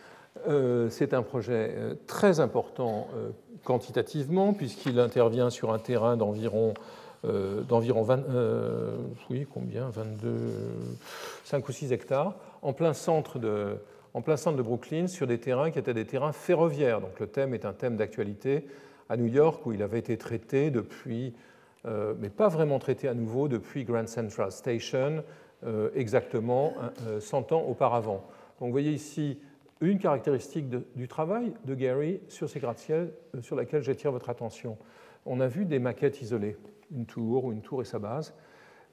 c'est 0.89 1.13
un 1.13 1.21
projet 1.21 1.73
euh, 1.75 1.95
très 2.07 2.39
important 2.39 3.07
euh, 3.15 3.29
quantitativement 3.63 4.53
puisqu'il 4.53 4.99
intervient 4.99 5.49
sur 5.49 5.71
un 5.71 5.79
terrain 5.79 6.17
d'environ 6.17 6.73
d'environ 7.69 8.01
20, 8.01 8.19
oui, 9.29 9.47
combien? 9.49 9.87
22, 9.87 10.35
5 11.45 11.69
ou 11.69 11.71
6 11.71 11.93
hectares, 11.93 12.35
en 12.61 12.73
plein 12.73 12.91
centre 12.91 13.39
de, 13.39 13.77
en 14.13 14.21
plein 14.21 14.35
centre 14.35 14.57
de 14.57 14.61
Brooklyn, 14.61 15.07
sur 15.07 15.25
des 15.25 15.39
terrains 15.39 15.71
qui 15.71 15.79
étaient 15.79 15.93
des 15.93 16.03
terrains 16.03 16.33
ferroviaires. 16.33 16.99
Donc 16.99 17.21
le 17.21 17.27
thème 17.27 17.53
est 17.53 17.63
un 17.63 17.71
thème 17.71 17.95
d'actualité 17.95 18.67
à 19.09 19.17
New 19.17 19.27
York, 19.27 19.65
où 19.65 19.71
il 19.71 19.81
avait 19.83 19.99
été 19.99 20.17
traité 20.17 20.69
depuis, 20.69 21.33
euh, 21.85 22.13
mais 22.19 22.29
pas 22.29 22.47
vraiment 22.47 22.79
traité 22.79 23.07
à 23.07 23.13
nouveau, 23.13 23.47
depuis 23.47 23.83
Grand 23.83 24.07
Central 24.07 24.51
Station, 24.51 25.23
euh, 25.65 25.89
exactement 25.95 26.73
100 27.19 27.51
euh, 27.51 27.55
ans 27.55 27.65
auparavant. 27.67 28.25
Donc 28.59 28.67
vous 28.67 28.71
voyez 28.71 28.91
ici 28.91 29.39
une 29.81 29.99
caractéristique 29.99 30.69
du 30.95 31.07
travail 31.07 31.53
de 31.65 31.75
Gary 31.75 32.21
sur 32.27 32.49
ces 32.49 32.59
gratte-ciels 32.59 33.13
sur 33.41 33.55
laquelle 33.55 33.83
j'attire 33.83 34.11
votre 34.11 34.29
attention. 34.29 34.77
On 35.25 35.39
a 35.39 35.47
vu 35.47 35.65
des 35.65 35.79
maquettes 35.79 36.21
isolées, 36.21 36.57
une 36.91 37.05
tour 37.05 37.45
ou 37.45 37.51
une 37.51 37.61
tour 37.61 37.81
et 37.81 37.85
sa 37.85 37.99
base, 37.99 38.33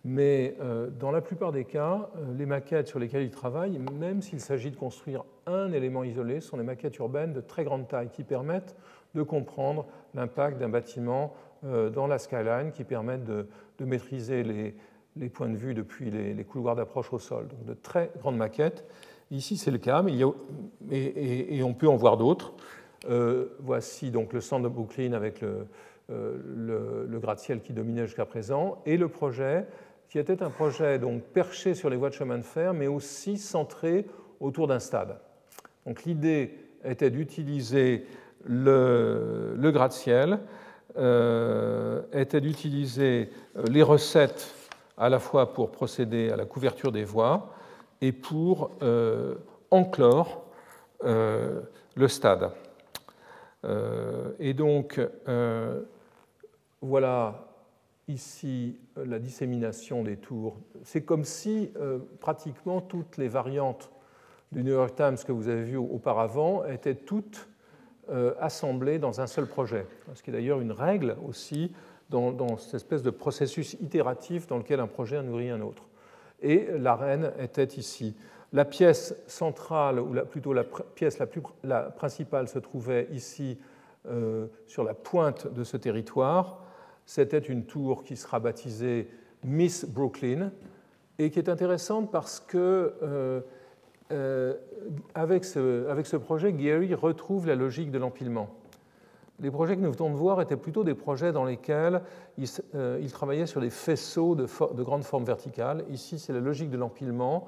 mais 0.04 0.56
dans 0.98 1.10
la 1.10 1.20
plupart 1.20 1.52
des 1.52 1.64
cas, 1.64 2.08
les 2.38 2.46
maquettes 2.46 2.88
sur 2.88 2.98
lesquelles 2.98 3.24
il 3.24 3.30
travaille, 3.30 3.78
même 3.78 4.22
s'il 4.22 4.40
s'agit 4.40 4.70
de 4.70 4.76
construire 4.76 5.24
un 5.46 5.72
élément 5.72 6.04
isolé, 6.04 6.40
sont 6.40 6.56
des 6.56 6.62
maquettes 6.62 6.96
urbaines 6.96 7.32
de 7.32 7.40
très 7.40 7.64
grande 7.64 7.86
taille 7.86 8.08
qui 8.10 8.24
permettent 8.24 8.76
de 9.14 9.22
comprendre 9.22 9.86
l'impact 10.14 10.58
d'un 10.58 10.68
bâtiment 10.68 11.34
euh, 11.64 11.90
dans 11.90 12.06
la 12.06 12.18
skyline 12.18 12.72
qui 12.72 12.84
permettent 12.84 13.24
de, 13.24 13.46
maîtriser 13.80 14.42
les, 14.42 15.28
points 15.28 15.48
de 15.48 15.56
vue 15.56 15.74
depuis 15.74 16.10
les, 16.10 16.44
couloirs 16.44 16.76
d'approche 16.76 17.12
au 17.12 17.18
sol. 17.18 17.48
Donc 17.48 17.64
de 17.64 17.74
très 17.74 18.10
grandes 18.18 18.36
maquettes. 18.36 18.86
Ici, 19.30 19.56
c'est 19.56 19.70
le 19.70 19.78
cas, 19.78 20.02
mais 20.02 20.18
et, 20.90 21.62
on 21.62 21.72
peut 21.72 21.88
en 21.88 21.96
voir 21.96 22.16
d'autres. 22.16 22.52
Euh, 23.08 23.46
voici 23.60 24.10
donc 24.10 24.32
le 24.32 24.40
centre 24.40 24.64
de 24.64 24.68
Brooklyn 24.68 25.12
avec 25.12 25.40
le, 25.40 25.66
euh, 26.10 27.06
le, 27.08 27.18
gratte-ciel 27.18 27.62
qui 27.62 27.72
dominait 27.72 28.06
jusqu'à 28.06 28.26
présent, 28.26 28.82
et 28.84 28.96
le 28.96 29.08
projet 29.08 29.66
qui 30.08 30.18
était 30.18 30.42
un 30.42 30.50
projet 30.50 30.98
donc 30.98 31.22
perché 31.22 31.74
sur 31.74 31.88
les 31.88 31.96
voies 31.96 32.10
de 32.10 32.14
chemin 32.14 32.38
de 32.38 32.42
fer, 32.42 32.74
mais 32.74 32.88
aussi 32.88 33.38
centré 33.38 34.04
autour 34.40 34.66
d'un 34.66 34.80
stade. 34.80 35.18
Donc 35.86 36.04
l'idée 36.04 36.52
était 36.84 37.10
d'utiliser 37.10 38.04
le, 38.44 39.54
gratte-ciel 39.56 40.40
euh, 40.98 42.02
était 42.12 42.40
d'utiliser 42.40 43.30
les 43.70 43.82
recettes 43.82 44.54
à 44.98 45.08
la 45.08 45.20
fois 45.20 45.52
pour 45.52 45.70
procéder 45.70 46.30
à 46.30 46.36
la 46.36 46.44
couverture 46.44 46.90
des 46.90 47.04
voies 47.04 47.54
et 48.00 48.12
pour 48.12 48.70
euh, 48.82 49.34
enclore 49.70 50.44
le 51.02 52.08
stade. 52.08 52.50
et 54.38 54.52
donc, 54.52 55.00
voilà 56.82 57.46
ici 58.06 58.78
la 58.96 59.18
dissémination 59.18 60.02
des 60.02 60.18
tours. 60.18 60.58
C'est 60.82 61.04
comme 61.04 61.24
si 61.24 61.72
pratiquement 62.20 62.82
toutes 62.82 63.16
les 63.16 63.28
variantes 63.28 63.90
du 64.52 64.62
New 64.62 64.72
York 64.72 64.94
Times 64.94 65.16
que 65.24 65.32
vous 65.32 65.48
avez 65.48 65.62
vues 65.62 65.76
auparavant 65.76 66.64
étaient 66.64 66.94
toutes 66.94 67.48
euh, 68.10 68.34
assemblés 68.40 68.98
dans 68.98 69.20
un 69.20 69.28
seul 69.28 69.46
projet. 69.46 69.86
Ce 70.14 70.22
qui 70.22 70.30
est 70.30 70.32
d'ailleurs 70.32 70.60
une 70.60 70.72
règle 70.72 71.16
aussi 71.28 71.72
dans, 72.08 72.56
cette 72.56 72.74
espèce 72.74 73.04
de 73.04 73.10
processus 73.10 73.74
itératif 73.74 74.48
dans 74.48 74.58
lequel 74.58 74.80
un 74.80 74.88
projet 74.88 75.22
nourrit 75.22 75.50
un 75.50 75.60
autre. 75.60 75.84
Et 76.42 76.68
l'arène 76.78 77.32
était 77.38 77.64
ici. 77.64 78.14
La 78.52 78.64
pièce 78.64 79.14
centrale, 79.26 80.00
ou 80.00 80.14
plutôt 80.24 80.52
la 80.52 80.64
pièce 80.64 81.18
la 81.18 81.26
plus 81.26 81.42
la 81.62 81.82
principale, 81.82 82.48
se 82.48 82.58
trouvait 82.58 83.08
ici 83.12 83.58
euh, 84.08 84.46
sur 84.66 84.82
la 84.82 84.94
pointe 84.94 85.52
de 85.52 85.62
ce 85.62 85.76
territoire. 85.76 86.64
C'était 87.06 87.38
une 87.38 87.64
tour 87.64 88.02
qui 88.02 88.16
sera 88.16 88.40
baptisée 88.40 89.08
Miss 89.44 89.84
Brooklyn 89.84 90.52
et 91.18 91.30
qui 91.30 91.38
est 91.38 91.48
intéressante 91.48 92.10
parce 92.10 92.40
que 92.40 92.94
euh, 93.02 93.40
euh, 94.12 94.54
avec, 95.14 95.44
ce, 95.44 95.86
avec, 95.88 96.06
ce, 96.06 96.16
projet, 96.16 96.52
Gary 96.52 96.94
retrouve 96.94 97.46
la 97.46 97.54
logique 97.54 97.90
de 97.90 97.98
l'empilement. 97.98 98.48
Les 99.42 99.50
projets 99.50 99.76
que 99.76 99.80
nous 99.80 99.92
venons 99.92 100.10
de 100.10 100.16
voir 100.16 100.40
étaient 100.40 100.56
plutôt 100.56 100.84
des 100.84 100.94
projets 100.94 101.32
dans 101.32 101.44
lesquels 101.44 102.02
il, 102.36 102.46
euh, 102.74 103.08
travaillait 103.08 103.46
sur 103.46 103.60
des 103.60 103.70
faisceaux 103.70 104.34
de, 104.34 104.46
de 104.74 104.82
grande 104.82 105.04
forme 105.04 105.24
verticale. 105.24 105.84
Ici, 105.90 106.18
c'est 106.18 106.32
la 106.32 106.40
logique 106.40 106.70
de 106.70 106.76
l'empilement, 106.76 107.46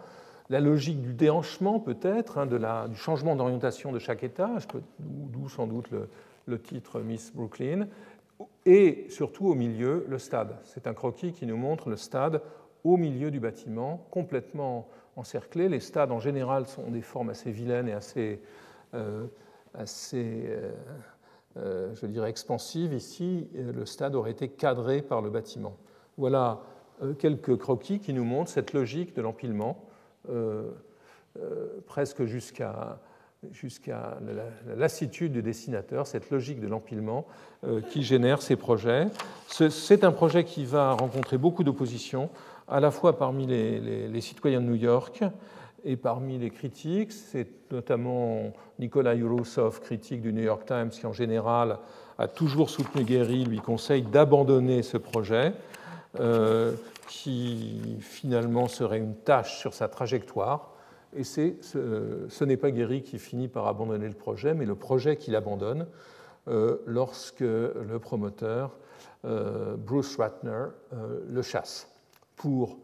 la 0.53 0.61
logique 0.61 1.01
du 1.01 1.15
déhanchement 1.15 1.81
peut-être, 1.81 2.39
hein, 2.39 2.47
du 2.47 2.97
changement 2.97 3.37
d'orientation 3.37 3.93
de 3.93 3.99
chaque 3.99 4.23
étage, 4.23 4.67
d'où 4.99 5.49
sans 5.49 5.67
doute 5.67 5.89
le, 6.47 6.59
titre 6.59 7.01
Miss 7.01 7.33
Brooklyn, 7.35 7.87
et 8.67 9.07
surtout 9.09 9.47
au 9.47 9.55
milieu, 9.55 10.05
le 10.09 10.19
stade. 10.19 10.57
C'est 10.65 10.87
un 10.87 10.95
croquis 10.95 11.33
qui 11.33 11.47
nous 11.47 11.57
montre 11.57 11.89
le 11.89 11.97
stade 11.97 12.43
au 12.85 12.97
milieu 12.97 13.31
du 13.31 13.41
bâtiment, 13.41 14.07
complètement 14.11 14.89
encerclés. 15.17 15.69
Les 15.69 15.81
stades, 15.81 16.13
en 16.13 16.19
général, 16.19 16.67
sont 16.67 16.91
des 16.91 17.03
formes 17.03 17.31
assez 17.31 17.51
vilaines 17.51 17.89
et 17.89 17.93
assez, 17.93 18.41
euh, 18.95 19.27
assez 19.75 20.45
euh, 20.49 20.73
je 21.57 22.07
dirais, 22.07 22.31
expansives. 22.31 22.93
Ici, 22.95 23.49
le 23.55 23.85
stade 23.87 24.15
aurait 24.15 24.31
été 24.31 24.49
cadré 24.49 25.03
par 25.03 25.21
le 25.23 25.31
bâtiment. 25.31 25.77
Voilà 26.17 26.61
quelques 27.19 27.57
croquis 27.57 27.99
qui 27.99 28.13
nous 28.13 28.25
montrent 28.25 28.51
cette 28.51 28.73
logique 28.73 29.15
de 29.15 29.23
l'empilement, 29.23 29.85
presque 31.87 32.25
jusqu'à 32.25 32.99
la 33.47 34.77
lassitude 34.77 35.33
du 35.33 35.43
dessinateur, 35.43 36.07
cette 36.07 36.31
logique 36.31 36.61
de 36.61 36.69
l'empilement 36.69 37.27
qui 37.91 38.03
génère 38.03 38.41
ces 38.43 38.57
projets. 38.57 39.09
C'est 39.49 40.05
un 40.05 40.13
projet 40.13 40.45
qui 40.45 40.65
va 40.65 40.93
rencontrer 40.93 41.39
beaucoup 41.39 41.65
d'opposition 41.65 42.31
à 42.69 42.81
la 42.81 42.91
fois 42.91 43.19
parmi 43.19 43.47
les, 43.47 44.21
citoyens 44.21 44.61
de 44.61 44.67
New 44.67 44.75
York 44.75 45.25
et 45.85 45.97
parmi 45.97 46.39
les 46.39 46.51
critiques. 46.51 47.13
C'est 47.13 47.49
notamment 47.71 48.53
Nicolas 48.79 49.15
Yurosov, 49.15 49.81
critique 49.81 50.23
du 50.23 50.33
New 50.33 50.43
York 50.43 50.65
Times, 50.67 50.91
qui 50.91 51.07
en 51.07 51.13
général 51.13 51.79
a 52.19 52.29
toujours 52.29 52.71
soutenu 52.71 53.05
Guéry, 53.05 53.45
lui 53.45 53.61
conseille 53.61 54.03
d'abandonner 54.03 54.83
ce 54.83 54.97
projet, 54.97 55.53
euh, 56.21 56.73
qui 57.09 57.99
finalement 58.01 58.69
serait 58.69 58.99
une 58.99 59.15
tâche 59.15 59.59
sur 59.59 59.75
sa 59.75 59.89
trajectoire. 59.89 60.71
Et 61.15 61.25
ce, 61.25 61.53
ce 62.29 62.45
n'est 62.45 62.57
pas 62.57 62.71
Guéry 62.71 63.03
qui 63.03 63.19
finit 63.19 63.49
par 63.49 63.67
abandonner 63.67 64.09
le 64.09 64.15
projet, 64.15 64.55
mais 64.55 64.65
le 64.65 64.75
projet 64.75 65.17
qu'il 65.17 65.37
abandonne. 65.37 65.87
lorsque 66.87 67.41
le 67.41 67.99
promoteur 68.01 68.79
Bruce 69.23 70.17
Ratner 70.17 70.69
le 71.29 71.43
chasse 71.43 71.89
pour 72.35 72.79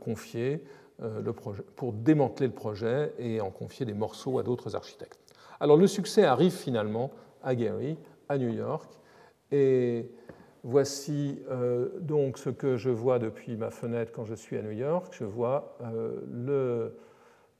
confier 0.00 0.64
le 0.98 1.32
projet, 1.32 1.62
pour 1.76 1.92
démanteler 1.92 2.46
le 2.46 2.54
projet 2.54 3.12
et 3.18 3.40
en 3.40 3.50
confier 3.50 3.84
des 3.84 3.92
morceaux 3.92 4.38
à 4.38 4.42
d'autres 4.42 4.74
architectes. 4.74 5.18
Alors 5.60 5.76
le 5.76 5.86
succès 5.86 6.24
arrive 6.24 6.52
finalement 6.52 7.10
à 7.42 7.54
Gary, 7.54 7.98
à 8.28 8.38
New 8.38 8.52
York, 8.52 8.90
et 9.52 10.10
voici 10.64 11.40
euh, 11.48 11.88
donc 12.00 12.38
ce 12.38 12.50
que 12.50 12.76
je 12.76 12.90
vois 12.90 13.18
depuis 13.18 13.56
ma 13.56 13.70
fenêtre 13.70 14.12
quand 14.12 14.24
je 14.24 14.34
suis 14.34 14.56
à 14.56 14.62
New 14.62 14.72
York. 14.72 15.12
Je 15.12 15.24
vois 15.24 15.76
euh, 15.82 16.20
le 16.28 16.98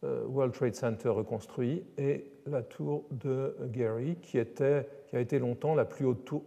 euh, 0.05 0.25
World 0.27 0.53
Trade 0.53 0.75
Center 0.75 1.09
reconstruit 1.09 1.85
et 1.97 2.33
la 2.47 2.63
tour 2.63 3.05
de 3.13 3.57
Gary, 3.67 4.17
qui, 4.21 4.39
était, 4.39 4.89
qui 5.09 5.17
a 5.17 5.21
été 5.21 5.39
longtemps 5.39 5.75
la 5.75 5.85
plus 5.85 6.05
haute 6.05 6.25
tour, 6.25 6.43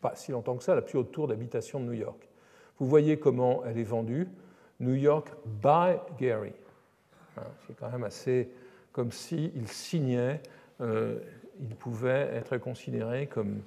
pas 0.00 0.14
si 0.14 0.32
longtemps 0.32 0.56
que 0.56 0.64
ça, 0.64 0.74
la 0.74 0.82
plus 0.82 0.98
haute 0.98 1.12
tour 1.12 1.28
d'habitation 1.28 1.80
de 1.80 1.84
New 1.86 1.92
York. 1.92 2.28
Vous 2.78 2.86
voyez 2.86 3.18
comment 3.18 3.64
elle 3.64 3.78
est 3.78 3.84
vendue. 3.84 4.28
New 4.80 4.94
York 4.94 5.28
by 5.44 5.96
Gary. 6.18 6.52
Hein, 7.36 7.42
c'est 7.66 7.76
quand 7.76 7.90
même 7.90 8.04
assez 8.04 8.48
comme 8.92 9.12
s'il 9.12 9.68
signait 9.68 10.40
euh, 10.80 11.18
il 11.60 11.74
pouvait 11.74 12.30
être 12.34 12.58
considéré 12.58 13.26
comme 13.26 13.60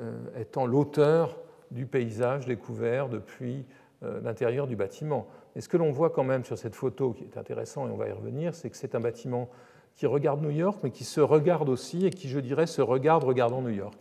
euh, 0.00 0.12
étant 0.38 0.66
l'auteur 0.66 1.36
du 1.70 1.86
paysage 1.86 2.46
découvert 2.46 3.08
depuis 3.08 3.64
euh, 4.04 4.20
l'intérieur 4.22 4.66
du 4.66 4.76
bâtiment. 4.76 5.26
Et 5.56 5.60
ce 5.60 5.68
que 5.68 5.76
l'on 5.76 5.90
voit 5.90 6.10
quand 6.10 6.24
même 6.24 6.44
sur 6.44 6.56
cette 6.56 6.74
photo, 6.74 7.12
qui 7.12 7.24
est 7.24 7.36
intéressant 7.36 7.88
et 7.88 7.90
on 7.90 7.96
va 7.96 8.08
y 8.08 8.12
revenir, 8.12 8.54
c'est 8.54 8.70
que 8.70 8.76
c'est 8.76 8.94
un 8.94 9.00
bâtiment 9.00 9.48
qui 9.96 10.06
regarde 10.06 10.40
New 10.42 10.50
York, 10.50 10.78
mais 10.84 10.90
qui 10.90 11.04
se 11.04 11.20
regarde 11.20 11.68
aussi 11.68 12.06
et 12.06 12.10
qui, 12.10 12.28
je 12.28 12.38
dirais, 12.38 12.68
se 12.68 12.80
regarde 12.80 13.24
regardant 13.24 13.60
New 13.60 13.70
York. 13.70 13.98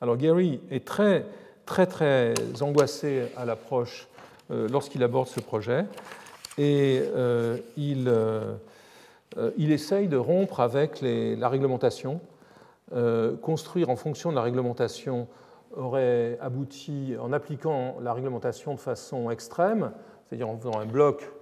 Alors 0.00 0.16
Gary 0.16 0.60
est 0.70 0.86
très, 0.86 1.26
très, 1.64 1.86
très 1.86 2.34
angoissé 2.60 3.32
à 3.36 3.44
l'approche 3.44 4.08
lorsqu'il 4.50 5.02
aborde 5.02 5.28
ce 5.28 5.40
projet 5.40 5.84
et 6.58 7.02
il 7.76 8.08
euh, 9.38 9.50
il 9.56 9.72
essaye 9.72 10.08
de 10.08 10.16
rompre 10.16 10.60
avec 10.60 11.00
la 11.02 11.48
réglementation. 11.48 12.20
Euh, 12.94 13.36
construire 13.36 13.90
en 13.90 13.96
fonction 13.96 14.30
de 14.30 14.36
la 14.36 14.42
réglementation 14.42 15.26
aurait 15.74 16.38
abouti, 16.40 17.14
en 17.20 17.32
appliquant 17.32 17.96
la 18.00 18.12
réglementation 18.12 18.74
de 18.74 18.80
façon 18.80 19.30
extrême, 19.30 19.92
c'est-à-dire 20.24 20.48
en 20.48 20.56
faisant 20.56 20.78
un 20.78 20.86
bloc 20.86 21.32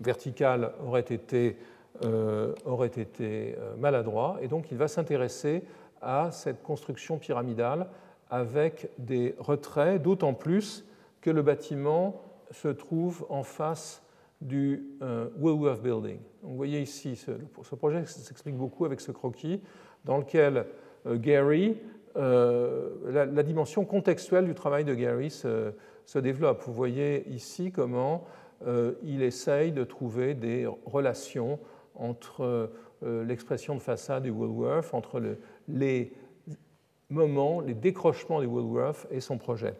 vertical, 0.00 0.72
aurait 0.84 1.00
été, 1.00 1.58
euh, 2.04 2.54
aurait 2.64 2.88
été 2.88 3.56
maladroit. 3.78 4.38
Et 4.40 4.48
donc 4.48 4.70
il 4.72 4.78
va 4.78 4.88
s'intéresser 4.88 5.62
à 6.02 6.30
cette 6.32 6.62
construction 6.62 7.18
pyramidale 7.18 7.86
avec 8.30 8.88
des 8.98 9.34
retraits, 9.38 10.02
d'autant 10.02 10.34
plus 10.34 10.84
que 11.26 11.30
le 11.32 11.42
bâtiment 11.42 12.22
se 12.52 12.68
trouve 12.68 13.26
en 13.30 13.42
face 13.42 14.00
du 14.40 14.84
euh, 15.02 15.28
Woolworth 15.40 15.82
Building. 15.82 16.20
vous 16.40 16.54
voyez 16.54 16.80
ici, 16.80 17.16
ce, 17.16 17.32
ce 17.64 17.74
projet 17.74 18.06
s'explique 18.06 18.54
beaucoup 18.54 18.84
avec 18.84 19.00
ce 19.00 19.10
croquis 19.10 19.60
dans 20.04 20.18
lequel 20.18 20.66
euh, 21.04 21.16
Gary, 21.18 21.78
euh, 22.14 22.90
la, 23.10 23.42
dimension 23.42 23.84
contextuelle 23.84 24.44
du 24.44 24.54
travail 24.54 24.84
de 24.84 24.94
Gary 24.94 25.30
se, 25.30 25.72
développe. 26.14 26.62
Vous 26.64 26.72
voyez 26.72 27.28
ici 27.28 27.72
comment 27.72 28.24
il 29.02 29.22
essaye 29.22 29.72
de 29.72 29.82
trouver 29.82 30.34
des 30.34 30.68
relations 30.86 31.58
entre 31.96 32.70
l'expression 33.02 33.74
de 33.74 33.80
façade 33.80 34.22
du 34.22 34.30
Woolworth, 34.30 34.94
entre 34.94 35.18
le, 35.18 35.38
les 35.66 36.12
moments, 37.10 37.60
les 37.60 37.74
décrochements 37.74 38.40
du 38.40 38.46
Woolworth 38.46 39.08
et 39.10 39.20
son 39.20 39.38
projet. 39.38 39.74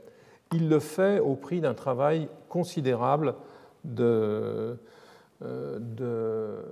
Il 0.52 0.68
le 0.68 0.78
fait 0.78 1.18
au 1.18 1.34
prix 1.34 1.60
d'un 1.60 1.74
travail 1.74 2.28
considérable 2.48 3.34
euh, 5.42 6.62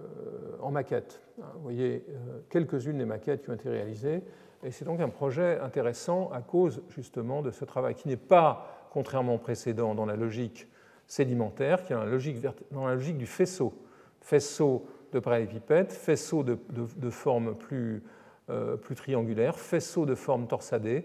en 0.61 0.71
maquette. 0.71 1.21
Vous 1.37 1.61
voyez 1.63 2.07
euh, 2.09 2.41
quelques-unes 2.49 2.97
des 2.97 3.05
maquettes 3.05 3.43
qui 3.43 3.51
ont 3.51 3.55
été 3.55 3.69
réalisées. 3.69 4.23
Et 4.63 4.71
c'est 4.71 4.87
donc 4.87 5.01
un 5.01 5.11
projet 5.11 5.59
intéressant 5.61 6.31
à 6.33 6.41
cause 6.41 6.83
justement 6.89 7.43
de 7.43 7.51
ce 7.51 7.67
travail 7.67 7.95
qui 7.95 8.09
n'est 8.09 8.17
pas, 8.17 8.89
contrairement 8.91 9.35
au 9.35 9.39
précédent, 9.39 9.95
dans 9.95 10.07
la 10.07 10.17
logique 10.17 10.67
sédimentaire, 11.07 11.85
qui 11.85 11.93
est 11.93 11.97
dans 11.97 12.05
la 12.87 12.95
logique, 12.95 13.19
du 13.19 13.27
faisceau. 13.27 13.75
Faisceau 14.23 14.87
de 15.13 15.19
parallélépipède, 15.19 15.93
faisceau 15.93 16.43
de, 16.43 16.57
forme 17.11 17.55
euh, 18.49 18.77
plus, 18.77 18.95
triangulaire, 18.95 19.59
faisceau 19.59 20.07
de 20.07 20.15
forme 20.15 20.47
torsadée, 20.47 21.05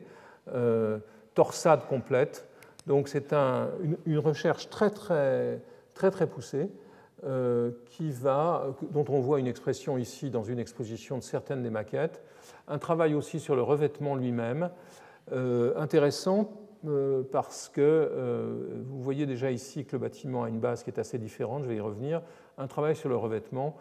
torsade 1.34 1.86
complète. 1.88 2.49
Donc 2.90 3.08
c'est 3.08 3.34
un, 3.34 3.70
une, 4.08 4.18
recherche 4.18 4.68
très 4.72 4.90
très 4.90 5.62
très 5.94 6.10
très 6.10 6.26
poussé, 6.26 6.72
euh, 7.24 7.70
qui 7.86 8.10
va, 8.10 8.76
dont 8.90 9.06
on 9.10 9.20
voit 9.20 9.40
une 9.40 9.46
expression 9.46 10.00
ici 10.00 10.32
dans 10.32 10.44
une 10.44 10.58
exposition 10.58 11.20
de 11.20 11.24
certaines 11.24 11.62
des 11.62 11.70
maquettes, 11.70 12.24
un 12.68 12.80
travail 12.80 13.14
aussi 13.14 13.40
sur 13.40 13.56
le 13.56 13.62
revêtement 13.62 14.16
lui-même, 14.16 14.72
euh, 15.34 15.78
intéressant 15.78 16.50
euh, 16.88 17.22
parce 17.32 17.70
que 17.70 18.82
vous 18.88 19.04
voyez 19.04 19.28
déjà 19.28 19.52
ici 19.52 19.86
que 19.86 19.92
le 19.92 20.00
bâtiment 20.00 20.44
a 20.44 20.50
une 20.50 20.60
base 20.60 20.82
qui 20.82 20.90
est 20.90 20.98
assez 20.98 21.20
différente, 21.20 21.66
je 21.66 21.70
vais 21.70 21.76
y 21.76 21.82
revenir, 21.82 22.24
un 22.58 22.66
travail 22.66 22.96
sur 22.96 23.10
le 23.10 23.18
revêtement 23.18 23.78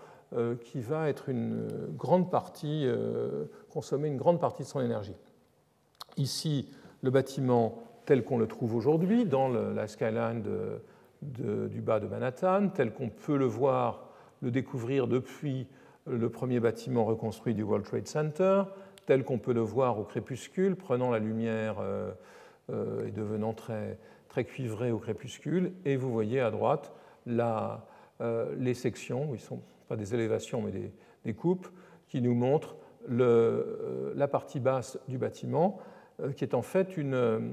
qui 0.61 0.81
va 0.81 1.09
être 1.09 1.31
une 1.31 1.67
grande 1.97 2.31
partie, 2.31 2.87
consommer 3.71 4.09
une 4.09 4.19
grande 4.19 4.39
partie 4.39 4.65
de 4.65 4.69
son 4.69 4.83
énergie. 4.83 5.17
Ici, 6.19 6.69
le 7.01 7.11
bâtiment 7.11 7.79
tel 8.09 8.25
qu'on 8.25 8.39
le 8.39 8.47
trouve 8.47 8.75
aujourd'hui 8.75 9.27
dans 9.27 9.49
la 9.51 9.87
skyline 9.87 10.43
du 11.21 11.81
bas 11.83 12.01
de 12.01 12.07
Manhattan, 12.07 12.71
tel 12.71 12.91
qu'on 12.95 13.11
peut 13.11 13.37
le 13.37 13.45
voir, 13.45 14.09
le 14.41 14.51
découvrir 14.51 15.09
depuis 15.09 15.67
le 16.07 16.31
premier 16.31 16.59
bâtiment 16.59 17.05
reconstruit 17.05 17.53
du 17.53 17.63
World 17.63 17.85
Trade 17.85 18.09
Center, 18.09 18.63
tel 19.05 19.25
qu'on 19.25 19.37
peut 19.37 19.53
le 19.53 19.61
voir 19.61 19.99
au 19.99 20.05
crépuscule, 20.05 20.75
prenant 20.75 21.11
la 21.11 21.19
lumière 21.19 21.81
euh, 21.81 22.11
euh, 22.71 23.07
et 23.07 23.11
devenant 23.11 23.53
très, 23.53 23.99
très 24.29 24.45
cuivré 24.45 24.91
au 24.91 24.99
crépuscule. 24.99 25.73
Et 25.85 25.97
vous 25.97 26.11
voyez 26.11 26.41
à 26.41 26.51
droite 26.51 26.95
euh, 27.29 28.55
les 28.57 28.73
sections, 28.73 29.35
ils 29.35 29.41
sont 29.41 29.61
pas 29.87 29.97
des 29.97 30.15
élévations 30.15 30.63
mais 30.63 30.73
des, 31.27 31.35
coupes, 31.35 31.69
qui 32.09 32.23
nous 32.23 32.35
montrent 32.35 32.75
la 33.07 34.29
partie 34.29 34.61
basse 34.61 34.99
du 35.09 35.19
bâtiment, 35.19 35.79
qui 36.37 36.45
est 36.45 36.55
en 36.55 36.63
fait 36.63 36.97
une 36.97 37.53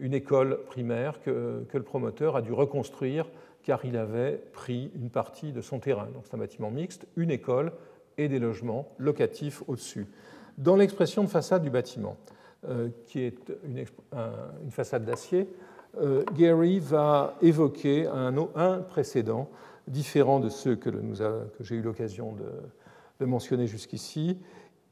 une 0.00 0.14
école 0.14 0.60
primaire 0.66 1.20
que, 1.22 1.64
le 1.72 1.82
promoteur 1.82 2.36
a 2.36 2.42
dû 2.42 2.52
reconstruire 2.52 3.26
car 3.62 3.84
il 3.84 3.96
avait 3.96 4.40
pris 4.52 4.90
une 4.94 5.10
partie 5.10 5.52
de 5.52 5.60
son 5.60 5.78
terrain. 5.78 6.08
Donc 6.14 6.22
c'est 6.24 6.34
un 6.34 6.38
bâtiment 6.38 6.70
mixte, 6.70 7.06
une 7.16 7.30
école 7.30 7.72
et 8.16 8.28
des 8.28 8.38
logements 8.38 8.88
locatifs 8.98 9.62
au-dessus. 9.68 10.06
Dans 10.56 10.76
l'expression 10.76 11.22
de 11.22 11.28
façade 11.28 11.62
du 11.62 11.70
bâtiment, 11.70 12.16
euh, 12.68 12.88
qui 13.06 13.20
est 13.20 13.52
une, 13.64 13.84
façade 14.70 15.04
d'acier, 15.04 15.48
euh, 16.00 16.24
Gary 16.34 16.80
va 16.80 17.36
évoquer 17.42 18.06
un, 18.06 18.34
un, 18.54 18.78
précédent 18.78 19.48
différent 19.86 20.40
de 20.40 20.48
ceux 20.48 20.74
que, 20.74 20.90
j'ai 21.60 21.76
eu 21.76 21.82
l'occasion 21.82 22.32
de, 22.32 23.24
mentionner 23.24 23.66
jusqu'ici. 23.66 24.38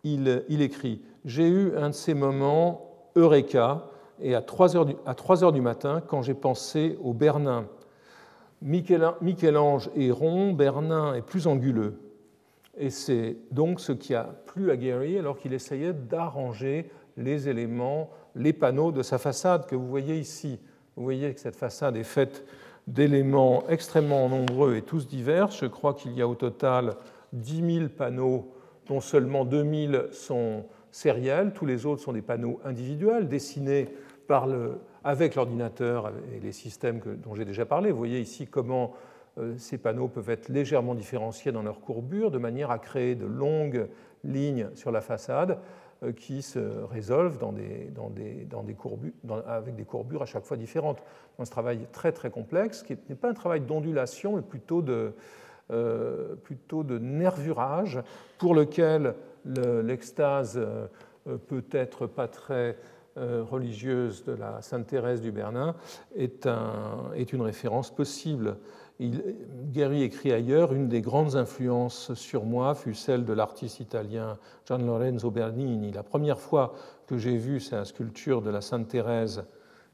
Il 0.04 0.28
écrit 0.48 1.02
J'ai 1.24 1.48
eu 1.48 1.76
un 1.76 1.90
de 1.90 1.94
ces 1.94 2.14
moments 2.14 3.10
Eureka 3.16 3.86
et 4.20 4.34
à 4.34 4.42
3 4.42 4.76
heures 4.76 4.86
du, 4.86 4.94
à 5.06 5.14
3 5.14 5.44
heures 5.44 5.52
du 5.52 5.60
matin, 5.60 6.02
quand 6.06 6.22
j'ai 6.22 6.34
pensé 6.34 6.98
au 7.02 7.12
Bernin, 7.12 7.66
Michel-Ange 8.62 9.90
est 9.96 10.10
rond, 10.10 10.52
Bernin 10.52 11.14
est 11.14 11.22
plus 11.22 11.46
anguleux. 11.46 12.00
Et 12.78 12.90
c'est 12.90 13.36
donc 13.50 13.80
ce 13.80 13.92
qui 13.92 14.14
a 14.14 14.24
plu 14.46 14.70
à 14.70 14.76
Gary 14.76 15.18
alors 15.18 15.38
qu'il 15.38 15.52
essayait 15.52 15.92
d'arranger 15.92 16.90
les 17.16 17.48
éléments, 17.48 18.10
les 18.34 18.52
panneaux 18.52 18.92
de 18.92 19.02
sa 19.02 19.18
façade 19.18 19.66
que 19.66 19.74
vous 19.74 19.86
voyez 19.86 20.16
ici. 20.18 20.58
Vous 20.96 21.04
voyez 21.04 21.32
que 21.32 21.40
cette 21.40 21.56
façade 21.56 21.96
est 21.96 22.04
faite 22.04 22.44
d'éléments 22.86 23.64
extrêmement 23.68 24.28
nombreux 24.28 24.76
et 24.76 24.82
tous 24.82 25.06
divers. 25.06 25.50
Je 25.50 25.66
crois 25.66 25.94
qu'il 25.94 26.12
y 26.12 26.22
a 26.22 26.28
au 26.28 26.34
total 26.34 26.96
10 27.32 27.74
000 27.78 27.88
panneaux, 27.88 28.52
dont 28.86 29.00
seulement 29.00 29.44
2 29.44 29.88
000 29.88 30.02
sont 30.12 30.64
sériels. 30.90 31.52
Tous 31.54 31.66
les 31.66 31.86
autres 31.86 32.02
sont 32.02 32.12
des 32.12 32.22
panneaux 32.22 32.60
individuels 32.64 33.28
dessinés 33.28 33.88
avec 35.04 35.34
l'ordinateur 35.34 36.12
et 36.34 36.40
les 36.40 36.52
systèmes 36.52 37.00
dont 37.22 37.34
j'ai 37.34 37.44
déjà 37.44 37.64
parlé. 37.64 37.90
Vous 37.90 37.98
voyez 37.98 38.20
ici 38.20 38.46
comment 38.46 38.94
euh, 39.38 39.54
ces 39.58 39.78
panneaux 39.78 40.08
peuvent 40.08 40.30
être 40.30 40.48
légèrement 40.48 40.94
différenciés 40.94 41.52
dans 41.52 41.62
leur 41.62 41.80
courbure, 41.80 42.30
de 42.30 42.38
manière 42.38 42.70
à 42.70 42.78
créer 42.78 43.14
de 43.14 43.26
longues 43.26 43.88
lignes 44.24 44.68
sur 44.74 44.90
la 44.90 45.00
façade 45.00 45.58
euh, 46.02 46.12
qui 46.12 46.42
se 46.42 46.58
résolvent 46.84 47.38
dans 47.38 47.52
des, 47.52 47.90
dans 47.94 48.08
des, 48.08 48.46
dans 48.46 48.62
des 48.62 48.74
courbures, 48.74 49.12
avec 49.46 49.76
des 49.76 49.84
courbures 49.84 50.22
à 50.22 50.26
chaque 50.26 50.44
fois 50.44 50.56
différentes. 50.56 51.02
C'est 51.36 51.42
un 51.42 51.44
travail 51.44 51.86
très 51.92 52.12
très 52.12 52.30
complexe, 52.30 52.82
qui 52.82 52.96
n'est 53.08 53.14
pas 53.14 53.28
un 53.30 53.34
travail 53.34 53.60
d'ondulation, 53.60 54.36
mais 54.36 54.42
plutôt 54.42 54.80
de, 54.80 55.12
euh, 55.70 56.34
plutôt 56.36 56.82
de 56.82 56.98
nervurage, 56.98 58.00
pour 58.38 58.54
lequel 58.54 59.14
l'extase 59.44 60.60
peut-être 61.46 62.08
pas 62.08 62.26
très 62.26 62.76
religieuse 63.16 64.24
de 64.24 64.32
la 64.32 64.60
Sainte 64.62 64.86
Thérèse 64.86 65.20
du 65.20 65.32
Bernin, 65.32 65.74
est, 66.16 66.46
un, 66.46 67.10
est 67.14 67.32
une 67.32 67.42
référence 67.42 67.90
possible. 67.90 68.58
Il, 68.98 69.22
écrit 70.02 70.32
ailleurs 70.32 70.72
Une 70.72 70.88
des 70.88 71.02
grandes 71.02 71.36
influences 71.36 72.14
sur 72.14 72.44
moi 72.44 72.74
fut 72.74 72.94
celle 72.94 73.24
de 73.24 73.32
l'artiste 73.32 73.80
italien 73.80 74.38
Gian 74.66 74.78
Lorenzo 74.78 75.30
Bernini. 75.30 75.92
La 75.92 76.02
première 76.02 76.38
fois 76.38 76.74
que 77.06 77.18
j'ai 77.18 77.36
vu 77.36 77.60
sa 77.60 77.84
sculpture 77.84 78.42
de 78.42 78.50
la 78.50 78.60
Sainte 78.60 78.88
Thérèse, 78.88 79.44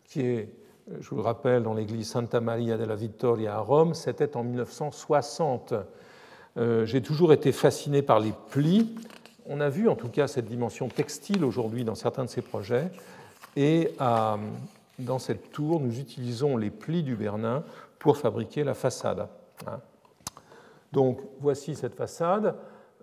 qui 0.04 0.20
est 0.20 0.54
je 1.00 1.10
vous 1.10 1.16
le 1.16 1.22
rappelle, 1.22 1.62
dans 1.62 1.74
l'église 1.74 2.08
Santa 2.08 2.40
Maria 2.40 2.76
della 2.76 2.96
Vittoria 2.96 3.54
à 3.54 3.58
Rome, 3.60 3.94
c'était 3.94 4.36
en 4.36 4.42
1960. 4.42 5.74
Euh, 6.56 6.84
j'ai 6.86 7.00
toujours 7.00 7.32
été 7.32 7.52
fasciné 7.52 8.02
par 8.02 8.20
les 8.20 8.32
plis. 8.50 8.94
On 9.46 9.60
a 9.60 9.68
vu 9.68 9.88
en 9.88 9.96
tout 9.96 10.08
cas 10.08 10.28
cette 10.28 10.46
dimension 10.46 10.88
textile 10.88 11.44
aujourd'hui 11.44 11.84
dans 11.84 11.94
certains 11.94 12.24
de 12.24 12.30
ces 12.30 12.42
projets. 12.42 12.90
Et 13.56 13.92
dans 14.98 15.18
cette 15.18 15.50
tour, 15.50 15.80
nous 15.80 15.98
utilisons 15.98 16.56
les 16.56 16.70
plis 16.70 17.02
du 17.02 17.16
Bernin 17.16 17.64
pour 17.98 18.16
fabriquer 18.16 18.64
la 18.64 18.74
façade. 18.74 19.28
Hein. 19.66 19.80
Donc 20.92 21.20
voici 21.40 21.74
cette 21.74 21.94
façade. 21.94 22.54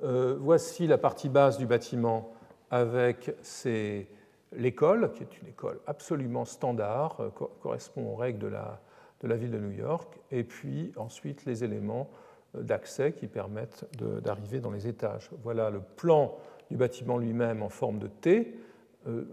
Euh, 0.03 0.37
voici 0.39 0.87
la 0.87 0.97
partie 0.97 1.27
basse 1.27 1.57
du 1.57 1.65
bâtiment 1.65 2.31
avec 2.71 3.31
L'école, 4.51 5.11
qui 5.13 5.21
est 5.21 5.41
une 5.41 5.47
école 5.49 5.79
absolument 5.85 6.43
standard, 6.43 7.17
euh, 7.19 7.29
correspond 7.61 8.13
aux 8.13 8.15
règles 8.15 8.39
de 8.39 8.47
la, 9.27 9.35
ville 9.35 9.51
de 9.51 9.59
New 9.59 9.71
York, 9.77 10.19
et 10.31 10.43
puis 10.43 10.91
ensuite 10.95 11.45
les 11.45 11.63
éléments 11.63 12.09
euh, 12.09 12.28
d'accès 12.53 13.13
qui 13.13 13.27
permettent 13.27 13.85
d'arriver 14.21 14.59
dans 14.59 14.71
les 14.71 14.87
étages. 14.87 15.29
Voilà 15.43 15.69
le 15.69 15.81
plan 15.81 16.35
du 16.69 16.77
bâtiment 16.77 17.17
lui-même 17.17 17.61
en 17.61 17.69
forme 17.69 17.99
de 17.99 18.07
T, 18.07 18.55
euh, 19.07 19.23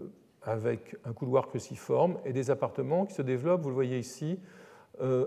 avec 0.43 0.95
un 1.05 1.13
couloir 1.13 1.47
cruciforme 1.47 2.17
et 2.25 2.33
des 2.33 2.51
appartements 2.51 3.05
qui 3.05 3.13
se 3.13 3.21
développent, 3.21 3.61
vous 3.61 3.69
le 3.69 3.75
voyez 3.75 3.99
ici, 3.99 4.39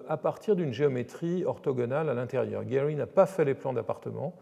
à 0.09 0.17
partir 0.17 0.57
d'une 0.57 0.73
géométrie 0.73 1.45
orthogonale 1.45 2.09
à 2.09 2.15
l'intérieur. 2.15 2.65
Gary 2.65 2.97
n'a 2.97 3.07
pas 3.07 3.27
fait 3.27 3.45
les 3.45 3.55
plans 3.55 3.73
d'appartements, 3.73 4.35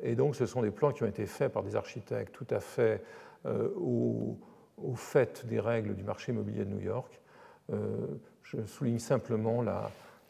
et 0.00 0.14
donc 0.14 0.36
ce 0.36 0.46
sont 0.46 0.62
des 0.62 0.70
plans 0.70 0.92
qui 0.92 1.02
ont 1.02 1.08
été 1.08 1.26
faits 1.26 1.52
par 1.52 1.64
des 1.64 1.74
architectes 1.74 2.32
tout 2.32 2.46
à 2.50 2.60
fait 2.60 3.02
au, 3.44 4.38
au 4.82 4.94
fait 4.94 5.46
des 5.46 5.60
règles 5.60 5.94
du 5.94 6.04
marché 6.04 6.32
immobilier 6.32 6.64
de 6.64 6.70
New 6.70 6.80
York. 6.80 7.20
Euh, 7.72 8.06
je 8.42 8.64
souligne 8.64 8.98
simplement 8.98 9.62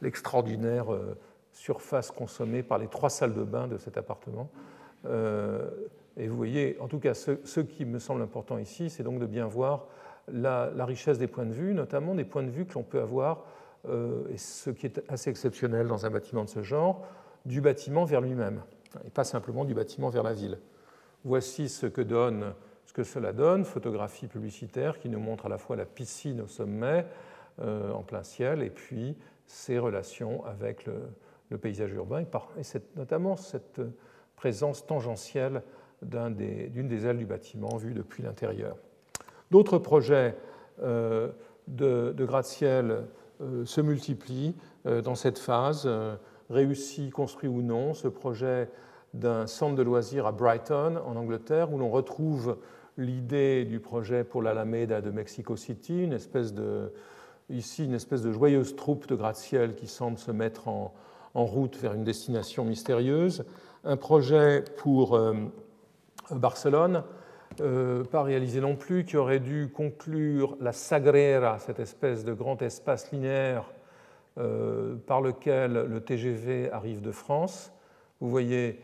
l'extraordinaire 0.01 0.93
euh, 0.93 1.17
surface 1.59 2.11
consommée 2.11 2.63
par 2.63 2.79
les 2.79 2.89
trois 2.89 3.11
salles 3.11 3.35
de 3.35 3.43
bain 3.43 3.69
de 3.69 3.79
cet 3.79 3.97
appartement. 3.97 4.51
Euh, 5.07 5.69
et 6.17 6.29
vous 6.29 6.37
voyez, 6.37 6.77
en 6.81 6.89
tout 6.89 6.99
cas, 6.99 7.15
ce, 7.15 7.61
qui 7.61 7.85
me 7.85 7.99
semble 7.99 8.23
important 8.23 8.59
ici, 8.59 8.91
c'est 8.91 9.03
donc 9.03 9.19
de 9.21 9.27
bien 9.27 9.47
voir 9.47 9.87
la, 10.33 10.71
richesse 10.85 11.19
des 11.19 11.29
points 11.29 11.47
de 11.47 11.53
vue, 11.53 11.75
notamment 11.75 12.15
des 12.15 12.25
points 12.25 12.43
de 12.43 12.51
vue 12.51 12.67
que 12.67 12.75
l'on 12.75 12.83
peut 12.83 13.01
avoir, 13.01 13.45
et 13.89 14.37
ce 14.37 14.71
qui 14.71 14.87
est 14.87 15.01
assez 15.09 15.31
exceptionnel 15.31 15.87
dans 15.87 16.05
un 16.05 16.11
bâtiment 16.11 16.43
de 16.43 16.49
ce 16.49 16.63
genre, 16.63 17.07
du 17.47 17.61
bâtiment 17.61 18.05
vers 18.05 18.21
lui-même, 18.21 18.63
et 19.07 19.11
pas 19.11 19.23
simplement 19.23 19.65
du 19.65 19.75
bâtiment 19.75 20.09
vers 20.09 20.25
la 20.25 20.33
ville. 20.33 20.59
Voici 21.25 21.69
ce 21.69 21.87
que 21.87 22.01
donne 22.01 22.53
ce 22.89 22.95
que 22.95 23.05
cela 23.05 23.35
donne, 23.35 23.67
photographie 23.67 24.29
publicitaire 24.29 24.99
qui 24.99 25.11
nous 25.11 25.19
montre 25.21 25.45
à 25.45 25.49
la 25.51 25.59
fois 25.59 25.77
la 25.77 25.85
piscine 25.85 26.41
au 26.41 26.47
sommet, 26.47 27.05
euh, 27.61 27.93
en 27.93 28.03
plein 28.03 28.23
ciel, 28.23 28.63
et 28.63 28.71
puis 28.71 29.15
ses 29.47 29.79
relations 29.79 30.43
avec 30.47 30.87
le, 30.87 30.95
paysage 31.57 31.93
urbain, 31.93 32.21
et, 32.21 32.27
notamment 32.97 33.37
cette 33.37 33.81
présence 34.37 34.87
tangentielle 34.87 35.63
d'une 36.03 36.89
des, 36.89 37.07
ailes 37.07 37.19
du 37.19 37.27
bâtiment 37.27 37.77
vue 37.77 37.95
depuis 37.95 38.23
l'intérieur. 38.23 38.77
D'autres 39.51 39.79
projets 39.79 40.37
euh, 40.83 41.31
de, 41.67 42.15
gratte-ciel 42.19 43.05
euh, 43.41 43.65
se 43.65 43.81
multiplient 43.81 44.55
dans 44.85 45.15
cette 45.15 45.39
phase, 45.39 45.89
réussi, 46.49 47.11
construit 47.11 47.49
ou 47.49 47.61
non. 47.61 47.93
Ce 47.93 48.09
projet 48.09 48.71
d'un 49.13 49.47
centre 49.47 49.75
de 49.75 49.83
loisirs 49.83 50.27
à 50.27 50.33
Brighton, 50.33 50.99
en 51.05 51.17
Angleterre, 51.17 51.73
où 51.73 51.79
l'on 51.79 51.91
retrouve 51.91 52.59
l'idée 52.97 53.65
du 53.65 53.81
projet 53.81 54.25
pour 54.25 54.43
l'Alameda 54.43 55.01
de 55.01 55.11
Mexico 55.11 55.57
City, 55.57 56.03
une 56.03 56.13
espèce 56.13 56.53
de, 56.53 56.93
ici 57.49 57.85
une 57.85 57.95
espèce 57.95 58.23
de 58.23 58.33
joyeuse 58.33 58.77
troupe 58.77 59.07
de 59.07 59.15
gratte-ciel 59.15 59.75
qui 59.75 59.87
semble 59.87 60.19
se 60.19 60.31
mettre 60.31 60.69
en, 60.69 60.93
route 61.35 61.77
vers 61.77 61.95
une 61.95 62.05
destination 62.05 62.65
mystérieuse, 62.65 63.45
un 63.85 63.97
projet 63.97 64.65
pour 64.79 65.15
euh, 65.15 65.35
Barcelone, 66.31 67.05
euh, 67.61 68.05
pas 68.05 68.23
réalisé 68.23 68.61
non 68.61 68.77
plus, 68.77 69.05
qui 69.05 69.17
aurait 69.17 69.41
dû 69.41 69.71
conclure 69.75 70.57
la 70.61 70.73
Sagrera, 70.73 71.59
cette 71.59 71.81
espèce 71.81 72.25
de 72.25 72.33
grand 72.33 72.61
espace 72.63 73.11
linéaire 73.13 73.73
euh, 74.39 74.97
par 75.07 75.21
lequel 75.21 75.73
le 75.73 76.01
TGV 76.01 76.71
arrive 76.71 77.01
de 77.01 77.13
France. 77.13 77.73
Vous 78.21 78.29
voyez 78.29 78.81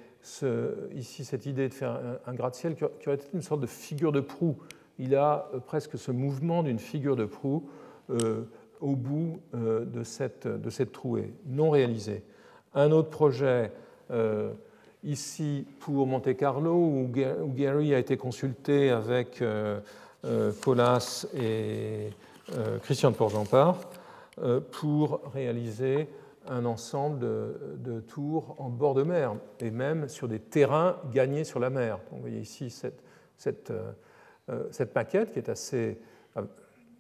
ici 0.95 1.25
cette 1.25 1.45
idée 1.45 1.69
de 1.69 1.75
faire 1.75 2.01
un, 2.27 2.33
gratte-ciel 2.33 2.77
qui, 2.77 2.85
aurait 2.85 3.17
été 3.17 3.27
une 3.35 3.43
sorte 3.43 3.61
de 3.61 3.67
figure 3.67 4.11
de 4.11 4.21
proue. 4.21 4.57
Il 4.99 5.17
a 5.17 5.51
presque 5.67 5.99
ce 5.99 6.13
mouvement 6.13 6.63
d'une 6.63 6.79
figure 6.79 7.15
de 7.15 7.27
proue 7.27 7.69
au 8.81 8.97
bout 8.97 9.41
de 9.53 10.03
cette 10.03 10.93
trouée, 10.93 11.35
non 11.47 11.69
réalisée. 11.69 12.23
Un 12.75 12.91
autre 12.91 13.11
projet 13.11 13.71
ici 15.03 15.67
pour 15.81 16.07
Monte 16.07 16.37
Carlo, 16.37 16.75
où, 16.75 17.11
Gary 17.55 17.95
a 17.95 17.99
été 17.99 18.17
consulté 18.17 18.91
avec 18.91 19.43
Colas 20.63 21.27
et 21.37 22.11
Christian 22.83 23.13
Porzampar 23.13 23.79
pour 24.73 25.21
réaliser 25.33 26.09
un 26.49 26.65
ensemble 26.65 27.19
de, 27.21 28.01
tours 28.01 28.55
en 28.59 28.69
bord 28.69 28.95
de 28.95 29.03
mer 29.03 29.35
et 29.61 29.71
même 29.71 30.09
sur 30.09 30.29
des 30.29 30.41
terrains 30.41 30.97
gagnés 31.13 31.45
sur 31.45 31.61
la 31.61 31.71
mer. 31.71 31.99
vous 32.11 32.21
voyez 32.21 32.41
ici 32.41 32.71
cette, 32.71 33.03
cette, 33.37 33.71
euh, 33.71 33.93
euh, 34.51 34.65
cette 34.71 34.95
maquette 34.95 35.33
qui 35.33 35.39
est 35.39 35.49
assez, 35.49 35.99
euh, 36.37 36.43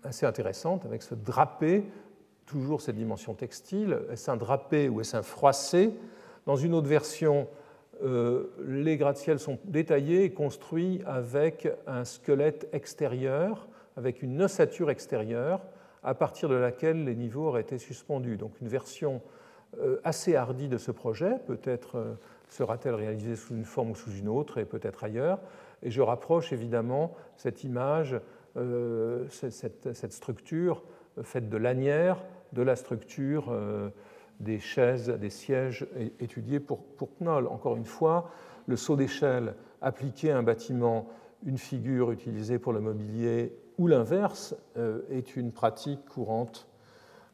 assez 0.02 0.24
intéressante 0.24 0.86
avec 0.86 1.02
ce 1.02 1.14
drapé, 1.14 1.84
toujours 2.46 2.80
cette 2.80 2.96
dimension 2.96 3.34
textile. 3.34 3.98
Est-ce 4.10 4.30
un 4.30 4.36
drapé 4.36 4.88
ou 4.88 5.00
est-ce 5.00 5.16
un 5.16 5.22
froissé? 5.22 5.94
Dans 6.46 6.56
une 6.56 6.74
autre 6.74 6.88
version, 6.88 7.48
les 8.02 8.96
gratte-ciels 8.98 9.38
sont 9.38 9.58
détaillés 9.64 10.24
et 10.24 10.30
construits 10.32 11.00
avec 11.06 11.68
un 11.86 12.04
squelette 12.04 12.68
extérieur, 12.72 13.66
avec 13.96 14.22
une 14.22 14.42
ossature 14.42 14.90
extérieure 14.90 15.60
à 16.04 16.14
partir 16.14 16.48
de 16.48 16.54
laquelle 16.54 17.04
les 17.04 17.16
niveaux 17.16 17.46
auraient 17.48 17.62
été 17.62 17.78
suspendus. 17.78 18.36
Donc 18.36 18.60
une 18.60 18.68
version 18.68 19.22
euh, 19.80 19.96
assez 20.04 20.36
hardie 20.36 20.68
de 20.68 20.78
ce 20.78 20.90
projet, 20.90 21.38
peut-être 21.46 21.96
euh, 21.96 22.14
sera-t-elle 22.50 22.94
réalisée 22.94 23.36
sous 23.36 23.54
une 23.54 23.64
forme 23.64 23.92
ou 23.92 23.94
sous 23.94 24.12
une 24.12 24.28
autre, 24.28 24.58
et 24.58 24.66
peut-être 24.66 25.02
ailleurs. 25.02 25.40
Et 25.82 25.90
je 25.90 26.02
rapproche 26.02 26.52
évidemment 26.52 27.16
cette 27.36 27.64
image, 27.64 28.20
euh, 28.56 29.24
cette, 29.30 30.12
structure 30.12 30.82
faite 31.22 31.48
de 31.48 31.56
lanières, 31.56 32.22
de 32.52 32.62
la 32.62 32.76
structure 32.76 33.52
des 34.40 34.58
chaises, 34.58 35.08
des 35.10 35.30
sièges 35.30 35.86
étudiés 36.20 36.60
pour, 36.60 36.82
pour 36.82 37.08
Knoll. 37.20 37.46
Encore 37.46 37.76
une 37.76 37.84
fois, 37.84 38.30
le 38.66 38.76
saut 38.76 38.96
d'échelle 38.96 39.54
appliqué 39.80 40.30
à 40.30 40.38
un 40.38 40.42
bâtiment, 40.42 41.08
une 41.44 41.58
figure 41.58 42.10
utilisée 42.10 42.58
pour 42.58 42.72
le 42.72 42.80
mobilier 42.80 43.52
ou 43.78 43.86
l'inverse 43.86 44.54
euh, 44.76 45.00
est 45.10 45.36
une 45.36 45.52
pratique 45.52 46.04
courante 46.06 46.68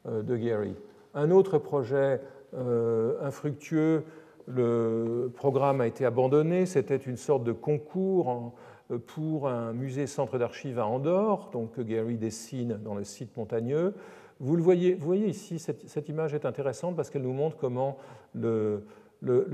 euh, 0.07 0.22
de 0.22 0.37
Gary. 0.37 0.74
Un 1.14 1.31
autre 1.31 1.59
projet 1.59 2.20
euh, 2.55 3.22
infructueux, 3.22 4.05
le 4.47 5.31
programme 5.35 5.81
a 5.81 5.87
été 5.87 6.05
abandonné, 6.05 6.66
c'était 6.66 6.97
une 6.97 7.16
sorte 7.16 7.45
de 7.45 7.53
concours 7.53 8.53
pour 8.99 9.49
un 9.49 9.72
musée 9.72 10.07
centre 10.07 10.38
d'archives 10.38 10.78
à 10.78 10.86
Andorre, 10.86 11.51
donc 11.53 11.72
que 11.72 11.82
Gary 11.82 12.16
dessine 12.16 12.78
dans 12.82 12.95
le 12.95 13.05
site 13.05 13.36
montagneux. 13.36 13.95
Vous 14.41 14.57
le 14.57 14.62
voyez, 14.62 14.95
vous 14.95 15.07
voyez 15.07 15.28
ici, 15.28 15.59
cette, 15.59 16.09
image 16.09 16.32
est 16.32 16.47
intéressante 16.47 16.97
parce 16.97 17.11
qu'elle 17.11 17.22
nous 17.22 17.32
montre 17.32 17.59
comment 17.59 17.99
le, 18.34 18.82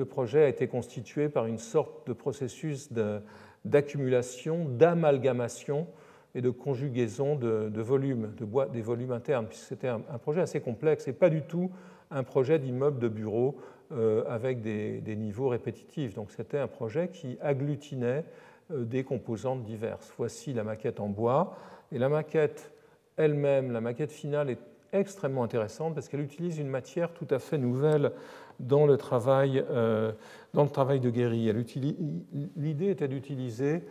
projet 0.09 0.45
a 0.45 0.49
été 0.49 0.68
constitué 0.68 1.28
par 1.28 1.47
une 1.47 1.59
sorte 1.59 2.07
de 2.07 2.12
processus 2.12 2.91
d'accumulation, 3.64 4.64
d'amalgamation 4.64 5.89
et 6.37 6.41
de 6.41 6.51
conjugaison 6.51 7.34
de, 7.34 7.80
volumes, 7.80 8.32
de 8.37 8.45
bois, 8.45 8.66
des 8.66 8.82
volumes 8.82 9.11
internes, 9.11 9.47
puisque 9.47 9.64
c'était 9.64 9.89
un, 9.89 10.01
projet 10.22 10.41
assez 10.41 10.61
complexe 10.61 11.09
et 11.09 11.12
pas 11.12 11.30
du 11.30 11.43
tout 11.43 11.70
un 12.12 12.22
projet 12.22 12.61
d'immeuble 12.61 13.01
de 13.01 13.09
bureau 13.09 13.57
euh, 13.91 14.22
avec 14.28 14.61
des, 14.61 15.16
niveaux 15.16 15.49
répétitifs. 15.49 16.14
Donc 16.14 16.30
c'était 16.30 16.59
un 16.59 16.68
projet 16.68 17.09
qui 17.09 17.39
agglutinait 17.41 18.24
euh, 18.24 18.56
des 18.71 19.05
composantes 19.05 19.64
diverses. 19.64 20.12
Voici 20.17 20.53
la 20.53 20.64
maquette 20.64 21.01
en 21.01 21.09
bois, 21.09 21.57
et 21.93 21.99
la 21.99 22.09
maquette 22.09 22.73
elle-même, 23.17 23.73
la 23.73 23.81
maquette 23.81 24.12
finale 24.12 24.51
est 24.51 24.59
extrêmement 24.93 25.43
intéressante 25.43 25.95
parce 25.95 26.09
qu'elle 26.09 26.21
utilise 26.21 26.59
une 26.59 26.69
matière 26.69 27.12
tout 27.12 27.27
à 27.31 27.39
fait 27.39 27.59
nouvelle 27.59 28.12
dans 28.61 28.87
le 28.87 28.97
travail, 28.97 29.64
euh, 29.71 30.12
de 30.55 31.11
Guéry. 31.11 31.53
L'idée 32.57 32.91
était 32.91 33.09
d'utiliser 33.09 33.83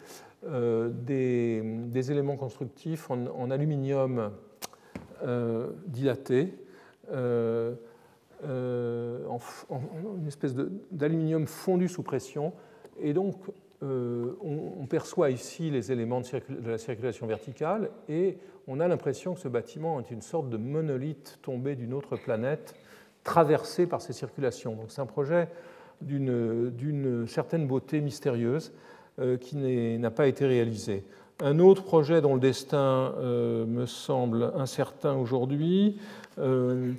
des, 0.43 2.11
éléments 2.11 2.36
constructifs 2.36 3.09
en, 3.11 3.51
aluminium 3.51 4.32
dilaté, 5.88 6.53
en, 7.13 7.78
une 8.43 10.28
espèce 10.28 10.55
d'aluminium 10.91 11.45
fondu 11.45 11.88
sous 11.88 12.03
pression. 12.03 12.53
Et 12.99 13.13
donc, 13.13 13.36
on, 13.82 14.86
perçoit 14.88 15.30
ici 15.30 15.69
les 15.69 15.91
éléments 15.91 16.21
de, 16.21 16.69
la 16.69 16.78
circulation 16.78 17.28
verticale 17.28 17.89
et 18.07 18.38
on 18.67 18.80
a 18.80 18.88
l'impression 18.88 19.34
que 19.34 19.39
ce 19.39 19.47
bâtiment 19.47 19.99
est 19.99 20.11
une 20.11 20.21
sorte 20.21 20.49
de 20.49 20.57
monolithe 20.57 21.39
tombé 21.41 21.76
d'une 21.76 21.93
autre 21.93 22.15
planète, 22.15 22.76
traversé 23.23 23.86
par 23.86 24.01
ces 24.01 24.13
circulations. 24.13 24.76
Donc 24.76 24.86
c'est 24.89 25.01
un 25.01 25.05
projet 25.05 25.49
d'une 26.01 27.26
certaine 27.28 27.67
beauté 27.67 28.01
mystérieuse 28.01 28.71
euh, 29.19 29.38
qui 29.38 29.55
n'a 29.55 30.11
pas 30.11 30.28
été 30.28 30.45
réalisé. 30.45 31.03
Un 31.41 31.59
autre 31.59 31.84
projet 31.84 32.21
dont 32.21 32.34
le 32.34 32.39
destin 32.39 33.13
euh, 33.17 33.65
me 33.65 33.86
semble 33.86 34.51
incertain 34.55 35.15
aujourd'hui, 35.15 35.97
euh, 36.38 36.93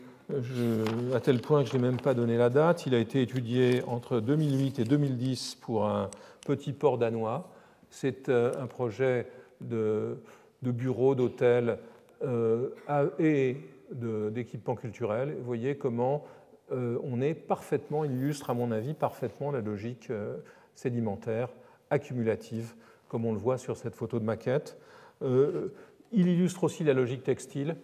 à 1.14 1.20
tel 1.20 1.40
point 1.40 1.62
que 1.62 1.70
je 1.70 1.74
n'ai 1.76 1.82
même 1.82 2.00
pas 2.00 2.14
donné 2.14 2.36
la 2.36 2.50
date, 2.50 2.86
il 2.86 2.94
a 2.94 2.98
été 2.98 3.22
étudié 3.22 3.82
entre 3.86 4.20
2008 4.20 4.78
et 4.78 4.84
2010 4.84 5.58
pour 5.60 5.86
un 5.86 6.10
petit 6.46 6.72
port 6.72 6.98
danois. 6.98 7.50
C'est 7.90 8.28
un 8.28 8.66
projet 8.66 9.26
de 9.60 10.18
bureaux, 10.62 11.14
d'hôtels 11.14 11.78
euh, 12.22 12.70
et 13.18 13.56
d'équipements 13.92 14.74
culturels. 14.74 15.34
Vous 15.38 15.44
voyez 15.44 15.76
comment 15.76 16.24
euh, 16.72 16.98
on 17.04 17.20
est 17.20 17.34
parfaitement, 17.34 18.04
illustre 18.04 18.50
à 18.50 18.54
mon 18.54 18.72
avis 18.72 18.94
parfaitement 18.94 19.50
la 19.50 19.60
logique 19.60 20.10
euh, 20.10 20.38
sédimentaire, 20.74 21.50
accumulative, 21.90 22.74
comme 23.08 23.24
on 23.24 23.32
le 23.32 23.38
voit 23.38 23.58
sur 23.58 23.76
cette 23.76 23.94
photo 23.94 24.18
de 24.18 24.24
maquette. 24.24 24.76
il 25.22 26.28
illustre 26.28 26.64
aussi 26.64 26.84
la 26.84 26.94
logique 26.94 27.22
textile. 27.22 27.76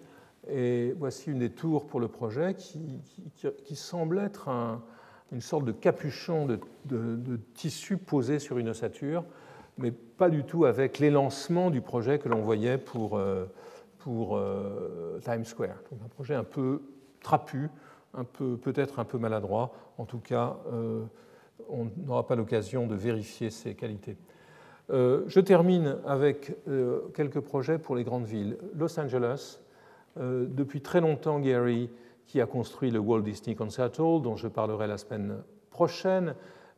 Et 0.51 0.93
voici 0.99 1.31
une 1.31 1.39
des 1.39 1.51
tours 1.51 1.87
pour 1.87 2.01
le 2.01 2.09
projet 2.09 2.55
qui, 2.55 3.77
semble 3.77 4.19
être 4.19 4.49
une 5.33 5.41
sorte 5.41 5.65
de 5.65 5.73
capuchon 5.73 6.47
de, 6.47 7.41
tissu 7.55 7.97
posé 7.97 8.39
sur 8.39 8.59
une 8.59 8.69
ossature 8.69 9.25
mais 9.79 9.91
pas 9.91 10.29
du 10.29 10.45
tout 10.45 10.67
avec 10.67 10.99
l'élancement 10.99 11.71
du 11.71 11.81
projet 11.81 12.19
que 12.19 12.29
l'on 12.29 12.43
voyait 12.43 12.77
pour, 12.77 13.17
euh, 13.17 13.47
pour 13.99 14.37
euh, 14.37 15.19
Times 15.25 15.47
Square. 15.47 15.77
Donc 15.91 16.01
un 16.05 16.09
projet 16.09 16.35
un 16.35 16.45
peu 16.45 16.83
trapu, 17.23 17.71
un 18.13 18.25
peu, 18.25 18.59
peut-être 18.59 18.99
un 18.99 19.05
peu 19.05 19.17
maladroit. 19.17 19.73
En 19.97 20.05
tout 20.05 20.19
cas, 20.19 20.57
euh, 20.73 21.03
on 21.71 21.89
n'aura 21.97 22.27
pas 22.27 22.37
l'occasion 22.37 22.87
de 22.87 22.95
vérifier 22.95 23.49
ses 23.49 23.75
qualités. 23.75 24.17
je 24.91 25.41
termine 25.41 25.97
avec 26.07 26.53
quelques 27.15 27.41
projets 27.41 27.79
pour 27.79 27.97
les 27.97 28.05
grandes 28.05 28.27
villes. 28.27 28.59
Los 28.75 29.01
Angeles, 29.01 29.61
depuis 30.17 30.83
très 30.83 31.01
longtemps, 31.01 31.39
Gary, 31.39 31.89
qui 32.27 32.41
a 32.41 32.47
construit 32.47 32.91
le 32.91 32.99
Walt 32.99 33.23
Disney 33.23 33.55
Concert 33.55 33.99
Hall, 33.99 34.23
dont 34.23 34.37
je 34.37 34.49
parlerai 34.49 34.87
la 34.87 34.99
semaine 34.99 35.43
prochaine, 35.71 36.35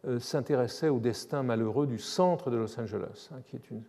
euh, 0.06 0.18
s'intéressait 0.18 0.88
au 0.88 0.98
destin 0.98 1.42
malheureux 1.42 1.86
du 1.86 1.98
centre 1.98 2.50
de 2.50 2.56
Los 2.56 2.78
Angeles, 2.78 3.30
hein, 3.32 3.38
qui 3.46 3.56
est 3.56 3.70
une 3.70 3.82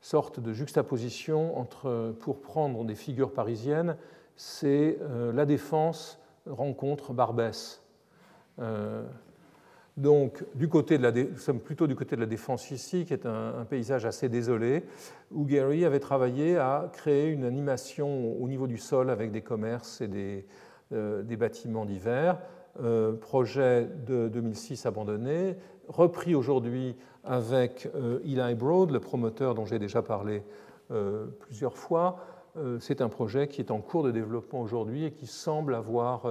sorte 0.00 0.40
de 0.40 0.52
juxtaposition 0.52 1.58
entre, 1.58 2.14
pour 2.20 2.40
prendre 2.40 2.84
des 2.84 2.94
figures 2.94 3.32
parisiennes, 3.32 3.96
c'est 4.36 4.98
euh, 5.00 5.32
la 5.32 5.46
défense 5.46 6.20
rencontre 6.46 7.12
Barbès. 7.12 7.82
Euh, 8.58 9.04
donc, 9.96 10.44
du 10.56 10.68
côté 10.68 10.98
nous 10.98 11.38
sommes 11.38 11.60
plutôt 11.60 11.86
du 11.86 11.94
côté 11.94 12.16
de 12.16 12.20
la 12.20 12.26
défense 12.26 12.72
ici, 12.72 13.04
qui 13.04 13.12
est 13.12 13.26
un, 13.26 13.64
paysage 13.64 14.06
assez 14.06 14.28
désolé, 14.28 14.84
où 15.30 15.44
Gary 15.44 15.84
avait 15.84 16.00
travaillé 16.00 16.56
à 16.56 16.90
créer 16.92 17.30
une 17.30 17.44
animation 17.44 18.36
au 18.42 18.48
niveau 18.48 18.66
du 18.66 18.76
sol 18.76 19.08
avec 19.08 19.30
des 19.30 19.42
commerces 19.42 20.00
et 20.00 20.08
des, 20.08 20.46
des 20.94 21.36
bâtiments 21.36 21.84
divers. 21.84 22.38
Euh, 22.82 23.12
projet 23.12 23.88
de 24.04 24.26
2006 24.26 24.84
abandonné, 24.86 25.56
repris 25.86 26.34
aujourd'hui 26.34 26.96
avec 27.22 27.88
euh, 27.94 28.18
Eli 28.24 28.56
Broad, 28.56 28.90
le 28.90 28.98
promoteur 28.98 29.54
dont 29.54 29.64
j'ai 29.64 29.78
déjà 29.78 30.02
parlé 30.02 30.42
euh, 30.90 31.26
plusieurs 31.38 31.76
fois. 31.76 32.18
C'est 32.78 33.00
un 33.00 33.08
projet 33.08 33.48
qui 33.48 33.60
est 33.60 33.72
en 33.72 33.80
cours 33.80 34.04
de 34.04 34.12
développement 34.12 34.60
aujourd'hui 34.60 35.06
et 35.06 35.10
qui 35.10 35.26
semble 35.26 35.74
avoir 35.74 36.24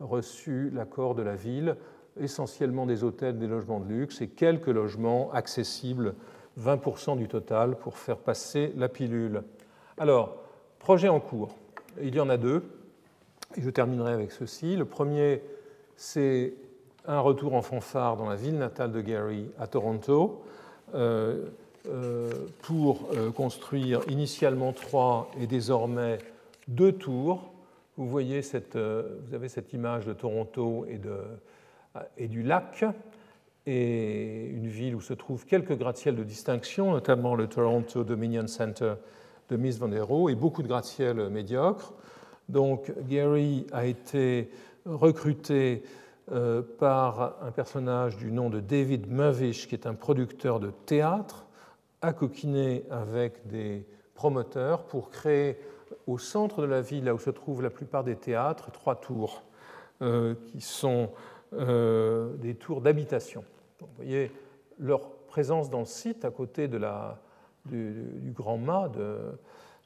reçu 0.00 0.70
l'accord 0.74 1.14
de 1.14 1.22
la 1.22 1.36
ville, 1.36 1.76
essentiellement 2.18 2.84
des 2.84 3.04
hôtels, 3.04 3.38
des 3.38 3.46
logements 3.46 3.78
de 3.78 3.86
luxe 3.86 4.20
et 4.20 4.26
quelques 4.26 4.66
logements 4.66 5.30
accessibles, 5.32 6.16
20% 6.60 7.16
du 7.16 7.28
total, 7.28 7.76
pour 7.76 7.96
faire 7.96 8.16
passer 8.16 8.72
la 8.76 8.88
pilule. 8.88 9.44
Alors, 9.98 10.34
projet 10.80 11.08
en 11.08 11.20
cours. 11.20 11.54
Il 12.02 12.16
y 12.16 12.18
en 12.18 12.28
a 12.28 12.38
deux, 12.38 12.64
je 13.56 13.70
terminerai 13.70 14.12
avec 14.12 14.32
ceci. 14.32 14.76
Le 14.76 14.84
premier, 14.84 15.42
c'est 15.96 16.54
un 17.06 17.20
retour 17.20 17.54
en 17.54 17.62
fanfare 17.62 18.16
dans 18.16 18.28
la 18.28 18.36
ville 18.36 18.58
natale 18.58 18.92
de 18.92 19.00
Gary, 19.00 19.46
à 19.58 19.66
Toronto, 19.66 20.42
euh, 20.94 21.46
euh, 21.88 22.30
pour 22.62 23.08
euh, 23.14 23.30
construire 23.30 24.00
initialement 24.08 24.72
trois 24.72 25.30
et 25.40 25.46
désormais 25.46 26.18
deux 26.68 26.92
tours. 26.92 27.52
Vous 27.96 28.08
voyez 28.08 28.42
cette, 28.42 28.76
vous 28.76 29.34
avez 29.34 29.48
cette 29.48 29.72
image 29.72 30.04
de 30.04 30.12
Toronto 30.12 30.84
et, 30.88 30.98
de, 30.98 31.16
et 32.18 32.28
du 32.28 32.42
lac, 32.42 32.84
et 33.66 34.48
une 34.48 34.68
ville 34.68 34.94
où 34.94 35.00
se 35.00 35.14
trouvent 35.14 35.46
quelques 35.46 35.78
gratte-ciels 35.78 36.14
de 36.14 36.22
distinction, 36.22 36.92
notamment 36.92 37.34
le 37.34 37.46
Toronto 37.46 38.04
Dominion 38.04 38.46
Center 38.48 38.94
de 39.48 39.56
Miss 39.56 39.78
Van 39.78 39.88
der 39.88 40.06
et 40.28 40.34
beaucoup 40.34 40.62
de 40.62 40.68
gratte-ciels 40.68 41.30
médiocres. 41.30 41.94
Donc 42.48 42.92
Gary 43.08 43.66
a 43.72 43.86
été 43.86 44.50
recruté 44.84 45.82
euh, 46.32 46.62
par 46.78 47.36
un 47.42 47.50
personnage 47.50 48.16
du 48.16 48.32
nom 48.32 48.50
de 48.50 48.60
David 48.60 49.10
Mavish, 49.10 49.68
qui 49.68 49.74
est 49.74 49.86
un 49.86 49.94
producteur 49.94 50.60
de 50.60 50.70
théâtre, 50.70 51.46
à 52.02 52.12
coquiner 52.12 52.84
avec 52.90 53.46
des 53.46 53.86
promoteurs 54.14 54.84
pour 54.84 55.10
créer 55.10 55.58
au 56.06 56.18
centre 56.18 56.62
de 56.62 56.66
la 56.66 56.80
ville, 56.80 57.04
là 57.04 57.14
où 57.14 57.18
se 57.18 57.30
trouvent 57.30 57.62
la 57.62 57.70
plupart 57.70 58.04
des 58.04 58.16
théâtres, 58.16 58.70
trois 58.70 58.96
tours 58.96 59.42
euh, 60.02 60.34
qui 60.48 60.60
sont 60.60 61.10
euh, 61.52 62.34
des 62.36 62.54
tours 62.54 62.80
d'habitation. 62.80 63.44
Vous 63.80 63.86
voyez 63.96 64.30
leur 64.78 65.08
présence 65.26 65.70
dans 65.70 65.80
le 65.80 65.86
site 65.86 66.24
à 66.24 66.30
côté 66.30 66.68
de 66.68 66.76
la, 66.76 67.18
du, 67.66 68.32
grand 68.34 68.58
mât 68.58 68.90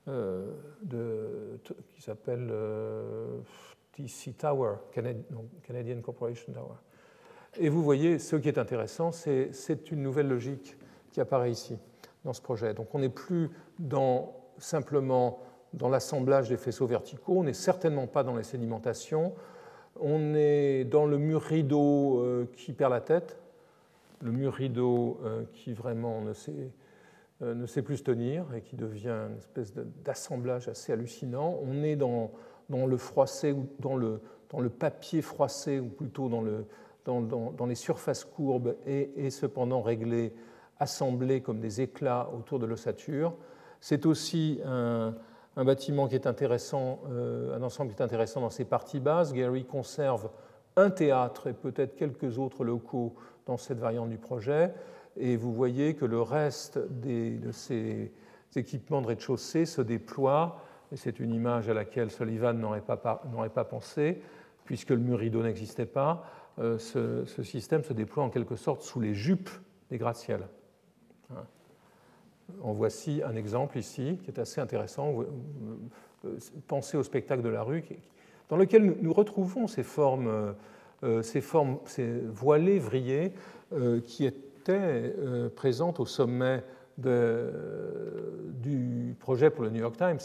qui 0.07 2.03
s'appelle 2.03 2.53
TC 3.93 4.33
Tower, 4.33 4.77
Canadian 5.63 6.01
Corporation 6.01 6.53
Tower. 6.53 6.77
Et 7.59 7.69
vous 7.69 7.83
voyez, 7.83 8.19
ce 8.19 8.37
qui 8.37 8.49
est 8.49 8.59
intéressant, 8.59 9.13
c'est 9.13 9.91
une 9.91 10.03
nouvelle 10.03 10.29
logique 10.29 10.77
qui 11.11 11.21
apparaît 11.21 11.51
ici, 11.51 11.79
dans 12.25 12.33
ce 12.33 12.41
projet. 12.41 12.75
Donc 12.75 12.95
on 12.95 13.01
n'est 13.01 13.09
plus 13.09 13.51
dans, 13.79 14.33
simplement 14.59 15.41
dans 15.75 15.89
l'assemblage 15.89 16.49
des 16.49 16.57
faisceaux 16.57 16.87
verticaux, 16.87 17.39
on 17.39 17.45
n'est 17.45 17.53
certainement 17.53 18.07
pas 18.07 18.23
dans 18.23 18.37
les 18.37 18.43
sédimentations, 18.43 19.35
on 20.01 20.35
est 20.35 20.85
dans 20.85 21.07
le 21.07 21.19
mur 21.19 21.43
rideau 21.43 22.21
euh, 22.21 22.49
qui 22.57 22.73
perd 22.73 22.93
la 22.93 23.01
tête, 23.01 23.39
le 24.23 24.33
mur 24.33 24.55
rideau 24.55 25.19
euh, 25.25 25.45
qui 25.53 25.73
vraiment 25.73 26.21
ne 26.23 26.33
sait, 26.33 26.53
euh, 26.53 26.69
ne 27.41 27.67
sait 27.67 27.83
plus 27.83 27.99
se 27.99 28.03
tenir 28.03 28.45
et 28.55 28.61
qui 28.61 28.77
devient 28.77 29.29
une 29.31 29.39
espèce 29.39 29.73
d'assemblage 30.05 30.69
assez 30.69 30.93
hallucinant. 30.93 31.59
On 31.63 31.83
est 31.83 31.97
dans 31.97 32.33
dans 32.71 32.87
le 32.87 32.97
froissé 32.97 33.53
ou 33.53 33.69
dans 33.81 33.97
le, 33.97 34.23
dans 34.49 34.61
le 34.61 34.71
papier 34.71 35.21
froissé 35.21 35.79
ou 35.79 35.89
plutôt 35.89 36.29
dans, 36.29 36.41
le, 36.41 36.65
dans, 37.05 37.21
dans, 37.21 37.67
les 37.67 37.75
surfaces 37.75 38.25
courbes 38.25 38.77
et, 38.87 39.29
cependant 39.31 39.83
réglées, 39.83 40.33
assemblées 40.79 41.43
comme 41.43 41.61
des 41.61 41.83
éclats 41.83 42.31
autour 42.35 42.59
de 42.59 42.67
l'ossature. 42.67 43.35
C'est 43.81 44.07
aussi 44.07 44.61
un, 44.65 45.15
un, 45.57 45.65
bâtiment 45.65 46.09
qui 46.09 46.15
est 46.15 46.27
intéressant, 46.27 47.01
euh, 47.11 47.57
un 47.57 47.63
ensemble 47.63 47.93
qui 47.93 48.01
est 48.01 48.05
intéressant 48.05 48.41
dans 48.41 48.51
ses 48.51 48.65
parties 48.65 49.01
basses. 49.01 49.33
Gary 49.33 49.65
conserve 49.65 50.31
un 50.77 50.91
théâtre 50.91 51.49
et 51.49 51.53
peut-être 51.53 51.97
quelques 51.97 52.39
autres 52.39 52.65
locaux 52.65 53.15
dans 53.47 53.57
cette 53.57 53.79
variante 53.79 54.11
du 54.11 54.19
projet. 54.19 54.73
Et 55.17 55.37
vous 55.37 55.53
voyez 55.53 55.95
que 55.95 56.05
le 56.05 56.21
reste 56.21 56.79
de 56.79 57.51
ces 57.53 58.13
équipements 58.57 59.03
de 59.03 59.09
rez-de-chaussée 59.09 59.67
se 59.67 59.83
déploie 59.83 60.63
et 60.93 60.97
c'est 60.97 61.21
une 61.21 61.33
image 61.33 61.69
à 61.69 61.75
laquelle 61.75 62.11
Sullivan 62.11 62.55
n'aurait 62.55 62.81
pas, 62.81 62.97
pas, 62.97 63.65
pensé, 63.65 64.21
puisque 64.65 64.91
le 64.91 64.99
mur 64.99 65.19
rideau 65.19 65.43
n'existait 65.43 65.87
pas, 65.87 66.25
euh, 66.59 66.79
ce, 66.79 67.43
système 67.43 67.85
se 67.85 67.93
déploie 67.93 68.25
en 68.25 68.31
quelque 68.31 68.57
sorte 68.57 68.83
sous 68.83 69.01
les 69.01 69.15
jupes 69.15 69.51
des 69.91 69.99
gratte-ciels. 69.99 70.49
Hein. 71.31 71.45
En 72.63 72.73
voici 72.73 73.23
un 73.25 73.37
exemple 73.37 73.79
ici 73.79 74.19
qui 74.25 74.31
est 74.31 74.41
assez 74.41 74.61
intéressant. 74.61 75.23
Euh, 76.25 76.39
pensez 76.67 76.97
au 76.97 77.05
spectacle 77.05 77.43
de 77.43 77.49
la 77.49 77.63
rue, 77.63 77.85
dans 78.49 78.57
lequel 78.57 78.97
nous 79.01 79.13
retrouvons 79.13 79.69
ces 79.69 79.85
formes, 79.85 80.55
euh, 81.05 81.23
ces 81.23 81.41
formes 81.41 81.79
ces 81.87 82.19
voilées, 82.27 82.79
vrillées, 82.79 83.33
qui 84.05 84.27
étaient 84.61 85.15
présentes 85.57 86.01
au 86.01 86.07
sommet 86.07 86.63
du 86.99 89.17
projet 89.19 89.51
pour 89.51 89.65
le 89.65 89.71
New 89.71 89.81
York 89.81 89.97
Times 89.97 90.19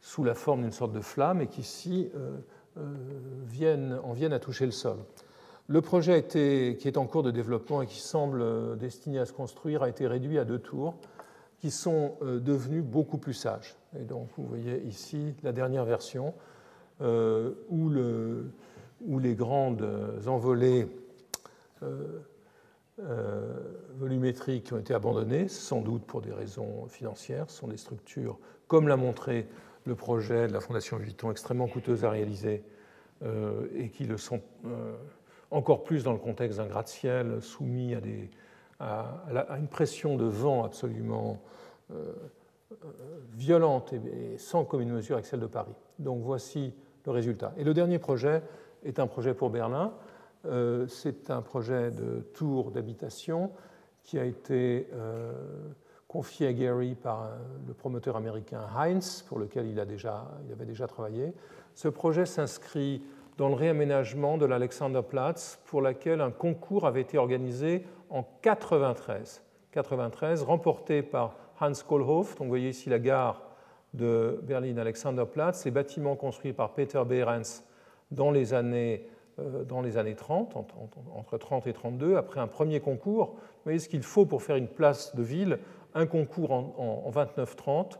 sous 0.00 0.24
la 0.24 0.34
forme 0.34 0.62
d'une 0.62 0.72
sorte 0.72 0.92
de 0.92 1.00
flamme 1.00 1.42
et 1.42 1.46
qui 1.46 1.60
ici 1.60 2.10
viennent, 3.46 3.98
en 4.02 4.12
viennent 4.12 4.32
à 4.32 4.38
toucher 4.38 4.64
le 4.64 4.72
sol. 4.72 4.96
Le 5.68 5.80
projet 5.82 6.24
qui 6.24 6.88
est 6.88 6.96
en 6.96 7.06
cours 7.06 7.22
de 7.22 7.30
développement 7.30 7.82
et 7.82 7.86
qui 7.86 8.00
semble 8.00 8.78
destiné 8.78 9.18
à 9.18 9.26
se 9.26 9.32
construire 9.32 9.82
a 9.82 9.88
été 9.88 10.06
réduit 10.06 10.38
à 10.38 10.44
deux 10.44 10.58
tours 10.58 10.94
qui 11.60 11.70
sont 11.70 12.14
devenus 12.22 12.82
beaucoup 12.82 13.18
plus 13.18 13.34
sages. 13.34 13.76
Et 13.98 14.04
donc 14.04 14.28
vous 14.38 14.46
voyez 14.46 14.82
ici 14.84 15.34
la 15.42 15.52
dernière 15.52 15.84
version 15.84 16.32
où, 17.00 17.88
le, 17.88 18.50
où, 19.06 19.18
les 19.18 19.34
grandes 19.34 19.86
envolées 20.26 20.86
euh, 21.82 22.20
volumétriques 23.98 24.70
ont 24.72 24.78
été 24.78 24.94
abandonnées, 24.94 25.48
sans 25.48 25.80
doute 25.80 26.04
pour 26.04 26.20
des 26.20 26.32
raisons 26.32 26.86
financières. 26.88 27.50
Ce 27.50 27.58
sont 27.58 27.68
des 27.68 27.76
structures, 27.76 28.38
comme 28.66 28.88
l'a 28.88 28.96
montré 28.96 29.48
le 29.84 29.94
projet 29.94 30.48
de 30.48 30.52
la 30.52 30.60
Fondation 30.60 30.96
Vuitton, 30.96 31.30
extrêmement 31.30 31.68
coûteuses 31.68 32.04
à 32.04 32.10
réaliser 32.10 32.62
euh, 33.22 33.66
et 33.74 33.90
qui 33.90 34.04
le 34.04 34.16
sont 34.16 34.40
euh, 34.66 34.94
encore 35.50 35.82
plus 35.84 36.04
dans 36.04 36.12
le 36.12 36.18
contexte 36.18 36.58
d'un 36.58 36.66
gratte-ciel 36.66 37.40
soumis 37.40 37.94
à, 38.78 39.56
une 39.58 39.68
pression 39.68 40.16
de 40.16 40.24
vent 40.24 40.64
absolument 40.64 41.42
violente 43.34 43.92
et, 43.92 44.38
sans 44.38 44.64
commune 44.64 44.90
mesure 44.90 45.16
avec 45.16 45.26
celle 45.26 45.40
de 45.40 45.46
Paris. 45.46 45.74
Donc 45.98 46.22
voici 46.22 46.72
le 47.04 47.12
résultat. 47.12 47.52
Et 47.56 47.64
le 47.64 47.74
dernier 47.74 47.98
projet 47.98 48.42
est 48.84 48.98
un 48.98 49.06
projet 49.06 49.34
pour 49.34 49.50
Berlin 49.50 49.92
euh, 50.46 50.86
c'est 50.88 51.30
un 51.30 51.42
projet 51.42 51.90
de 51.90 52.20
tour 52.34 52.70
d'habitation 52.70 53.50
qui 54.02 54.18
a 54.18 54.24
été 54.24 54.88
euh, 54.94 55.32
confié 56.08 56.46
à 56.48 56.52
Gary 56.52 56.94
par 56.94 57.24
euh, 57.24 57.36
le 57.66 57.74
promoteur 57.74 58.16
américain 58.16 58.62
Heinz, 58.76 59.22
pour 59.28 59.38
lequel 59.38 59.66
il, 59.66 59.78
a 59.78 59.84
déjà, 59.84 60.30
il 60.46 60.52
avait 60.52 60.64
déjà 60.64 60.86
travaillé. 60.86 61.34
Ce 61.74 61.88
projet 61.88 62.26
s'inscrit 62.26 63.02
dans 63.36 63.48
le 63.48 63.54
réaménagement 63.54 64.38
de 64.38 64.46
l'Alexanderplatz, 64.46 65.60
pour 65.66 65.82
lequel 65.82 66.20
un 66.20 66.30
concours 66.30 66.86
avait 66.86 67.02
été 67.02 67.18
organisé 67.18 67.84
en 68.08 68.24
93, 68.42 69.42
93 69.72 70.42
remporté 70.42 71.02
par 71.02 71.36
Hans 71.60 71.72
Kohlhoff. 71.86 72.36
Donc 72.36 72.46
vous 72.46 72.48
voyez 72.48 72.70
ici 72.70 72.88
la 72.88 72.98
gare 72.98 73.42
de 73.94 74.40
Berlin-Alexanderplatz, 74.42 75.64
les 75.64 75.70
bâtiments 75.70 76.16
construits 76.16 76.52
par 76.52 76.72
Peter 76.74 77.02
Behrens 77.06 77.62
dans 78.10 78.30
les 78.30 78.54
années 78.54 79.06
dans 79.66 79.80
les 79.80 79.96
années 79.96 80.14
30, 80.14 80.56
entre 81.14 81.38
30 81.38 81.66
et 81.66 81.72
32, 81.72 82.16
après 82.16 82.40
un 82.40 82.46
premier 82.46 82.80
concours. 82.80 83.26
Vous 83.26 83.64
voyez 83.64 83.78
ce 83.78 83.88
qu'il 83.88 84.02
faut 84.02 84.26
pour 84.26 84.42
faire 84.42 84.56
une 84.56 84.68
place 84.68 85.14
de 85.14 85.22
ville, 85.22 85.58
un 85.94 86.06
concours 86.06 86.52
en, 86.52 87.10
29-30, 87.10 87.98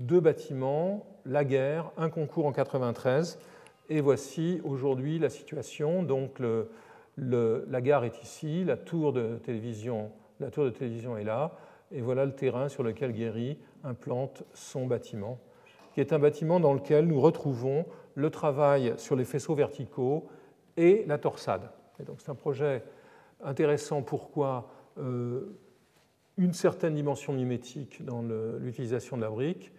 deux 0.00 0.20
bâtiments, 0.20 1.06
la 1.24 1.44
guerre, 1.44 1.90
un 1.96 2.10
concours 2.10 2.46
en 2.46 2.52
93, 2.52 3.38
et 3.88 4.00
voici 4.00 4.60
aujourd'hui 4.64 5.18
la 5.18 5.28
situation. 5.28 6.02
Donc 6.02 6.40
la 7.18 7.80
gare 7.80 8.04
est 8.04 8.22
ici, 8.22 8.64
la 8.64 8.76
tour 8.76 9.12
de 9.12 9.36
télévision, 9.36 10.10
la 10.40 10.50
tour 10.50 10.64
de 10.64 10.70
télévision 10.70 11.16
est 11.16 11.24
là, 11.24 11.52
et 11.92 12.00
voilà 12.00 12.24
le 12.24 12.32
terrain 12.32 12.68
sur 12.68 12.82
lequel 12.82 13.12
Guéry 13.12 13.58
implante 13.84 14.42
son 14.54 14.86
bâtiment, 14.86 15.38
qui 15.94 16.00
est 16.00 16.12
un 16.12 16.18
bâtiment 16.18 16.60
dans 16.60 16.74
lequel 16.74 17.06
nous 17.06 17.20
retrouvons 17.20 17.86
le 18.14 18.30
travail 18.30 18.94
sur 18.96 19.14
les 19.14 19.24
faisceaux 19.24 19.54
verticaux 19.54 20.26
et 20.76 21.04
la 21.06 21.18
torsade. 21.18 21.70
c'est 22.18 22.28
un 22.28 22.34
projet 22.34 22.82
intéressant. 23.42 24.02
Pourquoi 24.02 24.70
euh, 24.98 25.56
Une 26.36 26.52
certaine 26.52 26.94
dimension 26.94 27.32
mimétique 27.32 28.04
dans 28.04 28.22
l'utilisation 28.58 29.16
de 29.16 29.22
la 29.22 29.30
brique 29.30 29.72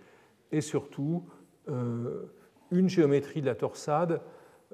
et 0.51 0.61
surtout 0.61 1.25
euh, 1.69 2.25
une 2.71 2.89
géométrie 2.89 3.41
de 3.41 3.45
la 3.45 3.55
torsade 3.55 4.21